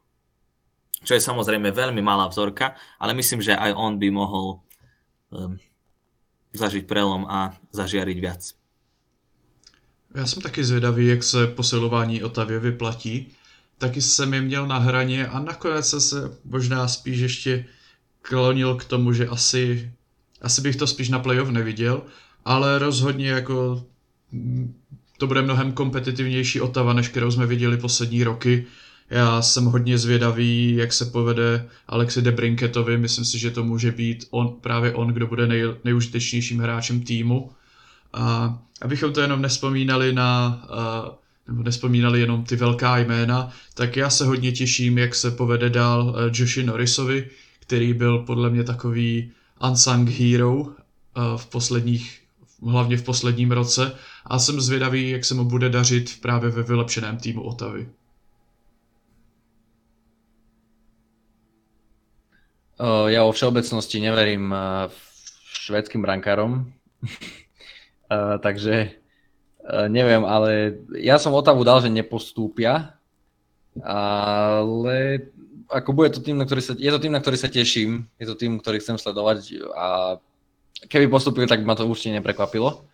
čo 1.07 1.14
je 1.14 1.22
samozrejme 1.22 1.70
veľmi 1.70 2.03
malá 2.03 2.26
vzorka, 2.26 2.74
ale 2.99 3.14
myslím, 3.14 3.39
že 3.39 3.55
aj 3.55 3.78
on 3.78 3.95
by 3.95 4.11
mohol 4.11 4.59
um, 5.30 5.55
zažiť 6.51 6.82
prelom 6.82 7.30
a 7.30 7.55
zažiariť 7.70 8.18
viac. 8.18 8.43
Já 10.14 10.26
jsem 10.26 10.43
taky 10.43 10.64
zvědavý, 10.64 11.07
jak 11.07 11.22
se 11.22 11.47
posilování 11.47 12.22
Otavě 12.22 12.59
vyplatí. 12.59 13.32
Taky 13.78 14.03
jsem 14.03 14.34
je 14.34 14.41
měl 14.41 14.66
na 14.66 14.78
hraně 14.78 15.26
a 15.26 15.41
nakonec 15.41 15.89
jsem 15.89 16.01
se 16.01 16.39
možná 16.45 16.89
spíš 16.89 17.18
ještě 17.18 17.64
klonil 18.22 18.74
k 18.74 18.84
tomu, 18.84 19.12
že 19.12 19.28
asi, 19.28 19.93
asi 20.43 20.61
bych 20.61 20.76
to 20.76 20.87
spíš 20.87 21.09
na 21.09 21.18
playoff 21.18 21.51
neviděl, 21.51 22.03
ale 22.47 22.79
rozhodně 22.79 23.29
jako 23.29 23.85
to 25.19 25.27
bude 25.27 25.43
mnohem 25.43 25.73
kompetitivnější 25.73 26.61
Otava, 26.61 26.93
než 26.93 27.09
kterou 27.09 27.31
jsme 27.31 27.47
viděli 27.47 27.77
poslední 27.77 28.25
roky 28.25 28.67
já 29.11 29.43
jsem 29.43 29.65
hodně 29.65 29.99
zvědavý, 29.99 30.77
jak 30.77 30.93
se 30.93 31.05
povede 31.05 31.69
Alexi 31.89 32.23
de 32.23 32.33
Brinketovi. 32.33 32.99
Myslím 32.99 33.25
si, 33.25 33.39
že 33.39 33.51
to 33.51 33.65
může 33.65 33.93
být 33.93 34.27
on, 34.31 34.49
právě 34.61 34.95
on, 34.95 35.09
kdo 35.09 35.27
bude 35.27 35.47
nej, 35.47 35.63
nejužitečnějším 35.85 36.61
hráčem 36.61 37.01
týmu. 37.01 37.51
A 38.13 38.59
abychom 38.83 39.13
to 39.13 39.21
jenom 39.21 39.43
nespomínali 39.43 40.13
na, 40.13 40.63
uh, 40.71 41.15
nebo 41.49 41.63
nespomínali 41.63 42.21
jenom 42.21 42.45
ty 42.45 42.57
velká 42.57 42.99
jména, 42.99 43.51
tak 43.75 43.97
já 43.97 44.11
se 44.11 44.25
hodně 44.27 44.53
těším, 44.53 44.99
jak 44.99 45.15
se 45.15 45.31
povede 45.31 45.71
dál 45.71 46.09
uh, 46.09 46.17
Joshi 46.33 46.63
Norrisovi, 46.63 47.31
který 47.61 47.95
byl 47.95 48.19
podle 48.19 48.51
mě 48.51 48.65
takový 48.65 49.31
unsung 49.69 50.09
hero 50.09 50.55
uh, 50.57 50.73
v 51.37 51.47
posledních 51.47 52.21
hlavně 52.63 52.97
v 52.97 53.05
posledním 53.05 53.53
roce. 53.53 53.97
A 54.27 54.39
jsem 54.39 54.61
zvědavý, 54.61 55.11
jak 55.11 55.25
se 55.25 55.35
mu 55.35 55.45
bude 55.45 55.69
dařit 55.69 56.21
právě 56.21 56.51
ve 56.51 56.63
vylepšeném 56.63 57.17
týmu 57.17 57.43
Otavy. 57.43 57.89
Ja 63.09 63.25
vo 63.25 63.33
všeobecnosti 63.33 64.05
neverím 64.05 64.53
švedským 65.65 66.05
brankárom, 66.05 66.69
takže 68.45 69.01
neviem, 69.89 70.21
ale 70.29 70.77
ja 71.01 71.17
som 71.17 71.33
Otavu 71.33 71.65
dal, 71.65 71.81
že 71.81 71.89
nepostúpia, 71.89 73.01
ale 73.81 75.25
ako 75.73 75.91
bude 75.97 76.13
to 76.13 76.21
tým, 76.21 76.37
na 76.37 76.45
ktorý 76.45 76.61
sa, 76.61 76.77
je 76.77 76.93
to 76.93 77.01
tým, 77.01 77.17
na 77.17 77.21
ktorý 77.25 77.37
sa 77.41 77.49
teším, 77.49 78.05
je 78.21 78.29
to 78.29 78.37
tým, 78.37 78.61
ktorý 78.61 78.77
chcem 78.79 79.01
sledovať 79.01 79.57
a 79.73 80.21
keby 80.85 81.09
postupil, 81.09 81.49
tak 81.49 81.64
ma 81.64 81.72
to 81.72 81.89
určite 81.89 82.20
neprekvapilo. 82.20 82.85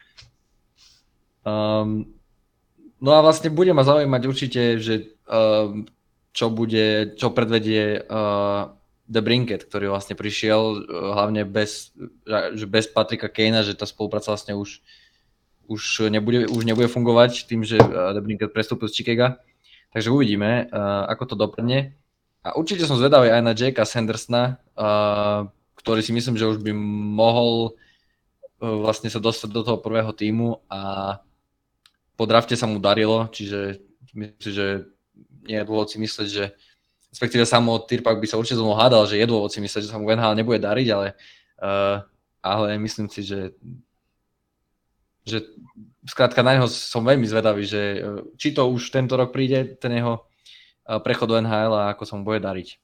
Um, 1.43 2.15
no 3.03 3.11
a 3.19 3.21
vlastne 3.27 3.51
bude 3.51 3.75
ma 3.75 3.83
zaujímať 3.83 4.23
určite, 4.31 4.63
že 4.79 5.19
um, 5.27 5.91
čo 6.31 6.47
bude, 6.55 7.19
čo 7.19 7.35
predvedie 7.35 8.07
uh, 8.07 8.71
The 9.11 9.21
Brinket, 9.21 9.67
ktorý 9.67 9.91
vlastne 9.91 10.15
prišiel 10.15 10.61
uh, 10.63 11.13
hlavne 11.19 11.43
bez, 11.43 11.91
že 12.55 12.67
bez 12.71 12.87
Patrika 12.87 13.27
Kejna, 13.27 13.67
že 13.67 13.75
tá 13.75 13.85
spolupráca 13.85 14.31
vlastne 14.31 14.55
už, 14.55 14.79
už, 15.67 16.07
nebude, 16.09 16.47
už 16.47 16.63
nebude 16.63 16.87
fungovať 16.87 17.51
tým, 17.51 17.67
že 17.67 17.83
uh, 17.83 18.15
The 18.15 18.23
Brinket 18.23 18.55
prestúpil 18.55 18.87
z 18.87 19.03
Chicaga. 19.03 19.43
Takže 19.93 20.09
uvidíme, 20.09 20.71
uh, 20.71 21.05
ako 21.11 21.35
to 21.35 21.37
dopadne. 21.37 21.99
A 22.43 22.55
určite 22.55 22.87
som 22.87 22.99
zvedavý 22.99 23.31
aj 23.31 23.43
na 23.45 23.53
Jakea 23.55 23.87
Sandersona, 23.87 24.63
uh, 24.79 25.51
ktorý 25.83 26.01
si 26.01 26.15
myslím, 26.15 26.39
že 26.39 26.49
už 26.49 26.63
by 26.63 26.73
mohol 27.19 27.75
uh, 27.75 28.77
vlastne 28.83 29.11
sa 29.11 29.19
dostať 29.19 29.51
do 29.51 29.63
toho 29.67 29.79
prvého 29.83 30.15
týmu 30.15 30.63
a 30.71 31.19
po 32.17 32.25
drafte 32.25 32.55
sa 32.55 32.71
mu 32.71 32.79
darilo, 32.79 33.27
čiže 33.29 33.83
myslím 34.15 34.41
si, 34.41 34.51
že 34.55 34.67
nie 35.43 35.59
je 35.59 35.67
dôvod 35.67 35.91
si 35.91 35.99
mysleť, 35.99 36.29
že 36.29 36.45
respektíve 37.11 37.43
samo 37.43 37.83
Tyrpak 37.83 38.23
by 38.23 38.27
sa 38.31 38.39
určite 38.39 38.63
tomu 38.63 38.79
hádal, 38.79 39.11
že 39.11 39.19
je 39.19 39.27
dôvod 39.27 39.51
si 39.51 39.59
mysleť, 39.59 39.85
že 39.85 39.91
sa 39.91 39.99
mu 39.99 40.07
Venhal 40.07 40.39
nebude 40.39 40.63
dariť, 40.63 40.89
ale, 40.95 41.19
uh, 41.61 41.99
ale 42.41 42.79
myslím 42.79 43.11
si, 43.11 43.27
že 43.27 43.53
že 45.23 45.39
skrátka 46.03 46.43
na 46.43 46.59
neho 46.59 46.67
som 46.67 47.07
veľmi 47.07 47.23
zvedavý, 47.31 47.63
že 47.63 48.03
či 48.35 48.51
to 48.51 48.67
už 48.67 48.91
tento 48.91 49.15
rok 49.15 49.31
príde, 49.31 49.79
ten 49.79 49.95
jeho 49.95 50.27
prechod 51.07 51.31
do 51.31 51.39
NHL 51.39 51.73
a 51.79 51.95
ako 51.95 52.03
sa 52.03 52.15
mu 52.19 52.27
bude 52.27 52.43
dariť. 52.43 52.75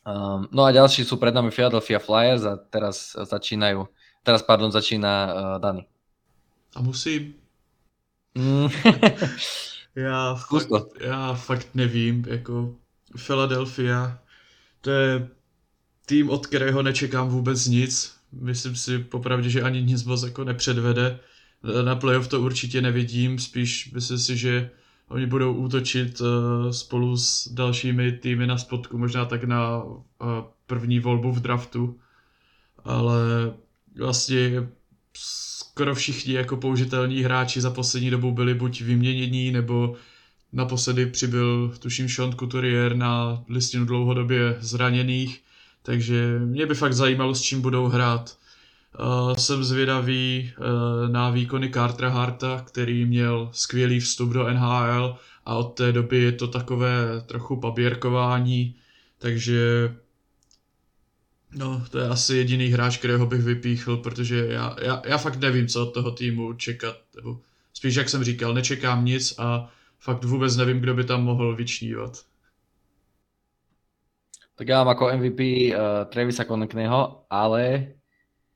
Um, 0.00 0.48
no 0.48 0.64
a 0.64 0.72
ďalší 0.72 1.04
sú 1.04 1.20
pred 1.20 1.34
nami 1.34 1.52
Philadelphia 1.52 2.00
Flyers 2.00 2.42
a 2.48 2.56
teraz 2.56 3.12
začínajú, 3.12 3.84
teraz 4.24 4.40
pardon, 4.42 4.72
začína 4.72 5.12
uh, 5.12 5.56
Dani. 5.60 5.84
A 6.74 6.80
musím 6.80 7.40
Mm. 8.34 8.68
já, 9.94 10.34
fakt, 10.34 10.68
já 11.00 11.34
fakt 11.34 11.68
nevím, 11.74 12.24
jako 12.28 12.76
Philadelphia, 13.26 14.18
to 14.80 14.90
je 14.90 15.28
tým, 16.06 16.30
od 16.30 16.46
kterého 16.46 16.82
nečekám 16.82 17.28
vůbec 17.28 17.66
nic. 17.66 18.16
Myslím 18.32 18.76
si 18.76 18.98
popravdě, 18.98 19.50
že 19.50 19.62
ani 19.62 19.82
nic 19.82 20.04
moc 20.04 20.22
jako 20.22 20.44
nepředvede. 20.44 21.18
Na 21.84 21.96
playoff 21.96 22.28
to 22.28 22.40
určitě 22.40 22.80
nevidím, 22.80 23.38
spíš 23.38 23.92
myslím 23.92 24.18
si, 24.18 24.36
že 24.36 24.70
oni 25.10 25.26
budou 25.26 25.54
útočit 25.54 26.20
uh, 26.20 26.26
spolu 26.70 27.16
s 27.16 27.48
dalšími 27.48 28.12
týmy 28.12 28.46
na 28.46 28.58
spodku, 28.58 28.98
možná 28.98 29.24
tak 29.24 29.44
na 29.44 29.82
uh, 29.82 29.96
první 30.66 31.00
volbu 31.00 31.32
v 31.32 31.40
draftu. 31.40 31.98
Ale 32.84 33.52
vlastně 33.98 34.68
skoro 35.16 35.94
všichni 35.94 36.34
jako 36.34 36.56
použitelní 36.56 37.22
hráči 37.22 37.60
za 37.60 37.70
poslední 37.70 38.10
dobu 38.10 38.32
byli 38.32 38.54
buď 38.54 38.80
vyměnění, 38.80 39.50
nebo 39.50 39.96
naposledy 40.52 41.06
přibyl, 41.06 41.74
tuším, 41.78 42.08
Sean 42.08 42.32
Couturier 42.32 42.96
na 42.96 43.44
listinu 43.48 43.84
dlouhodobě 43.84 44.56
zraněných, 44.60 45.42
takže 45.82 46.38
mě 46.44 46.66
by 46.66 46.74
fakt 46.74 46.92
zajímalo, 46.92 47.34
s 47.34 47.40
čím 47.40 47.60
budou 47.60 47.86
hrát. 47.86 48.39
Uh, 48.98 49.34
jsem 49.34 49.64
zvědavý 49.64 50.52
uh, 50.58 51.12
na 51.12 51.30
výkony 51.30 51.70
Cartera 51.70 52.08
Harta, 52.08 52.64
který 52.66 53.04
měl 53.04 53.50
skvělý 53.52 54.00
vstup 54.00 54.30
do 54.30 54.52
NHL 54.52 55.16
a 55.44 55.54
od 55.54 55.64
té 55.64 55.92
doby 55.92 56.18
je 56.18 56.32
to 56.32 56.48
takové 56.48 57.20
trochu 57.26 57.56
paběrkování, 57.56 58.74
takže 59.18 59.90
No, 61.54 61.86
to 61.90 61.98
je 61.98 62.08
asi 62.08 62.36
jediný 62.36 62.66
hráč, 62.66 62.98
kterého 62.98 63.26
bych 63.26 63.40
vypíchl, 63.40 63.96
protože 63.96 64.46
já, 64.46 64.76
já, 64.82 65.02
já 65.06 65.18
fakt 65.18 65.36
nevím, 65.36 65.68
co 65.68 65.82
od 65.82 65.94
toho 65.94 66.10
týmu 66.10 66.52
čekat. 66.52 66.96
Nebo 67.16 67.40
spíš, 67.72 67.94
jak 67.94 68.08
jsem 68.08 68.24
říkal, 68.24 68.54
nečekám 68.54 69.04
nic 69.04 69.38
a 69.38 69.70
fakt 69.98 70.24
vůbec 70.24 70.56
nevím, 70.56 70.80
kdo 70.80 70.94
by 70.94 71.04
tam 71.04 71.24
mohl 71.24 71.56
vyčnívat. 71.56 72.24
Tak 74.54 74.68
já 74.68 74.84
mám 74.84 74.88
jako 74.88 75.10
MVP 75.16 75.40
uh, 75.40 76.04
Travisa 76.04 76.44
Konekného, 76.44 77.24
ale 77.30 77.86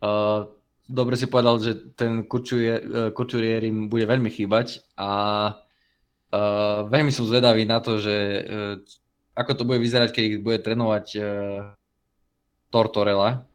uh, 0.04 0.44
dobre 0.84 1.16
si 1.16 1.24
povedal, 1.24 1.56
že 1.64 1.72
ten 1.96 2.28
Couturier, 2.28 2.84
uh, 3.08 3.64
im 3.64 3.88
bude 3.88 4.04
veľmi 4.04 4.28
chýbať 4.28 4.84
a 5.00 5.10
uh, 6.30 6.78
veľmi 6.92 7.08
som 7.08 7.24
zvedavý 7.24 7.64
na 7.64 7.80
to, 7.80 7.96
že 7.96 8.16
uh, 8.44 8.76
ako 9.34 9.52
to 9.56 9.62
bude 9.64 9.80
vyzerať, 9.80 10.12
keď 10.12 10.24
ich 10.24 10.38
bude 10.44 10.60
trénovať 10.60 11.06
uh, 11.16 11.24
Tortorella, 12.68 13.48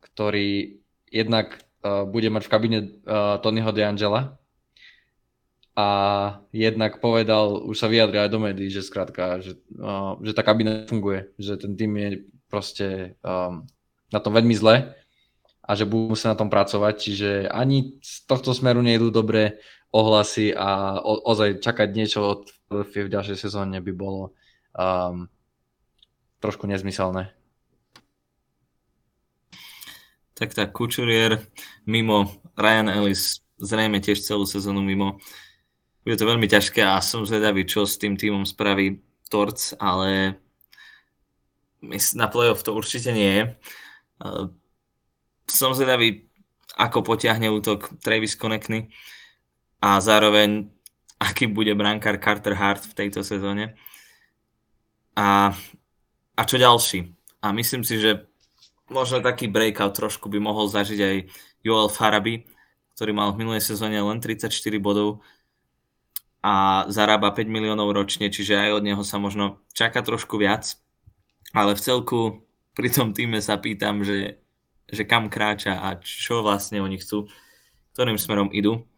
ktorý 0.00 0.78
jednak 1.10 1.58
uh, 1.82 2.06
bude 2.06 2.30
mať 2.30 2.42
v 2.46 2.52
kabine 2.52 2.78
uh, 3.04 3.42
Tonyho 3.42 3.74
DeAngela 3.74 4.38
a 5.78 5.88
jednak 6.50 6.98
povedal, 6.98 7.62
už 7.62 7.78
sa 7.78 7.86
vyjadril 7.86 8.26
aj 8.26 8.32
do 8.34 8.42
médií, 8.42 8.66
že 8.66 8.82
skrátka, 8.82 9.38
že, 9.38 9.58
uh, 9.78 10.18
že 10.22 10.34
tá 10.34 10.42
kabina 10.42 10.86
funguje, 10.90 11.30
že 11.38 11.54
ten 11.58 11.74
tým 11.78 11.92
je 11.98 12.10
proste 12.50 13.14
um, 13.22 13.62
na 14.08 14.18
tom 14.18 14.32
veľmi 14.32 14.54
zle 14.56 14.97
a 15.68 15.70
že 15.76 15.84
budú 15.84 16.16
sa 16.16 16.32
na 16.32 16.36
tom 16.40 16.48
pracovať, 16.48 16.94
čiže 16.96 17.30
ani 17.52 18.00
z 18.00 18.24
tohto 18.24 18.56
smeru 18.56 18.80
nejdu 18.80 19.12
dobré 19.12 19.60
ohlasy 19.92 20.56
a 20.56 20.96
o, 20.96 21.20
ozaj 21.28 21.60
čakať 21.60 21.88
niečo 21.92 22.20
od 22.24 22.40
v 22.72 23.08
ďalšej 23.08 23.36
sezóne 23.36 23.80
by 23.80 23.92
bolo 23.92 24.36
um, 24.76 25.28
trošku 26.40 26.64
nezmyselné. 26.68 27.32
Tak 30.36 30.54
tak, 30.54 30.70
Kučurier 30.70 31.42
mimo, 31.88 32.30
Ryan 32.54 32.88
Ellis 32.94 33.42
zrejme 33.58 33.98
tiež 33.98 34.22
celú 34.22 34.46
sezónu 34.46 34.84
mimo. 34.84 35.18
Bude 36.06 36.14
to 36.14 36.28
veľmi 36.28 36.46
ťažké 36.46 36.80
a 36.80 37.02
som 37.02 37.26
zvedavý, 37.26 37.66
čo 37.66 37.82
s 37.84 37.98
tým 37.98 38.14
týmom 38.14 38.46
spraví 38.46 39.02
Torc, 39.28 39.74
ale 39.82 40.38
na 42.14 42.26
playoff 42.30 42.62
to 42.62 42.72
určite 42.72 43.10
nie 43.12 43.30
je. 43.34 43.44
Som 45.48 45.72
zvedavý, 45.72 46.28
ako 46.78 47.02
potiahne 47.02 47.50
útok 47.50 47.98
Travis 48.04 48.38
Konekny 48.38 48.92
a 49.82 49.98
zároveň 49.98 50.70
aký 51.18 51.50
bude 51.50 51.74
brankár 51.74 52.22
Carter 52.22 52.54
Hart 52.54 52.86
v 52.86 52.94
tejto 52.94 53.26
sezóne. 53.26 53.74
A, 55.18 55.50
a 56.38 56.42
čo 56.46 56.56
ďalší? 56.62 57.10
A 57.42 57.50
myslím 57.50 57.82
si, 57.82 57.98
že 57.98 58.30
možno 58.86 59.18
taký 59.18 59.50
breakout 59.50 59.98
trošku 59.98 60.30
by 60.30 60.38
mohol 60.38 60.70
zažiť 60.70 61.00
aj 61.02 61.16
Joel 61.66 61.90
Farabi, 61.90 62.46
ktorý 62.94 63.10
mal 63.14 63.34
v 63.34 63.42
minulej 63.42 63.62
sezóne 63.62 63.98
len 63.98 64.22
34 64.22 64.54
bodov 64.78 65.26
a 66.38 66.86
zarába 66.86 67.34
5 67.34 67.50
miliónov 67.50 67.90
ročne, 67.90 68.30
čiže 68.30 68.54
aj 68.54 68.78
od 68.78 68.82
neho 68.86 69.02
sa 69.02 69.18
možno 69.18 69.58
čaká 69.74 70.06
trošku 70.06 70.38
viac. 70.38 70.78
Ale 71.50 71.74
v 71.74 71.82
celku 71.82 72.18
pri 72.78 72.94
tom 72.94 73.10
týme 73.10 73.42
sa 73.42 73.58
pýtam, 73.58 74.06
že, 74.06 74.38
že 74.88 75.04
kam 75.04 75.28
kráča 75.28 75.76
a 75.76 76.00
čo 76.00 76.40
vlastne 76.40 76.80
oni 76.80 76.96
chcú, 76.96 77.28
ktorým 77.92 78.16
smerom 78.16 78.48
idú. 78.56 78.88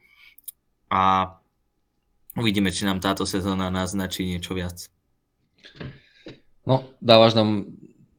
A 0.91 1.35
uvidíme, 2.39 2.71
či 2.71 2.87
nám 2.87 3.03
táto 3.03 3.27
sezóna 3.27 3.71
naznačí 3.71 4.27
niečo 4.27 4.55
viac. 4.55 4.87
No, 6.63 6.87
dávaš 7.03 7.35
nám 7.35 7.67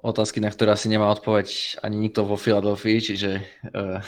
otázky, 0.02 0.42
na 0.44 0.52
ktoré 0.52 0.76
asi 0.76 0.90
nemá 0.90 1.08
odpoveď 1.14 1.78
ani 1.86 1.98
nikto 2.10 2.28
vo 2.28 2.36
Filadelfii, 2.36 3.00
čiže... 3.00 3.46
Uh, 3.72 4.02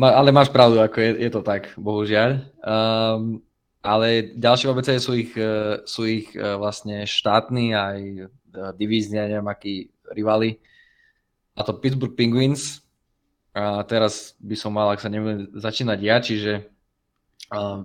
ale 0.00 0.30
máš 0.32 0.48
pravdu, 0.48 0.80
ako 0.80 0.96
je, 0.96 1.10
je 1.28 1.30
to 1.34 1.42
tak, 1.44 1.74
bohužiaľ. 1.76 2.40
Um, 2.62 3.42
ale 3.82 4.32
ďalšie 4.38 4.72
veci 4.72 4.96
sú 4.96 5.12
ich, 5.18 5.32
uh, 5.36 5.82
sú 5.84 6.06
ich 6.06 6.32
uh, 6.38 6.56
vlastne 6.56 7.04
štátni 7.04 7.74
aj 7.76 7.98
divízni, 8.78 9.18
neviem 9.18 9.46
akí 9.50 9.90
rivali. 10.10 10.58
A 11.60 11.64
to 11.68 11.76
Pittsburgh 11.76 12.16
Penguins. 12.16 12.80
A 13.52 13.84
teraz 13.84 14.32
by 14.40 14.56
som 14.56 14.72
mal, 14.72 14.88
ak 14.88 15.04
sa 15.04 15.12
neviem, 15.12 15.52
začínať 15.52 15.98
ja, 16.00 16.16
čiže 16.22 16.70
uh, 17.52 17.84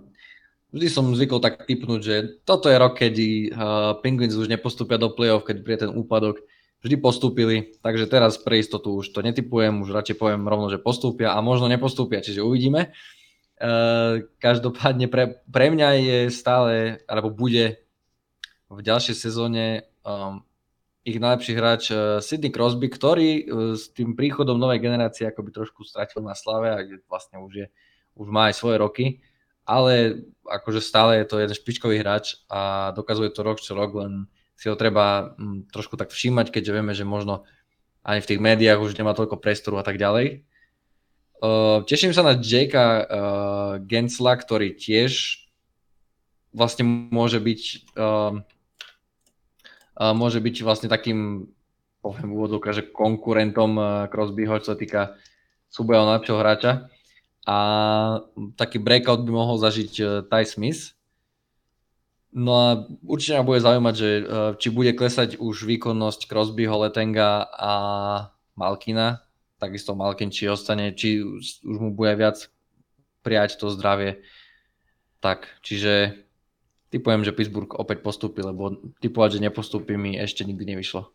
vždy 0.71 0.87
som 0.87 1.09
zvykol 1.11 1.41
tak 1.41 1.65
typnúť, 1.65 1.99
že 2.05 2.15
toto 2.47 2.71
je 2.71 2.77
rok, 2.77 2.95
kedy 2.95 3.49
uh, 3.49 3.97
Penguins 3.99 4.37
už 4.37 4.47
nepostupia 4.47 5.01
do 5.01 5.09
play-off, 5.11 5.43
keď 5.43 5.55
príde 5.65 5.79
ten 5.89 5.91
úpadok, 5.91 6.39
vždy 6.85 7.01
postúpili, 7.01 7.73
takže 7.81 8.05
teraz 8.05 8.37
pre 8.37 8.61
istotu 8.61 9.01
už 9.01 9.09
to 9.09 9.25
netypujem, 9.25 9.81
už 9.81 9.89
radšej 9.89 10.21
poviem 10.21 10.45
rovno, 10.45 10.69
že 10.69 10.77
postúpia 10.77 11.33
a 11.33 11.41
možno 11.41 11.65
nepostúpia, 11.65 12.21
čiže 12.21 12.45
uvidíme. 12.45 12.93
Uh, 13.57 14.29
každopádne 14.37 15.09
pre, 15.09 15.41
pre 15.49 15.73
mňa 15.73 15.89
je 15.97 16.19
stále, 16.29 17.01
alebo 17.09 17.33
bude 17.33 17.81
v 18.69 18.79
ďalšej 18.85 19.17
sezóne 19.17 19.89
um, 20.05 20.45
ich 21.05 21.21
najlepší 21.21 21.53
hráč 21.53 21.83
uh, 21.93 22.17
Sidney 22.17 22.49
Crosby, 22.49 22.89
ktorý 22.89 23.29
uh, 23.45 23.45
s 23.77 23.93
tým 23.93 24.17
príchodom 24.17 24.57
novej 24.57 24.81
generácie 24.81 25.29
akoby 25.29 25.53
trošku 25.53 25.85
stratil 25.85 26.25
na 26.25 26.33
slave 26.33 26.67
a 26.73 26.81
vlastne 27.05 27.37
už, 27.37 27.53
je, 27.53 27.67
už 28.17 28.27
má 28.33 28.49
aj 28.49 28.57
svoje 28.57 28.81
roky, 28.81 29.05
ale 29.69 30.25
akože 30.49 30.81
stále 30.81 31.21
je 31.21 31.29
to 31.29 31.37
jeden 31.37 31.53
špičkový 31.53 32.01
hráč 32.01 32.41
a 32.49 32.89
dokazuje 32.97 33.29
to 33.29 33.45
rok 33.45 33.61
čo 33.61 33.77
rok, 33.77 33.93
len 34.01 34.25
si 34.57 34.65
ho 34.65 34.73
treba 34.73 35.37
mm, 35.37 35.69
trošku 35.69 35.93
tak 35.93 36.09
všímať, 36.09 36.49
keďže 36.49 36.73
vieme, 36.73 36.97
že 36.97 37.05
možno 37.05 37.45
ani 38.01 38.25
v 38.25 38.29
tých 38.33 38.41
médiách 38.41 38.81
už 38.81 38.97
nemá 38.97 39.13
toľko 39.13 39.37
priestoru 39.37 39.77
a 39.77 39.85
tak 39.85 40.01
ďalej. 40.01 40.41
Uh, 41.37 41.85
teším 41.85 42.17
sa 42.17 42.25
na 42.25 42.33
Jakea 42.33 43.05
Gensla, 43.85 44.33
ktorý 44.41 44.73
tiež 44.73 45.45
vlastne 46.55 46.87
môže 47.13 47.37
byť 47.37 47.91
môže 49.95 50.43
byť 50.43 50.55
vlastne 50.63 50.89
takým 50.91 51.49
poviem 52.03 52.37
úvodzovka, 52.37 52.69
že 52.75 52.85
konkurentom 52.85 53.71
uh, 53.75 53.87
Crosbyho, 54.13 54.61
čo 54.61 54.73
sa 54.73 54.77
týka 54.77 55.17
súboja 55.73 56.05
najlepšieho 56.05 56.37
hráča. 56.37 56.71
A 57.45 57.57
taký 58.57 58.77
breakout 58.77 59.25
by 59.25 59.31
mohol 59.33 59.57
zažiť 59.57 59.93
uh, 60.01 60.07
Ty 60.29 60.45
Smith, 60.45 60.95
No 62.35 62.51
a 62.59 62.69
určite 63.07 63.39
ma 63.39 63.47
bude 63.47 63.63
zaujímať, 63.63 63.95
že 63.95 64.09
e, 64.11 64.23
či 64.59 64.67
bude 64.67 64.91
klesať 64.91 65.39
už 65.39 65.63
výkonnosť 65.63 66.27
Crosbyho, 66.27 66.83
Letenga 66.83 67.47
a 67.47 67.73
Malkina, 68.59 69.23
takisto 69.55 69.95
Malkin, 69.95 70.35
či 70.35 70.51
ostane, 70.51 70.91
či 70.91 71.23
už 71.23 71.79
mu 71.79 71.95
bude 71.95 72.11
viac 72.19 72.51
prijať 73.23 73.55
to 73.55 73.71
zdravie. 73.71 74.19
Tak, 75.23 75.47
čiže 75.63 76.24
typujem, 76.95 77.27
že 77.27 77.35
Pittsburgh 77.35 77.75
opäť 77.75 77.99
postupí, 77.99 78.39
lebo 78.39 78.79
typovať, 79.03 79.35
že 79.35 79.43
nepostupí 79.43 79.99
mi 79.99 80.15
ešte 80.15 80.47
nikdy 80.47 80.71
nevyšlo. 80.71 81.11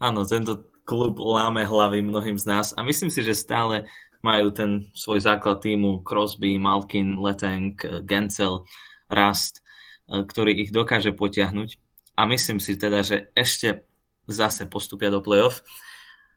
Áno, 0.00 0.24
tento 0.24 0.72
klub 0.88 1.20
láme 1.20 1.68
hlavy 1.68 2.00
mnohým 2.00 2.40
z 2.40 2.48
nás 2.48 2.66
a 2.72 2.80
myslím 2.80 3.12
si, 3.12 3.20
že 3.20 3.36
stále 3.36 3.84
majú 4.24 4.48
ten 4.48 4.88
svoj 4.96 5.20
základ 5.20 5.60
týmu 5.60 6.00
Crosby, 6.00 6.56
Malkin, 6.56 7.20
Leteng, 7.20 7.76
Gensel, 8.08 8.64
rast, 9.12 9.60
e, 10.08 10.24
ktorý 10.24 10.56
ich 10.64 10.72
dokáže 10.72 11.12
potiahnuť. 11.12 11.76
A 12.16 12.24
myslím 12.28 12.60
si 12.60 12.76
teda, 12.76 13.04
že 13.04 13.32
ešte 13.36 13.84
zase 14.28 14.68
postupia 14.68 15.08
do 15.12 15.24
play-off. 15.24 15.64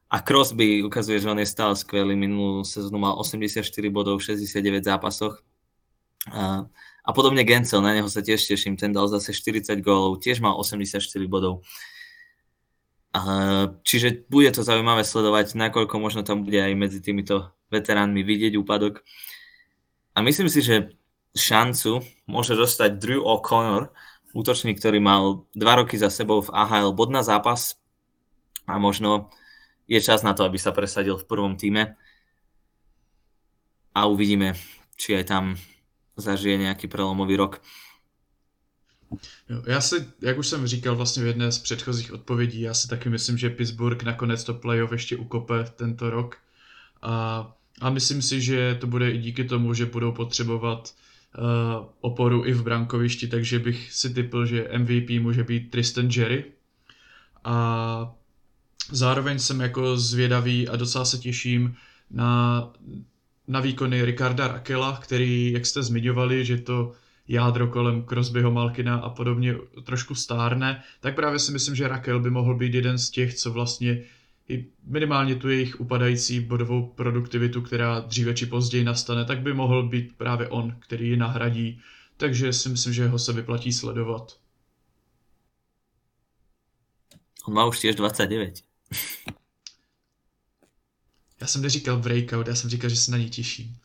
A 0.07 0.20
Crosby 0.24 0.84
ukazuje, 0.84 1.20
že 1.20 1.28
on 1.28 1.39
je 1.39 1.47
stále 1.47 1.76
skvelý. 1.76 2.16
Minulú 2.16 2.64
sezónu 2.64 2.99
mal 3.01 3.20
84 3.20 3.68
bodov 3.91 4.24
v 4.24 4.32
69 4.32 4.86
zápasoch. 4.86 5.43
A, 7.04 7.12
podobne 7.12 7.43
Gencel, 7.43 7.84
na 7.84 7.91
neho 7.91 8.08
sa 8.08 8.24
tiež 8.24 8.47
teším. 8.47 8.80
Ten 8.80 8.95
dal 8.95 9.12
zase 9.12 9.36
40 9.36 9.84
gólov, 9.84 10.24
tiež 10.24 10.39
mal 10.39 10.56
84 10.56 11.04
bodov. 11.28 11.68
Čiže 13.84 14.26
bude 14.32 14.49
to 14.56 14.64
zaujímavé 14.64 15.06
sledovať, 15.06 15.54
nakoľko 15.54 15.95
možno 15.99 16.24
tam 16.24 16.47
bude 16.47 16.58
aj 16.64 16.74
medzi 16.74 17.04
týmito 17.04 17.51
veteránmi 17.70 18.24
vidieť 18.24 18.58
úpadok. 18.58 19.04
A 20.16 20.24
myslím 20.26 20.49
si, 20.49 20.64
že 20.66 20.95
šancu 21.38 22.01
môže 22.26 22.56
dostať 22.58 22.97
Drew 22.97 23.22
O'Connor, 23.22 23.93
útočník, 24.34 24.82
ktorý 24.82 24.97
mal 24.97 25.45
dva 25.54 25.84
roky 25.84 25.99
za 25.99 26.10
sebou 26.10 26.41
v 26.41 26.49
AHL 26.49 26.89
bod 26.95 27.14
na 27.14 27.22
zápas 27.22 27.78
a 28.66 28.82
možno 28.82 29.30
je 29.86 30.01
čas 30.01 30.26
na 30.26 30.34
to, 30.34 30.41
aby 30.47 30.58
sa 30.58 30.74
presadil 30.74 31.20
v 31.20 31.28
prvom 31.30 31.54
týme 31.54 31.93
a 33.93 33.99
uvidíme, 34.10 34.58
či 34.97 35.22
aj 35.22 35.26
tam 35.30 35.54
zažije 36.18 36.57
nejaký 36.57 36.88
prelomový 36.88 37.36
rok. 37.36 37.61
Já 39.68 39.82
si, 39.82 40.07
jak 40.22 40.38
už 40.38 40.47
jsem 40.47 40.68
říkal 40.68 40.95
vlastně 40.95 41.24
v 41.24 41.28
jedné 41.28 41.51
z 41.51 41.59
předchozích 41.59 42.14
odpovědí, 42.14 42.61
já 42.61 42.74
si 42.74 42.88
taky 42.88 43.09
myslím, 43.09 43.38
že 43.38 43.49
Pittsburgh 43.49 44.03
nakonec 44.03 44.43
to 44.43 44.53
playoff 44.53 44.91
ještě 44.91 45.18
ukope 45.18 45.64
tento 45.76 46.09
rok. 46.09 46.38
A, 47.01 47.53
a 47.82 47.89
myslím 47.89 48.22
si, 48.22 48.41
že 48.41 48.78
to 48.82 48.88
bude 48.88 49.11
i 49.11 49.18
díky 49.18 49.43
tomu, 49.43 49.74
že 49.74 49.86
budou 49.86 50.11
potřebovat 50.11 50.93
uh, 51.38 51.86
oporu 52.01 52.45
i 52.45 52.53
v 52.53 52.64
brankovišti, 52.64 53.28
takže 53.28 53.59
bych 53.59 53.93
si 53.93 54.14
typl, 54.14 54.45
že 54.45 54.70
MVP 54.78 55.09
může 55.20 55.43
být 55.43 55.72
Tristan 55.72 56.09
Jerry. 56.09 56.45
A 57.43 58.16
zároveň 58.91 59.39
jsem 59.39 59.61
jako 59.61 59.97
zvědavý 59.97 60.68
a 60.68 60.76
docela 60.76 61.05
se 61.05 61.18
těším 61.18 61.76
na, 62.11 62.74
na 63.48 63.60
výkony 63.60 64.06
Ricarda 64.06 64.48
Rakela, 64.48 64.98
který, 65.02 65.52
jak 65.52 65.66
jste 65.66 65.84
zmiňovali, 65.84 66.46
že 66.46 66.58
to 66.58 66.94
jádro 67.28 67.68
kolem 67.68 68.06
Crosbyho, 68.06 68.52
Malkina 68.52 68.96
a 68.98 69.10
podobně 69.10 69.56
trošku 69.84 70.16
stárne, 70.16 70.84
tak 71.00 71.16
právě 71.16 71.39
si 71.39 71.52
myslím, 71.52 71.76
že 71.76 71.88
Rakel 71.88 72.20
by 72.20 72.30
mohl 72.30 72.56
být 72.56 72.74
jeden 72.74 72.98
z 72.98 73.10
těch, 73.10 73.36
co 73.36 73.52
vlastně 73.52 74.04
i 74.50 74.66
minimálně 74.84 75.36
tu 75.36 75.50
jejich 75.50 75.80
upadající 75.80 76.39
bodovou 76.39 76.88
produktivitu, 76.88 77.62
která 77.62 78.00
dříve 78.00 78.34
či 78.34 78.46
později 78.46 78.84
nastane, 78.84 79.26
tak 79.26 79.39
by 79.39 79.54
mohl 79.54 79.89
být 79.89 80.18
právě 80.18 80.48
on, 80.48 80.76
který 80.80 81.10
ji 81.10 81.18
nahradí. 81.18 81.82
Takže 82.18 82.54
si 82.54 82.70
myslím, 82.70 82.94
že 82.94 83.08
ho 83.08 83.20
se 83.20 83.34
vyplatí 83.34 83.74
sledovat. 83.74 84.38
On 87.48 87.54
má 87.54 87.66
už 87.66 87.80
tiež 87.80 87.96
29. 87.96 88.64
Já 91.44 91.48
jsem 91.48 91.62
neříkal 91.62 91.98
breakout, 91.98 92.48
já 92.48 92.56
jsem 92.56 92.70
říkal, 92.70 92.89
že 92.89 92.96
se 92.96 93.12
na 93.12 93.18
ní 93.18 93.30
těším. 93.30 93.76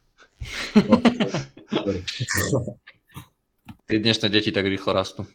Ty 3.87 3.99
dnešné 3.99 4.29
deti 4.29 4.53
tak 4.53 4.67
rýchlo 4.67 4.93
rastú. 4.95 5.27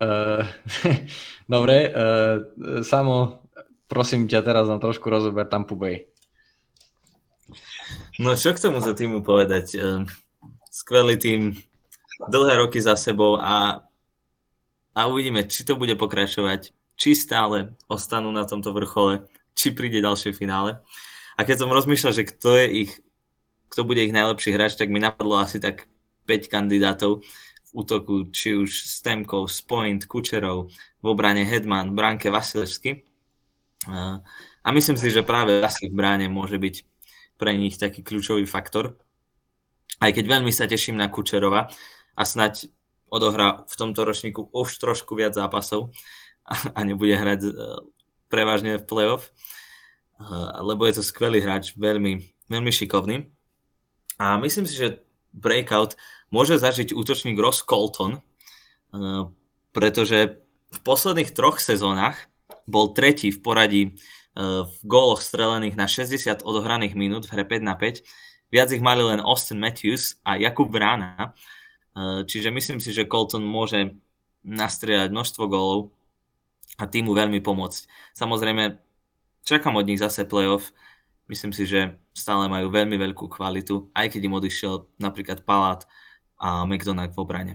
Uh, 0.00 0.46
dobre, 1.48 1.92
uh, 1.92 2.80
Samo, 2.80 3.44
prosím 3.92 4.24
ťa 4.24 4.40
teraz 4.40 4.72
na 4.72 4.80
trošku 4.80 5.04
rozober 5.04 5.44
Tampa 5.44 5.76
Bay. 5.76 6.08
No 8.16 8.32
čo 8.40 8.56
k 8.56 8.62
tomu 8.64 8.80
za 8.80 8.96
týmu 8.96 9.20
povedať? 9.20 9.76
Uh, 9.76 10.08
skvelý 10.72 11.20
tým, 11.20 11.60
dlhé 12.24 12.56
roky 12.56 12.80
za 12.80 12.96
sebou 12.96 13.36
a, 13.36 13.84
a 14.96 15.00
uvidíme, 15.12 15.44
či 15.44 15.60
to 15.60 15.76
bude 15.76 15.92
pokračovať, 15.92 16.72
či 16.96 17.12
stále 17.12 17.76
ostanú 17.84 18.32
na 18.32 18.48
tomto 18.48 18.72
vrchole, 18.72 19.28
či 19.60 19.76
príde 19.76 20.00
ďalšie 20.00 20.32
finále. 20.32 20.80
A 21.36 21.44
keď 21.44 21.64
som 21.64 21.76
rozmýšľal, 21.76 22.16
že 22.16 22.24
kto 22.32 22.56
je 22.56 22.66
ich, 22.88 22.92
kto 23.68 23.84
bude 23.84 24.00
ich 24.00 24.16
najlepší 24.16 24.56
hráč, 24.56 24.80
tak 24.80 24.88
mi 24.88 25.04
napadlo 25.04 25.36
asi 25.36 25.60
tak 25.60 25.84
5 26.24 26.48
kandidátov 26.48 27.20
útoku, 27.76 28.32
či 28.32 28.56
už 28.56 28.72
Stemkov, 28.72 29.52
Spoint, 29.52 30.08
Kučerov, 30.08 30.72
v 31.00 31.06
obrane 31.06 31.44
Hedman, 31.44 31.92
v 31.92 31.98
bránke 32.00 32.32
Vasilevsky. 32.32 33.04
A 34.60 34.68
myslím 34.72 34.96
si, 34.96 35.12
že 35.12 35.22
práve 35.22 35.60
asi 35.62 35.86
v 35.86 35.94
bráne 35.94 36.26
môže 36.26 36.58
byť 36.58 36.76
pre 37.40 37.56
nich 37.56 37.76
taký 37.80 38.04
kľúčový 38.04 38.44
faktor. 38.44 38.98
Aj 40.00 40.10
keď 40.12 40.24
veľmi 40.40 40.52
sa 40.52 40.68
teším 40.68 40.98
na 41.00 41.08
Kučerova 41.08 41.72
a 42.16 42.22
snať 42.24 42.68
odohrá 43.10 43.64
v 43.66 43.74
tomto 43.74 44.04
ročníku 44.06 44.50
už 44.52 44.78
trošku 44.78 45.18
viac 45.18 45.34
zápasov 45.34 45.90
a 46.76 46.78
nebude 46.84 47.16
hrať 47.16 47.40
e, 47.42 47.52
prevažne 48.30 48.78
v 48.78 48.86
playoff, 48.86 49.34
lebo 50.62 50.86
je 50.86 51.00
to 51.00 51.04
skvelý 51.04 51.42
hráč, 51.42 51.74
veľmi, 51.74 52.22
veľmi 52.46 52.70
šikovný. 52.70 53.26
A 54.20 54.36
myslím 54.38 54.68
si, 54.68 54.76
že 54.76 55.00
breakout 55.32 55.96
môže 56.28 56.58
zažiť 56.58 56.94
útočník 56.94 57.40
Ross 57.40 57.64
Colton, 57.64 58.18
eh, 58.18 59.24
pretože 59.72 60.42
v 60.70 60.78
posledných 60.86 61.34
troch 61.34 61.58
sezónach 61.58 62.30
bol 62.68 62.94
tretí 62.94 63.34
v 63.34 63.42
poradí 63.42 63.82
eh, 63.86 64.62
v 64.66 64.74
góloch 64.86 65.24
strelených 65.24 65.74
na 65.74 65.88
60 65.88 66.44
odohraných 66.44 66.94
minút 66.94 67.26
v 67.26 67.40
hre 67.40 67.44
5 67.48 67.64
na 67.64 67.74
5. 67.74 68.04
Viac 68.50 68.68
ich 68.74 68.82
mali 68.82 69.02
len 69.06 69.22
Austin 69.22 69.62
Matthews 69.62 70.18
a 70.26 70.36
Jakub 70.36 70.70
Brána. 70.70 71.34
Eh, 71.96 72.22
čiže 72.28 72.52
myslím 72.52 72.78
si, 72.78 72.92
že 72.92 73.08
Colton 73.08 73.42
môže 73.42 73.96
nastrieľať 74.44 75.10
množstvo 75.12 75.44
gólov 75.48 75.92
a 76.78 76.84
týmu 76.86 77.16
veľmi 77.16 77.40
pomôcť. 77.40 77.88
Samozrejme, 78.14 78.78
čakám 79.42 79.76
od 79.76 79.86
nich 79.86 79.98
zase 79.98 80.28
playoff, 80.28 80.70
Myslím 81.30 81.54
si, 81.54 81.62
že 81.62 81.94
stále 82.10 82.50
majú 82.50 82.74
veľmi 82.74 82.98
veľkú 82.98 83.30
kvalitu, 83.30 83.94
aj 83.94 84.10
keď 84.10 84.20
im 84.26 84.34
odišiel 84.34 84.74
napríklad 84.98 85.46
Palát 85.46 85.86
a 86.42 86.66
McDonald 86.66 87.14
v 87.14 87.18
obrane. 87.22 87.54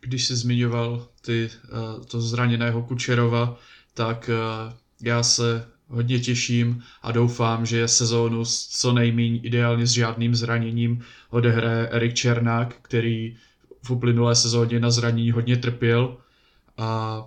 Když 0.00 0.26
se 0.26 0.36
zmiňoval 0.36 1.08
ty, 1.26 1.50
uh, 1.50 2.04
to 2.04 2.20
zraněného 2.20 2.82
Kučerova, 2.82 3.58
tak 3.94 4.30
uh, 4.30 4.72
já 5.02 5.22
se 5.22 5.66
hodně 5.88 6.20
těším 6.20 6.82
a 7.02 7.12
doufám, 7.12 7.66
že 7.66 7.88
sezónu 7.88 8.44
s 8.44 8.68
co 8.68 8.92
nejméně 8.92 9.40
ideálně 9.40 9.86
s 9.86 9.90
žádným 9.90 10.34
zraněním 10.34 11.04
odehraje 11.30 11.88
Erik 11.88 12.14
Černák, 12.14 12.74
který 12.82 13.36
v 13.82 13.90
uplynulé 13.90 14.34
sezóně 14.34 14.80
na 14.80 14.90
zranění 14.90 15.30
hodně 15.30 15.56
trpěl 15.56 16.16
a 16.76 17.20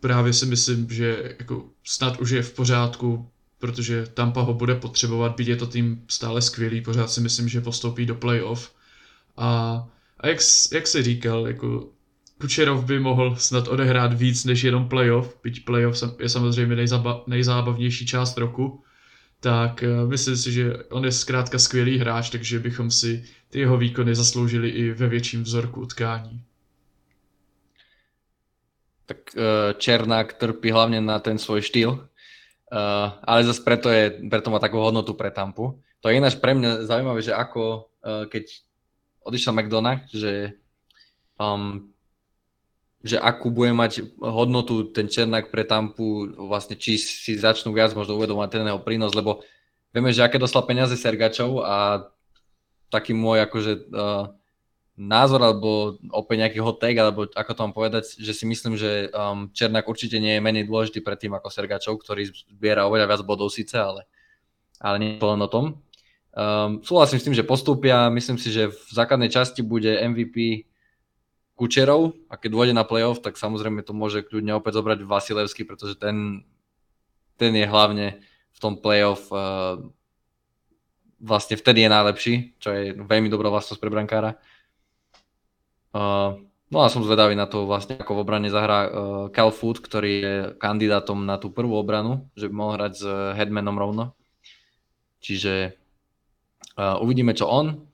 právě 0.00 0.32
si 0.32 0.46
myslím, 0.46 0.90
že 0.90 1.36
jako 1.38 1.64
snad 1.84 2.20
už 2.20 2.30
je 2.30 2.42
v 2.42 2.52
pořádku, 2.54 3.30
protože 3.58 4.06
Tampa 4.06 4.40
ho 4.40 4.54
bude 4.54 4.74
potřebovat, 4.74 5.36
byť 5.36 5.48
je 5.48 5.56
to 5.56 5.66
tým 5.66 6.04
stále 6.08 6.42
skvělý, 6.42 6.80
pořád 6.80 7.10
si 7.10 7.20
myslím, 7.20 7.48
že 7.48 7.60
postoupí 7.60 8.06
do 8.06 8.14
playoff. 8.14 8.72
A, 9.36 9.48
a 10.20 10.28
jak, 10.28 10.38
jak 10.72 10.86
si 10.86 11.02
říkal, 11.02 11.46
jako 11.46 11.88
Kučerov 12.40 12.84
by 12.84 13.00
mohl 13.00 13.36
snad 13.36 13.68
odehrát 13.68 14.12
víc 14.12 14.44
než 14.44 14.64
jenom 14.64 14.88
playoff, 14.88 15.36
byť 15.42 15.64
playoff 15.64 16.02
je 16.18 16.28
samozřejmě 16.28 16.76
nejzaba, 16.76 17.22
nejzábavnější 17.26 18.06
část 18.06 18.38
roku, 18.38 18.82
tak 19.40 19.84
uh, 20.02 20.10
myslím 20.10 20.36
si, 20.36 20.52
že 20.52 20.76
on 20.76 21.04
je 21.04 21.12
zkrátka 21.12 21.58
skvělý 21.58 21.98
hráč, 21.98 22.30
takže 22.30 22.58
bychom 22.58 22.90
si 22.90 23.24
ty 23.50 23.60
jeho 23.60 23.76
výkony 23.78 24.14
zasloužili 24.14 24.68
i 24.68 24.92
ve 24.92 25.08
větším 25.08 25.42
vzorku 25.42 25.80
utkání. 25.80 26.42
Tak 29.12 29.20
uh, 29.36 29.76
Černák 29.76 30.40
trpí 30.40 30.72
hlavne 30.72 31.04
na 31.04 31.20
ten 31.20 31.36
svoj 31.36 31.60
štýl, 31.60 32.00
uh, 32.00 33.06
ale 33.20 33.44
zase 33.44 33.60
preto, 33.60 33.92
je, 33.92 34.24
preto 34.24 34.48
má 34.48 34.56
takú 34.56 34.80
hodnotu 34.80 35.12
pre 35.12 35.28
Tampu. 35.28 35.76
To 36.00 36.08
je 36.08 36.16
ináč 36.16 36.40
pre 36.40 36.56
mňa 36.56 36.88
zaujímavé, 36.88 37.20
že 37.20 37.36
ako 37.36 37.92
uh, 38.00 38.24
keď 38.32 38.48
odišiel 39.28 39.52
McDonagh, 39.52 40.08
že 40.08 40.56
um, 41.36 41.92
že 43.02 43.18
akú 43.18 43.50
bude 43.50 43.74
mať 43.74 44.14
hodnotu 44.22 44.94
ten 44.94 45.10
Černák 45.10 45.50
pre 45.52 45.66
Tampu, 45.66 46.32
vlastne 46.38 46.78
či 46.78 46.96
si 46.96 47.34
začnú 47.34 47.74
viac 47.74 47.92
možno 47.98 48.14
uvedomať 48.14 48.48
ten 48.48 48.64
jeho 48.64 48.80
prínos, 48.80 49.12
lebo 49.12 49.42
vieme, 49.90 50.14
že 50.14 50.22
aké 50.22 50.38
dostal 50.38 50.62
peniaze 50.64 50.94
Sergačov 50.94 51.66
a 51.66 52.06
taký 52.94 53.10
môj 53.12 53.42
akože 53.44 53.72
uh, 53.90 54.30
názor 54.96 55.40
alebo 55.40 55.96
opäť 56.12 56.36
nejaký 56.44 56.58
hot 56.60 56.76
take, 56.76 57.00
alebo 57.00 57.24
ako 57.32 57.52
to 57.56 57.62
mám 57.64 57.74
povedať, 57.74 58.04
že 58.20 58.32
si 58.36 58.44
myslím, 58.44 58.76
že 58.76 59.08
um, 59.12 59.48
Černák 59.48 59.88
určite 59.88 60.20
nie 60.20 60.36
je 60.36 60.44
menej 60.44 60.68
dôležitý 60.68 61.00
pred 61.00 61.16
tým 61.16 61.32
ako 61.32 61.48
Sergačov, 61.48 61.96
ktorý 61.96 62.28
zbiera 62.28 62.84
oveľa 62.84 63.08
viac 63.08 63.22
bodov 63.24 63.48
síce, 63.48 63.80
ale, 63.80 64.04
ale 64.76 64.96
nie 65.00 65.10
je 65.16 65.24
len 65.24 65.40
o 65.40 65.48
tom. 65.48 65.80
Um, 66.32 66.84
súhlasím 66.84 67.20
s 67.20 67.24
tým, 67.24 67.36
že 67.36 67.44
postúpia, 67.44 68.12
myslím 68.12 68.36
si, 68.36 68.52
že 68.52 68.68
v 68.68 68.90
základnej 68.92 69.32
časti 69.32 69.64
bude 69.64 69.96
MVP 69.96 70.68
Kučerov 71.56 72.16
a 72.28 72.36
keď 72.36 72.48
dôjde 72.52 72.74
na 72.76 72.84
playoff, 72.84 73.20
tak 73.20 73.36
samozrejme 73.40 73.84
to 73.84 73.96
môže 73.96 74.24
kľudne 74.24 74.56
opäť 74.56 74.80
zobrať 74.80 75.04
Vasilevský, 75.04 75.64
pretože 75.64 75.96
ten, 75.96 76.44
ten 77.40 77.52
je 77.52 77.64
hlavne 77.64 78.20
v 78.52 78.58
tom 78.60 78.76
playoff 78.76 79.28
uh, 79.32 79.80
vlastne 81.22 81.56
vtedy 81.56 81.86
je 81.86 81.90
najlepší, 81.92 82.34
čo 82.58 82.68
je 82.74 82.82
veľmi 82.98 83.32
dobrá 83.32 83.48
vlastnosť 83.48 83.80
pre 83.80 83.92
brankára. 83.92 84.36
Uh, 85.92 86.40
no 86.72 86.80
a 86.80 86.88
som 86.88 87.04
zvedavý 87.04 87.36
na 87.36 87.46
to 87.46 87.68
vlastne, 87.68 88.00
ako 88.00 88.16
v 88.16 88.22
obrane 88.24 88.48
zahrá 88.48 88.80
uh, 88.84 88.92
Cal 89.28 89.52
Food, 89.52 89.84
ktorý 89.84 90.12
je 90.12 90.34
kandidátom 90.56 91.24
na 91.24 91.36
tú 91.36 91.52
prvú 91.52 91.76
obranu, 91.76 92.28
že 92.32 92.48
by 92.48 92.54
mohol 92.56 92.72
hrať 92.80 92.92
s 92.96 93.04
Headmanom 93.36 93.76
rovno. 93.78 94.16
Čiže 95.22 95.78
uvidíme, 96.78 97.36
čo 97.36 97.46
on. 97.46 97.86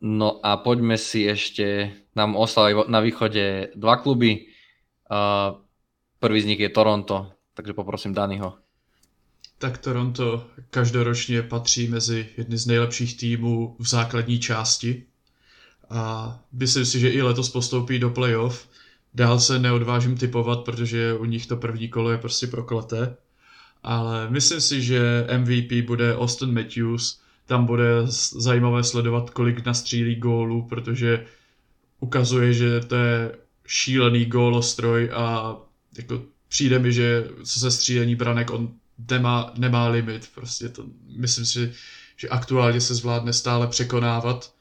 No 0.00 0.40
a 0.42 0.56
poďme 0.56 0.98
si 0.98 1.26
ešte, 1.28 1.94
nám 2.16 2.34
ostali 2.34 2.74
na 2.88 2.98
východe 2.98 3.70
dva 3.76 4.00
kluby. 4.02 4.50
Prvý 6.18 6.38
z 6.40 6.48
nich 6.48 6.58
je 6.58 6.74
Toronto, 6.74 7.34
takže 7.54 7.74
poprosím 7.74 8.14
Daniho. 8.14 8.58
Tak 9.58 9.78
Toronto 9.78 10.46
každoročně 10.70 11.42
patří 11.42 11.88
mezi 11.88 12.28
jedny 12.36 12.58
z 12.58 12.66
nejlepších 12.66 13.18
týmů 13.18 13.76
v 13.78 13.86
základní 13.88 14.38
části 14.38 15.06
a 15.90 16.38
myslím 16.52 16.84
si, 16.84 17.00
že 17.00 17.10
i 17.10 17.22
letos 17.22 17.50
postoupí 17.50 17.98
do 17.98 18.10
playoff. 18.10 18.68
Dál 19.14 19.40
se 19.40 19.58
neodvážím 19.58 20.16
typovat, 20.16 20.60
protože 20.60 21.14
u 21.14 21.24
nich 21.24 21.46
to 21.46 21.56
první 21.56 21.88
kolo 21.88 22.10
je 22.10 22.18
prostě 22.18 22.46
prokleté. 22.46 23.16
Ale 23.82 24.30
myslím 24.30 24.60
si, 24.60 24.82
že 24.82 25.26
MVP 25.38 25.86
bude 25.86 26.16
Austin 26.16 26.54
Matthews, 26.54 27.20
tam 27.46 27.66
bude 27.66 28.02
zajímavé 28.36 28.84
sledovat, 28.84 29.30
kolik 29.30 29.66
nastřílí 29.66 30.16
gólů, 30.16 30.66
protože 30.68 31.26
ukazuje, 32.00 32.52
že 32.52 32.80
to 32.80 32.94
je 32.94 33.32
šílený 33.66 34.24
gólostroj 34.24 35.10
a 35.14 35.56
jako 35.98 36.22
přijde 36.48 36.78
mi, 36.78 36.92
že 36.92 37.28
co 37.44 37.60
se 37.60 37.70
střílení 37.70 38.14
branek, 38.14 38.50
on 38.50 38.74
nemá, 39.10 39.52
nemá 39.56 39.88
limit. 39.88 40.28
Prostě 40.34 40.68
to, 40.68 40.84
myslím 41.16 41.46
si, 41.46 41.72
že 42.16 42.28
aktuálně 42.28 42.80
se 42.80 42.94
zvládne 42.94 43.32
stále 43.32 43.66
překonávat. 43.66 44.52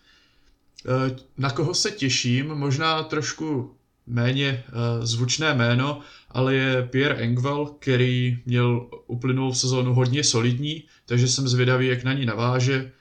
E, 0.85 1.15
na 1.37 1.49
koho 1.49 1.73
se 1.73 1.91
těším, 1.91 2.47
možná 2.47 3.03
trošku 3.03 3.75
méně 4.07 4.47
e, 4.47 4.63
zvučné 5.05 5.53
jméno, 5.53 5.99
ale 6.31 6.55
je 6.55 6.87
Pierre 6.91 7.15
Engval, 7.15 7.65
který 7.65 8.39
měl 8.45 8.89
uplynulou 9.07 9.53
sezónu 9.53 9.93
hodně 9.93 10.23
solidní, 10.23 10.83
takže 11.05 11.27
jsem 11.27 11.47
zvědavý, 11.47 11.87
jak 11.87 12.03
na 12.03 12.13
ní 12.13 12.25
naváže. 12.25 12.91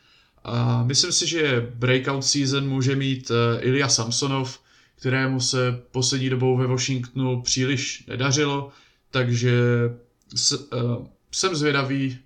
A 0.44 0.82
myslím 0.82 1.12
si, 1.12 1.26
že 1.26 1.72
breakout 1.74 2.24
season 2.24 2.68
může 2.68 2.96
mít 2.96 3.30
uh, 3.30 3.36
Ilya 3.60 3.88
Samsonov, 3.88 4.60
kterému 4.94 5.40
se 5.40 5.82
poslední 5.90 6.30
dobou 6.30 6.56
ve 6.56 6.66
Washingtonu 6.66 7.42
příliš 7.42 8.04
nedařilo, 8.08 8.70
takže 9.10 9.52
jsem 11.32 11.56
zvědavý, 11.56 12.18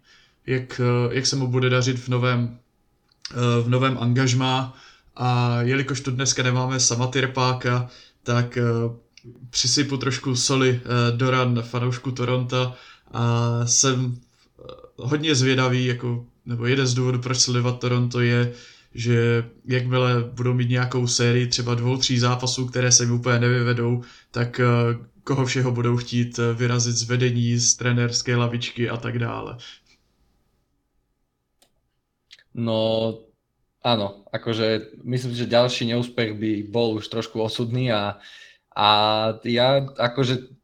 jak, 0.47 0.81
jak 1.11 1.27
se 1.27 1.37
mu 1.37 1.47
bude 1.47 1.71
dařit 1.71 1.99
v 1.99 2.09
novém, 2.09 2.59
v 3.63 3.69
novém 3.69 3.99
angažmá 3.99 4.77
a 5.17 5.59
jelikož 5.63 6.01
tu 6.01 6.11
dneska 6.11 6.43
nemáme 6.43 6.81
Samaty 6.81 7.21
Repáka, 7.21 7.89
tak 8.23 8.59
uh, 8.85 8.97
přisypu 9.51 9.97
trošku 9.97 10.37
soli 10.37 10.71
uh, 10.71 11.17
do 11.17 11.31
ran 11.31 11.63
fanoušku 11.63 12.11
Toronto 12.11 12.75
a 13.13 13.67
jsem 13.67 14.21
hodně 14.97 15.35
zvědavý, 15.35 15.87
jako, 15.87 16.27
nebo 16.47 16.67
jeden 16.67 16.87
z 16.87 16.95
důvodů, 16.95 17.19
proč 17.19 17.39
sledovat 17.39 17.81
Toronto 17.81 18.21
je, 18.21 18.53
že 18.95 19.45
jakmile 19.65 20.25
budou 20.33 20.55
mít 20.55 20.69
nějakou 20.69 21.07
sérii 21.07 21.47
třeba 21.47 21.75
dvou, 21.75 21.97
tří 21.97 22.19
zápasů, 22.19 22.67
které 22.67 22.93
se 22.93 23.05
jim 23.05 23.13
úplně 23.13 23.39
nevyvedou, 23.39 24.03
tak 24.31 24.61
koho 25.25 25.47
všeho 25.47 25.71
budou 25.71 25.97
chtít 25.97 26.41
vyrazit 26.55 26.97
z 26.97 27.03
vedení, 27.03 27.59
z 27.59 27.75
trenérské 27.75 28.37
lavičky 28.37 28.91
a 28.91 28.97
tak 28.97 29.19
dále. 29.19 29.59
No, 32.55 33.19
áno, 33.81 34.29
akože 34.29 35.01
myslím, 35.05 35.33
že 35.33 35.51
ďalší 35.51 35.89
neúspech 35.93 36.37
by 36.37 36.51
bol 36.69 37.01
už 37.01 37.09
trošku 37.09 37.41
osudný 37.41 37.93
a, 37.93 38.21
a 38.73 38.89
ja 39.45 39.85
akože 39.85 40.61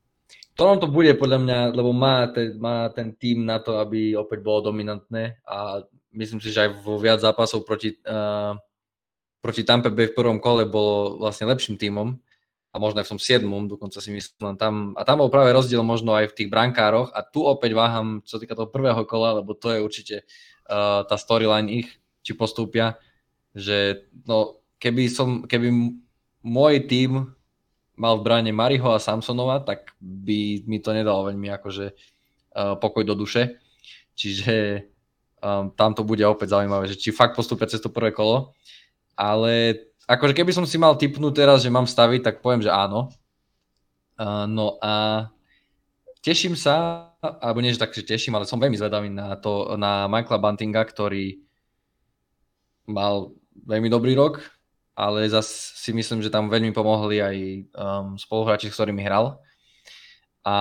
Toronto 0.57 0.89
bude 0.89 1.12
podľa 1.21 1.39
mňa, 1.45 1.59
lebo 1.77 1.93
má, 1.93 2.25
ten, 2.33 2.57
má 2.57 2.89
ten 2.89 3.12
tým 3.12 3.45
na 3.45 3.61
to, 3.61 3.77
aby 3.77 4.17
opäť 4.17 4.41
bolo 4.41 4.73
dominantné 4.73 5.45
a 5.45 5.85
myslím 6.17 6.41
si, 6.41 6.49
že 6.49 6.64
aj 6.64 6.81
vo 6.81 6.97
viac 6.97 7.21
zápasov 7.21 7.69
proti, 7.69 7.93
uh, 8.09 8.57
proti 9.45 9.69
Tampa 9.69 9.93
Bay 9.93 10.09
v 10.09 10.17
prvom 10.17 10.41
kole 10.41 10.64
bolo 10.64 11.21
vlastne 11.21 11.45
lepším 11.53 11.77
tímom 11.77 12.17
a 12.73 12.77
možno 12.81 13.05
aj 13.05 13.07
v 13.09 13.12
tom 13.17 13.21
siedmom, 13.21 13.69
dokonca 13.69 14.01
si 14.01 14.09
myslím 14.09 14.57
tam. 14.57 14.97
A 14.97 15.05
tam 15.05 15.21
bol 15.21 15.29
práve 15.29 15.53
rozdiel 15.53 15.85
možno 15.85 16.17
aj 16.17 16.33
v 16.33 16.37
tých 16.41 16.49
brankároch 16.49 17.12
a 17.12 17.21
tu 17.21 17.45
opäť 17.45 17.77
váham, 17.77 18.25
čo 18.25 18.41
týka 18.41 18.57
toho 18.57 18.73
prvého 18.73 19.05
kola, 19.05 19.37
lebo 19.37 19.53
to 19.53 19.77
je 19.77 19.85
určite 19.85 20.17
uh, 20.73 21.05
tá 21.05 21.21
storyline 21.21 21.69
ich, 21.69 21.89
či 22.25 22.33
postúpia, 22.33 22.97
že 23.57 24.04
no, 24.28 24.61
keby 24.76 25.09
som, 25.09 25.48
keby 25.48 25.72
môj 26.44 26.84
tým 26.84 27.32
mal 27.96 28.20
v 28.20 28.24
bráne 28.28 28.52
Mariho 28.52 28.92
a 28.92 29.00
Samsonova, 29.00 29.64
tak 29.64 29.96
by 29.98 30.68
mi 30.68 30.78
to 30.84 30.92
nedalo 30.92 31.32
veľmi 31.32 31.48
akože 31.57 31.96
uh, 31.96 32.76
pokoj 32.76 33.02
do 33.09 33.16
duše. 33.16 33.57
Čiže 34.12 34.84
um, 35.40 35.72
tam 35.72 35.96
to 35.96 36.04
bude 36.04 36.20
opäť 36.20 36.52
zaujímavé, 36.52 36.92
že 36.92 37.00
či 37.00 37.16
fakt 37.16 37.32
postupia 37.32 37.64
cez 37.64 37.80
to 37.80 37.88
prvé 37.88 38.12
kolo. 38.12 38.52
Ale 39.16 39.80
akože 40.04 40.36
keby 40.36 40.52
som 40.52 40.68
si 40.68 40.76
mal 40.76 41.00
typnúť 41.00 41.32
teraz, 41.32 41.64
že 41.64 41.72
mám 41.72 41.88
staviť, 41.88 42.20
tak 42.20 42.44
poviem, 42.44 42.61
že 42.61 42.68
áno. 42.68 43.09
Uh, 44.20 44.44
no 44.44 44.76
a 44.84 45.26
teším 46.20 46.52
sa, 46.52 47.09
alebo 47.40 47.64
nie, 47.64 47.72
že 47.72 47.80
tak, 47.80 47.96
že 47.96 48.04
teším, 48.04 48.36
ale 48.36 48.44
som 48.44 48.61
veľmi 48.61 48.76
zvedavý 48.76 49.09
na 49.09 49.40
to, 49.40 49.72
na 49.80 50.04
Michaela 50.04 50.36
Buntinga, 50.36 50.84
ktorý 50.84 51.40
mal 52.84 53.32
veľmi 53.64 53.88
dobrý 53.88 54.12
rok, 54.12 54.44
ale 54.96 55.28
zase 55.28 55.76
si 55.76 55.92
myslím, 55.92 56.24
že 56.24 56.32
tam 56.32 56.48
veľmi 56.48 56.72
pomohli 56.72 57.20
aj 57.20 57.36
um, 57.76 58.07
spoluhráči, 58.16 58.72
s 58.72 58.76
ktorými 58.76 59.04
hral. 59.04 59.40
A 60.44 60.57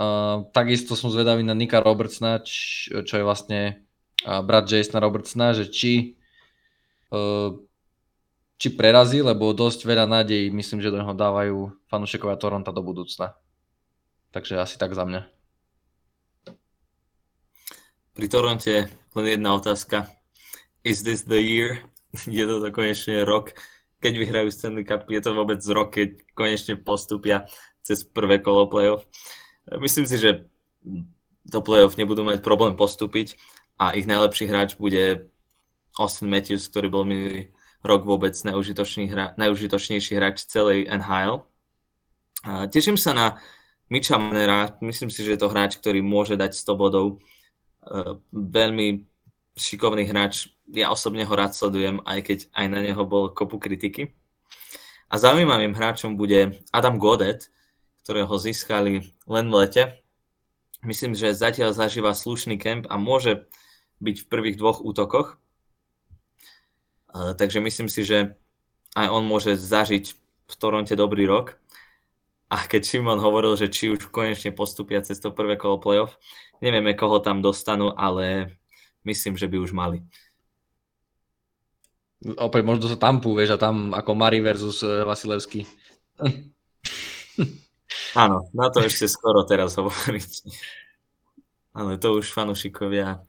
uh, 0.00 0.36
takisto 0.56 0.96
som 0.96 1.12
zvedavý 1.12 1.44
na 1.44 1.52
Nika 1.52 1.80
Robertsona, 1.80 2.40
č, 2.40 2.88
čo 2.88 3.14
je 3.20 3.24
vlastne 3.24 3.84
uh, 4.24 4.40
brat 4.40 4.64
Jasona 4.64 5.04
Robertsona, 5.04 5.52
že 5.52 5.68
či, 5.68 6.16
uh, 7.12 7.52
či 8.56 8.68
prerazí, 8.72 9.20
lebo 9.20 9.52
dosť 9.52 9.84
veľa 9.84 10.08
nádej 10.08 10.48
myslím, 10.48 10.80
že 10.80 10.88
do 10.88 11.00
neho 11.00 11.12
dávajú 11.12 11.76
fanúšikovia 11.92 12.40
Toronto 12.40 12.72
do 12.72 12.80
budúcna. 12.80 13.36
Takže 14.32 14.56
asi 14.64 14.80
tak 14.80 14.96
za 14.96 15.04
mňa. 15.04 15.28
Pri 18.12 18.26
Toronte 18.28 18.88
len 19.12 19.26
jedna 19.28 19.56
otázka. 19.56 20.08
Is 20.84 21.04
this 21.04 21.24
the 21.24 21.40
year? 21.40 21.91
je 22.28 22.44
to 22.44 22.68
konečne 22.72 23.24
rok, 23.24 23.56
keď 24.02 24.12
vyhrajú 24.18 24.48
Stanley 24.50 24.84
Cup, 24.84 25.06
je 25.06 25.22
to 25.22 25.30
vôbec 25.32 25.62
rok, 25.70 25.94
keď 25.94 26.18
konečne 26.34 26.74
postupia 26.76 27.46
cez 27.86 28.02
prvé 28.02 28.42
kolo 28.42 28.66
playoff. 28.66 29.06
Myslím 29.78 30.06
si, 30.06 30.18
že 30.18 30.46
do 31.46 31.60
playoff 31.62 31.98
nebudú 31.98 32.26
mať 32.26 32.42
problém 32.42 32.74
postúpiť 32.74 33.38
a 33.78 33.94
ich 33.94 34.06
najlepší 34.06 34.46
hráč 34.50 34.74
bude 34.78 35.30
Austin 35.98 36.30
Matthews, 36.30 36.70
ktorý 36.70 36.88
bol 36.88 37.04
minulý 37.06 37.52
rok 37.82 38.06
vôbec 38.06 38.32
najužitočný 38.32 39.10
hra, 39.10 39.34
najužitočnejší 39.36 40.12
hráč 40.16 40.46
celej 40.46 40.86
NHL. 40.86 41.42
A 42.42 42.66
teším 42.70 42.98
sa 42.98 43.14
na 43.14 43.26
Mitcha 43.90 44.16
Mannera, 44.18 44.78
myslím 44.80 45.10
si, 45.10 45.22
že 45.26 45.36
je 45.36 45.40
to 45.42 45.52
hráč, 45.52 45.76
ktorý 45.76 46.00
môže 46.00 46.38
dať 46.38 46.56
100 46.56 46.80
bodov. 46.80 47.06
E, 47.12 48.18
veľmi 48.32 49.04
šikovný 49.56 50.08
hráč, 50.08 50.48
ja 50.72 50.88
osobne 50.88 51.28
ho 51.28 51.34
rád 51.36 51.52
sledujem, 51.52 52.00
aj 52.08 52.18
keď 52.24 52.38
aj 52.56 52.66
na 52.72 52.80
neho 52.80 53.04
bol 53.04 53.28
kopu 53.28 53.60
kritiky. 53.60 54.16
A 55.12 55.20
zaujímavým 55.20 55.76
hráčom 55.76 56.16
bude 56.16 56.64
Adam 56.72 56.96
Godet, 56.96 57.52
ktorého 58.02 58.32
získali 58.40 59.12
len 59.28 59.46
v 59.52 59.54
lete. 59.60 59.82
Myslím, 60.80 61.12
že 61.12 61.36
zatiaľ 61.36 61.76
zažíva 61.76 62.16
slušný 62.16 62.56
kemp 62.56 62.88
a 62.88 62.96
môže 62.96 63.44
byť 64.00 64.16
v 64.24 64.28
prvých 64.32 64.56
dvoch 64.56 64.80
útokoch. 64.80 65.36
Takže 67.12 67.60
myslím 67.60 67.92
si, 67.92 68.08
že 68.08 68.34
aj 68.96 69.06
on 69.12 69.28
môže 69.28 69.60
zažiť 69.60 70.04
v 70.48 70.54
Toronte 70.56 70.96
dobrý 70.96 71.28
rok. 71.28 71.60
A 72.48 72.64
keď 72.68 72.84
Šimon 72.84 73.20
hovoril, 73.20 73.56
že 73.56 73.68
či 73.68 73.92
už 73.92 74.08
konečne 74.08 74.52
postupia 74.52 75.04
cez 75.04 75.20
to 75.20 75.32
prvé 75.32 75.60
kolo 75.60 75.76
playoff, 75.76 76.16
nevieme, 76.64 76.96
koho 76.96 77.20
tam 77.20 77.44
dostanú, 77.44 77.92
ale 77.96 78.56
myslím, 79.02 79.34
že 79.36 79.50
by 79.50 79.56
už 79.58 79.72
mali. 79.74 80.02
Opäť 82.22 82.62
možno 82.62 82.86
sa 82.86 82.94
Tampu, 82.94 83.34
vieš, 83.34 83.58
a 83.58 83.58
tam 83.58 83.90
ako 83.90 84.14
Mari 84.14 84.38
versus 84.38 84.82
eh, 84.86 85.02
Vasilevský. 85.02 85.66
Áno, 88.22 88.46
na 88.54 88.70
to 88.70 88.84
ešte 88.84 89.10
skoro 89.10 89.42
teraz 89.42 89.74
hovoriť. 89.74 90.30
Ale 91.78 91.96
to 91.96 92.20
už 92.20 92.30
fanúšikovia 92.30 93.24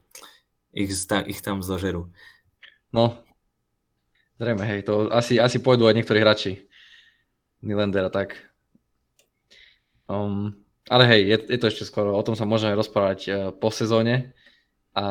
ich, 0.70 0.92
ich 1.26 1.40
tam 1.40 1.64
zožerú. 1.64 2.12
No, 2.92 3.24
zrejme, 4.36 4.62
hej, 4.68 4.84
to 4.84 5.08
asi, 5.10 5.40
asi 5.40 5.58
pôjdu 5.58 5.88
aj 5.88 5.96
niektorí 5.96 6.20
hráči. 6.20 6.68
Nylander 7.64 8.06
a 8.06 8.12
tak. 8.12 8.36
Um, 10.04 10.52
ale 10.84 11.08
hej, 11.08 11.20
je, 11.24 11.36
je 11.56 11.58
to 11.58 11.66
ešte 11.72 11.88
skoro, 11.88 12.12
o 12.12 12.20
tom 12.20 12.36
sa 12.36 12.44
môžeme 12.44 12.76
rozprávať 12.76 13.18
uh, 13.24 13.34
po 13.56 13.72
sezóne. 13.72 14.36
A 14.94 15.04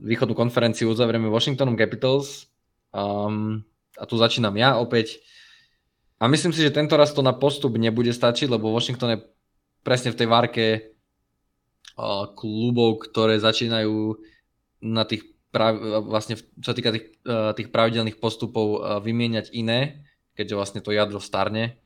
východnú 0.00 0.32
konferenciu 0.32 0.88
uzavrieme 0.88 1.28
Washingtonom 1.28 1.76
Capitals. 1.76 2.48
Um, 2.88 3.60
a 4.00 4.08
tu 4.08 4.16
začínam 4.16 4.56
ja 4.56 4.80
opäť. 4.80 5.20
A 6.16 6.28
myslím 6.28 6.56
si, 6.56 6.64
že 6.64 6.72
tento 6.72 6.96
raz 6.96 7.12
to 7.12 7.20
na 7.20 7.36
postup 7.36 7.76
nebude 7.76 8.12
stačiť, 8.12 8.48
lebo 8.48 8.72
Washington 8.72 9.16
je 9.16 9.24
presne 9.84 10.12
v 10.12 10.18
tej 10.20 10.28
várke 10.28 10.66
uh, 12.00 12.32
klubov, 12.32 13.04
ktoré 13.08 13.36
začínajú 13.36 14.16
na 14.84 15.04
tých 15.04 15.28
prav, 15.52 15.76
vlastne 16.04 16.40
čo 16.60 16.72
týka 16.72 16.92
tých, 16.92 17.20
uh, 17.28 17.52
tých 17.52 17.68
pravidelných 17.68 18.20
postupov 18.20 18.80
uh, 18.80 19.04
vymieňať 19.04 19.52
iné, 19.52 20.04
keďže 20.32 20.56
vlastne 20.56 20.80
to 20.80 20.96
jadro 20.96 21.20
starne. 21.20 21.76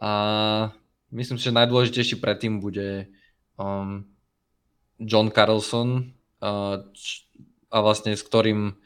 A 0.00 0.12
myslím 1.12 1.36
si, 1.36 1.52
že 1.52 1.56
najdôležitejší 1.56 2.16
predtým 2.16 2.64
bude 2.64 3.12
um, 3.60 4.08
John 4.96 5.28
Carlson 5.28 6.16
a 6.40 7.76
vlastne 7.80 8.16
s 8.16 8.24
ktorým 8.24 8.76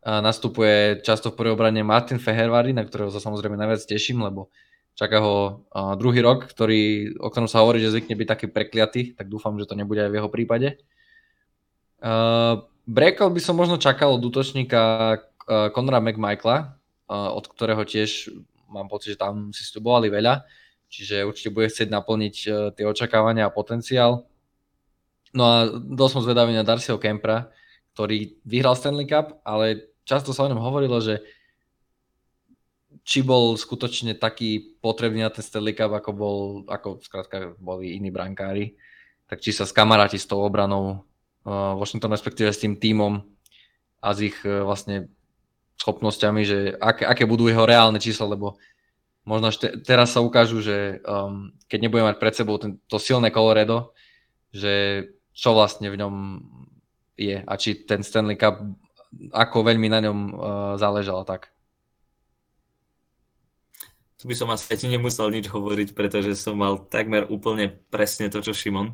nastupuje 0.00 1.04
často 1.04 1.32
v 1.32 1.38
prvej 1.40 1.84
Martin 1.84 2.16
Fehervary, 2.16 2.72
na 2.72 2.84
ktorého 2.84 3.12
sa 3.12 3.20
samozrejme 3.20 3.56
najviac 3.56 3.84
teším, 3.84 4.24
lebo 4.24 4.48
čaká 4.96 5.20
ho 5.20 5.64
uh, 5.72 5.96
druhý 5.96 6.20
rok, 6.24 6.48
ktorý, 6.48 7.14
o 7.20 7.28
ktorom 7.28 7.48
sa 7.48 7.60
hovorí, 7.64 7.80
že 7.80 7.92
zvykne 7.92 8.16
byť 8.16 8.28
taký 8.28 8.46
prekliatý, 8.48 9.16
tak 9.16 9.28
dúfam, 9.28 9.56
že 9.60 9.68
to 9.68 9.76
nebude 9.76 10.00
aj 10.00 10.12
v 10.12 10.16
jeho 10.20 10.30
prípade. 10.32 10.68
Brekal 12.88 13.28
by 13.28 13.40
som 13.44 13.60
možno 13.60 13.76
čakal 13.76 14.16
od 14.16 14.24
útočníka 14.24 15.20
Conora 15.76 16.00
McMichaela, 16.00 16.80
od 17.12 17.44
ktorého 17.44 17.84
tiež 17.84 18.32
mám 18.72 18.88
pocit, 18.88 19.16
že 19.16 19.20
tam 19.20 19.52
si 19.52 19.68
stubovali 19.68 20.08
veľa 20.08 20.48
čiže 20.90 21.22
určite 21.24 21.54
bude 21.54 21.70
chcieť 21.70 21.88
naplniť 21.88 22.36
uh, 22.44 22.54
tie 22.74 22.84
očakávania 22.84 23.46
a 23.46 23.54
potenciál. 23.54 24.26
No 25.30 25.42
a 25.46 25.54
dosť 25.70 26.12
som 26.18 26.24
zvedavý 26.26 26.52
na 26.54 26.66
Darcyho 26.66 26.98
Kempra, 26.98 27.54
ktorý 27.94 28.38
vyhral 28.42 28.74
Stanley 28.74 29.06
Cup, 29.06 29.38
ale 29.46 29.94
často 30.02 30.34
sa 30.34 30.46
o 30.46 30.50
ňom 30.50 30.58
hovorilo, 30.58 30.98
že 30.98 31.22
či 33.06 33.22
bol 33.22 33.54
skutočne 33.54 34.18
taký 34.18 34.78
potrebný 34.82 35.22
na 35.22 35.30
ten 35.30 35.42
Stanley 35.42 35.74
Cup, 35.74 35.94
ako 35.94 36.10
bol, 36.10 36.38
ako 36.66 36.98
skrátka 37.02 37.54
boli 37.58 37.94
iní 37.94 38.10
brankári, 38.10 38.74
tak 39.30 39.38
či 39.38 39.54
sa 39.54 39.66
skamaráti 39.66 40.18
s 40.18 40.26
tou 40.26 40.42
obranou 40.42 41.06
uh, 41.46 41.74
Washington, 41.78 42.10
respektíve 42.10 42.50
s 42.50 42.62
tým 42.62 42.78
tímom 42.78 43.22
a 44.02 44.08
s 44.10 44.18
ich 44.26 44.36
uh, 44.42 44.66
vlastne 44.66 45.06
schopnosťami, 45.78 46.42
že 46.44 46.58
aké, 46.76 47.06
aké 47.08 47.24
budú 47.24 47.48
jeho 47.48 47.64
reálne 47.64 48.02
čísla, 48.02 48.36
lebo 48.36 48.60
možno 49.24 49.48
te, 49.54 49.80
teraz 49.80 50.12
sa 50.12 50.20
ukážu, 50.20 50.60
že 50.60 51.00
um, 51.06 51.54
keď 51.70 51.78
nebudeme 51.86 52.10
mať 52.12 52.18
pred 52.20 52.34
sebou 52.36 52.58
ten, 52.60 52.76
to 52.90 53.00
silné 53.00 53.32
Colorado, 53.32 53.96
že 54.50 55.06
čo 55.40 55.56
vlastne 55.56 55.88
v 55.88 55.96
ňom 55.96 56.14
je 57.16 57.40
a 57.40 57.52
či 57.56 57.88
ten 57.88 58.04
Stanley 58.04 58.36
Cup, 58.36 58.60
ako 59.32 59.64
veľmi 59.64 59.88
na 59.88 60.04
ňom 60.04 60.18
uh, 60.20 60.32
záležalo 60.76 61.24
tak. 61.24 61.48
Tu 64.20 64.28
by 64.28 64.36
som 64.36 64.52
asi 64.52 64.76
nemusel 64.84 65.32
nič 65.32 65.48
hovoriť, 65.48 65.96
pretože 65.96 66.36
som 66.36 66.60
mal 66.60 66.76
takmer 66.92 67.24
úplne 67.32 67.72
presne 67.88 68.28
to, 68.28 68.44
čo 68.44 68.52
Šimon. 68.52 68.92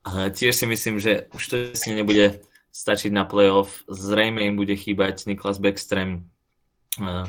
Uh, 0.00 0.32
tiež 0.32 0.56
si 0.56 0.64
myslím, 0.64 0.96
že 0.96 1.28
už 1.36 1.42
to 1.44 1.56
nebude 1.92 2.40
stačiť 2.72 3.12
na 3.12 3.28
playoff. 3.28 3.84
Zrejme 3.84 4.40
im 4.40 4.56
bude 4.56 4.72
chýbať 4.72 5.28
Niklas 5.28 5.60
Backstrom, 5.60 6.24
uh, 7.04 7.28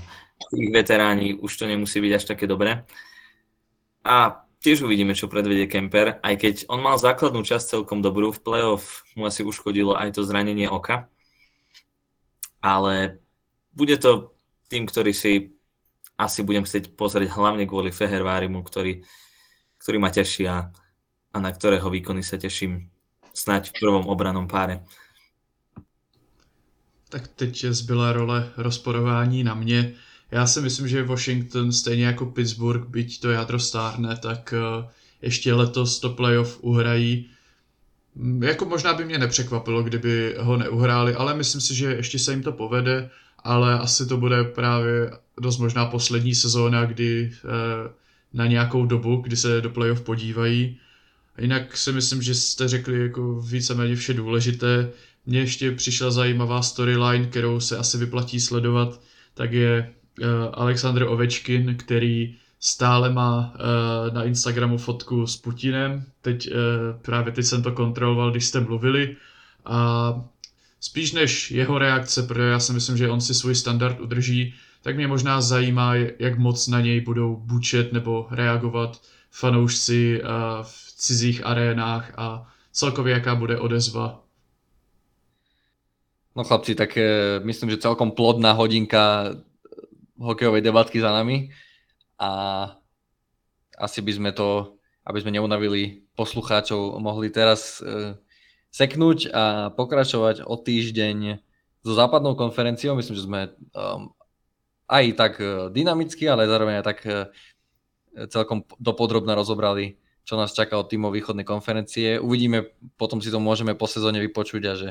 ich 0.56 0.72
veteráni 0.72 1.36
už 1.36 1.52
to 1.52 1.66
nemusí 1.68 2.00
byť 2.00 2.12
až 2.16 2.24
také 2.32 2.48
dobré. 2.48 2.88
A 4.02 4.48
tiež 4.62 4.86
uvidíme, 4.86 5.18
čo 5.18 5.26
predvedie 5.26 5.66
Kemper, 5.66 6.22
aj 6.22 6.36
keď 6.38 6.56
on 6.70 6.86
mal 6.86 7.02
základnú 7.02 7.42
časť 7.42 7.82
celkom 7.82 8.06
dobrú, 8.06 8.30
v 8.30 8.40
playoff 8.46 9.04
mu 9.18 9.26
asi 9.26 9.42
uškodilo 9.42 9.98
aj 9.98 10.16
to 10.16 10.22
zranenie 10.22 10.70
oka. 10.70 11.10
Ale 12.62 13.18
bude 13.74 13.98
to 13.98 14.38
tým, 14.70 14.86
ktorý 14.86 15.12
si 15.18 15.58
asi 16.14 16.46
budem 16.46 16.62
chcieť 16.62 16.94
pozrieť 16.94 17.34
hlavne 17.34 17.66
kvôli 17.66 17.90
Fehervárimu, 17.90 18.62
ktorý, 18.62 19.02
ktorý 19.82 19.98
ma 19.98 20.14
teší 20.14 20.46
a, 20.46 20.70
a 21.34 21.38
na 21.42 21.50
ktorého 21.50 21.90
výkony 21.90 22.22
sa 22.22 22.38
teším 22.38 22.86
snať 23.34 23.74
v 23.74 23.78
prvom 23.82 24.06
obranom 24.06 24.46
páre. 24.46 24.86
Tak 27.10 27.28
teď 27.28 27.74
zbyla 27.74 28.14
role 28.14 28.54
rozporování 28.58 29.44
na 29.44 29.54
mě. 29.58 29.98
Já 30.32 30.48
si 30.48 30.62
myslím, 30.62 30.88
že 30.88 31.04
Washington 31.04 31.72
stejně 31.72 32.06
jako 32.06 32.26
Pittsburgh, 32.26 32.88
byť 32.88 33.22
to 33.22 33.30
jádro 33.32 33.60
stárne, 33.60 34.18
tak 34.18 34.54
eh, 34.58 34.88
ještě 35.22 35.54
letos 35.54 36.00
to 36.00 36.10
playoff 36.10 36.58
uhrají. 36.62 37.30
Mm, 38.16 38.44
jako 38.44 38.66
možná 38.66 38.94
by 38.94 39.06
mě 39.06 39.18
nepřekvapilo, 39.18 39.84
kdyby 39.84 40.36
ho 40.40 40.58
neuhráli, 40.58 41.16
ale 41.16 41.34
myslím 41.34 41.62
si, 41.62 41.76
že 41.76 41.86
ještě 41.86 42.20
se 42.20 42.32
jim 42.32 42.44
to 42.44 42.52
povede, 42.52 43.10
ale 43.40 43.80
asi 43.80 44.06
to 44.06 44.18
bude 44.18 44.44
právě 44.44 45.12
dost 45.42 45.58
možná 45.58 45.86
poslední 45.86 46.36
sezóna, 46.36 46.86
kdy 46.86 47.32
eh, 47.34 47.92
na 48.34 48.48
nějakou 48.48 48.86
dobu, 48.86 49.16
kdy 49.16 49.38
se 49.38 49.62
do 49.62 49.70
playoff 49.70 50.02
podívají. 50.02 50.80
Jinak 51.38 51.78
si 51.78 51.92
myslím, 51.92 52.22
že 52.22 52.36
jste 52.36 52.68
řekli 52.68 53.02
jako 53.02 53.42
víceméně 53.42 53.96
vše 53.96 54.14
důležité. 54.14 54.92
Mně 55.26 55.40
ještě 55.40 55.72
přišla 55.72 56.12
zajímavá 56.12 56.62
storyline, 56.62 57.26
kterou 57.26 57.60
se 57.60 57.78
asi 57.78 57.98
vyplatí 57.98 58.40
sledovat, 58.40 59.02
tak 59.34 59.52
je 59.52 59.94
Alexandr 60.54 61.04
Ovečkin, 61.04 61.76
který 61.76 62.36
stále 62.60 63.14
má 63.14 63.54
uh, 63.54 64.14
na 64.14 64.24
Instagramu 64.24 64.78
fotku 64.78 65.28
s 65.28 65.38
Putinem. 65.38 66.06
Teď 66.22 66.50
uh, 66.52 66.58
právě 67.02 67.34
teď 67.34 67.46
jsem 67.46 67.64
to 67.64 67.72
kontroloval, 67.72 68.32
když 68.32 68.46
jste 68.46 68.60
mluvili. 68.60 69.16
A 69.66 70.14
spíš 70.80 71.12
než 71.12 71.52
jeho 71.52 71.78
reakce, 71.78 72.24
protože 72.24 72.48
já 72.48 72.60
si 72.60 72.74
myslím, 72.74 72.98
že 72.98 73.10
on 73.10 73.22
si 73.22 73.34
svůj 73.34 73.56
standard 73.56 74.00
udrží, 74.00 74.54
tak 74.84 74.96
mě 74.96 75.08
možná 75.08 75.42
zajímá, 75.42 75.96
jak 75.96 76.38
moc 76.38 76.68
na 76.68 76.82
něj 76.82 77.02
budou 77.02 77.36
bučet 77.36 77.94
nebo 77.94 78.28
reagovat 78.32 79.02
fanoušci 79.32 80.22
v 80.62 80.94
cizích 80.98 81.46
arénách 81.46 82.12
a 82.18 82.52
celkově 82.72 83.14
jaká 83.14 83.36
bude 83.36 83.60
odezva. 83.60 84.24
No 86.36 86.44
chlapci, 86.44 86.76
tak 86.76 86.98
myslím, 87.44 87.70
že 87.70 87.78
celkom 87.78 88.12
plodná 88.12 88.52
hodinka 88.52 89.26
hokejovej 90.22 90.62
debatky 90.62 91.02
za 91.02 91.10
nami 91.10 91.50
a 92.22 92.30
asi 93.82 94.00
by 94.06 94.12
sme 94.14 94.32
to, 94.32 94.78
aby 95.10 95.18
sme 95.26 95.34
neunavili 95.34 96.06
poslucháčov, 96.14 97.02
mohli 97.02 97.34
teraz 97.34 97.82
e, 97.82 98.14
seknúť 98.70 99.34
a 99.34 99.44
pokračovať 99.74 100.46
o 100.46 100.54
týždeň 100.54 101.42
so 101.82 101.94
západnou 101.98 102.38
konferenciou. 102.38 102.94
Myslím, 102.94 103.18
že 103.18 103.26
sme 103.26 103.42
um, 103.74 104.14
aj 104.86 105.06
tak 105.18 105.34
e, 105.42 105.74
dynamicky, 105.74 106.30
ale 106.30 106.46
zároveň 106.46 106.80
aj 106.80 106.86
tak 106.86 107.00
e, 107.10 107.12
celkom 108.30 108.68
dopodrobne 108.78 109.34
rozobrali, 109.34 109.98
čo 110.22 110.38
nás 110.38 110.54
čaká 110.54 110.78
od 110.78 110.86
týmov 110.86 111.10
východnej 111.16 111.48
konferencie. 111.48 112.22
Uvidíme, 112.22 112.70
potom 113.02 113.18
si 113.18 113.34
to 113.34 113.42
môžeme 113.42 113.74
po 113.74 113.90
sezóne 113.90 114.22
vypočuť 114.22 114.64
a 114.70 114.74
že 114.78 114.90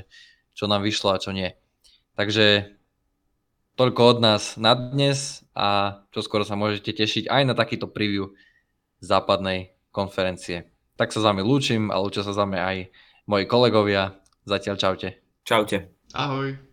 čo 0.59 0.67
nám 0.67 0.83
vyšlo 0.83 1.15
a 1.15 1.23
čo 1.23 1.31
nie. 1.31 1.55
Takže 2.19 2.80
toľko 3.81 4.03
od 4.13 4.19
nás 4.21 4.61
na 4.61 4.77
dnes 4.77 5.41
a 5.57 6.01
čo 6.13 6.21
skoro 6.21 6.45
sa 6.45 6.53
môžete 6.53 6.93
tešiť 6.93 7.33
aj 7.33 7.43
na 7.49 7.57
takýto 7.57 7.89
preview 7.89 8.37
západnej 9.01 9.73
konferencie. 9.89 10.69
Tak 11.01 11.17
sa 11.17 11.25
s 11.25 11.25
vami 11.25 11.41
lúčim 11.41 11.89
a 11.89 11.97
lúčia 11.97 12.21
sa 12.21 12.37
s 12.37 12.41
vami 12.45 12.61
aj 12.61 12.77
moji 13.25 13.49
kolegovia. 13.49 14.21
Zatiaľ 14.45 14.77
čaute. 14.77 15.09
Čaute. 15.49 15.97
Ahoj. 16.13 16.70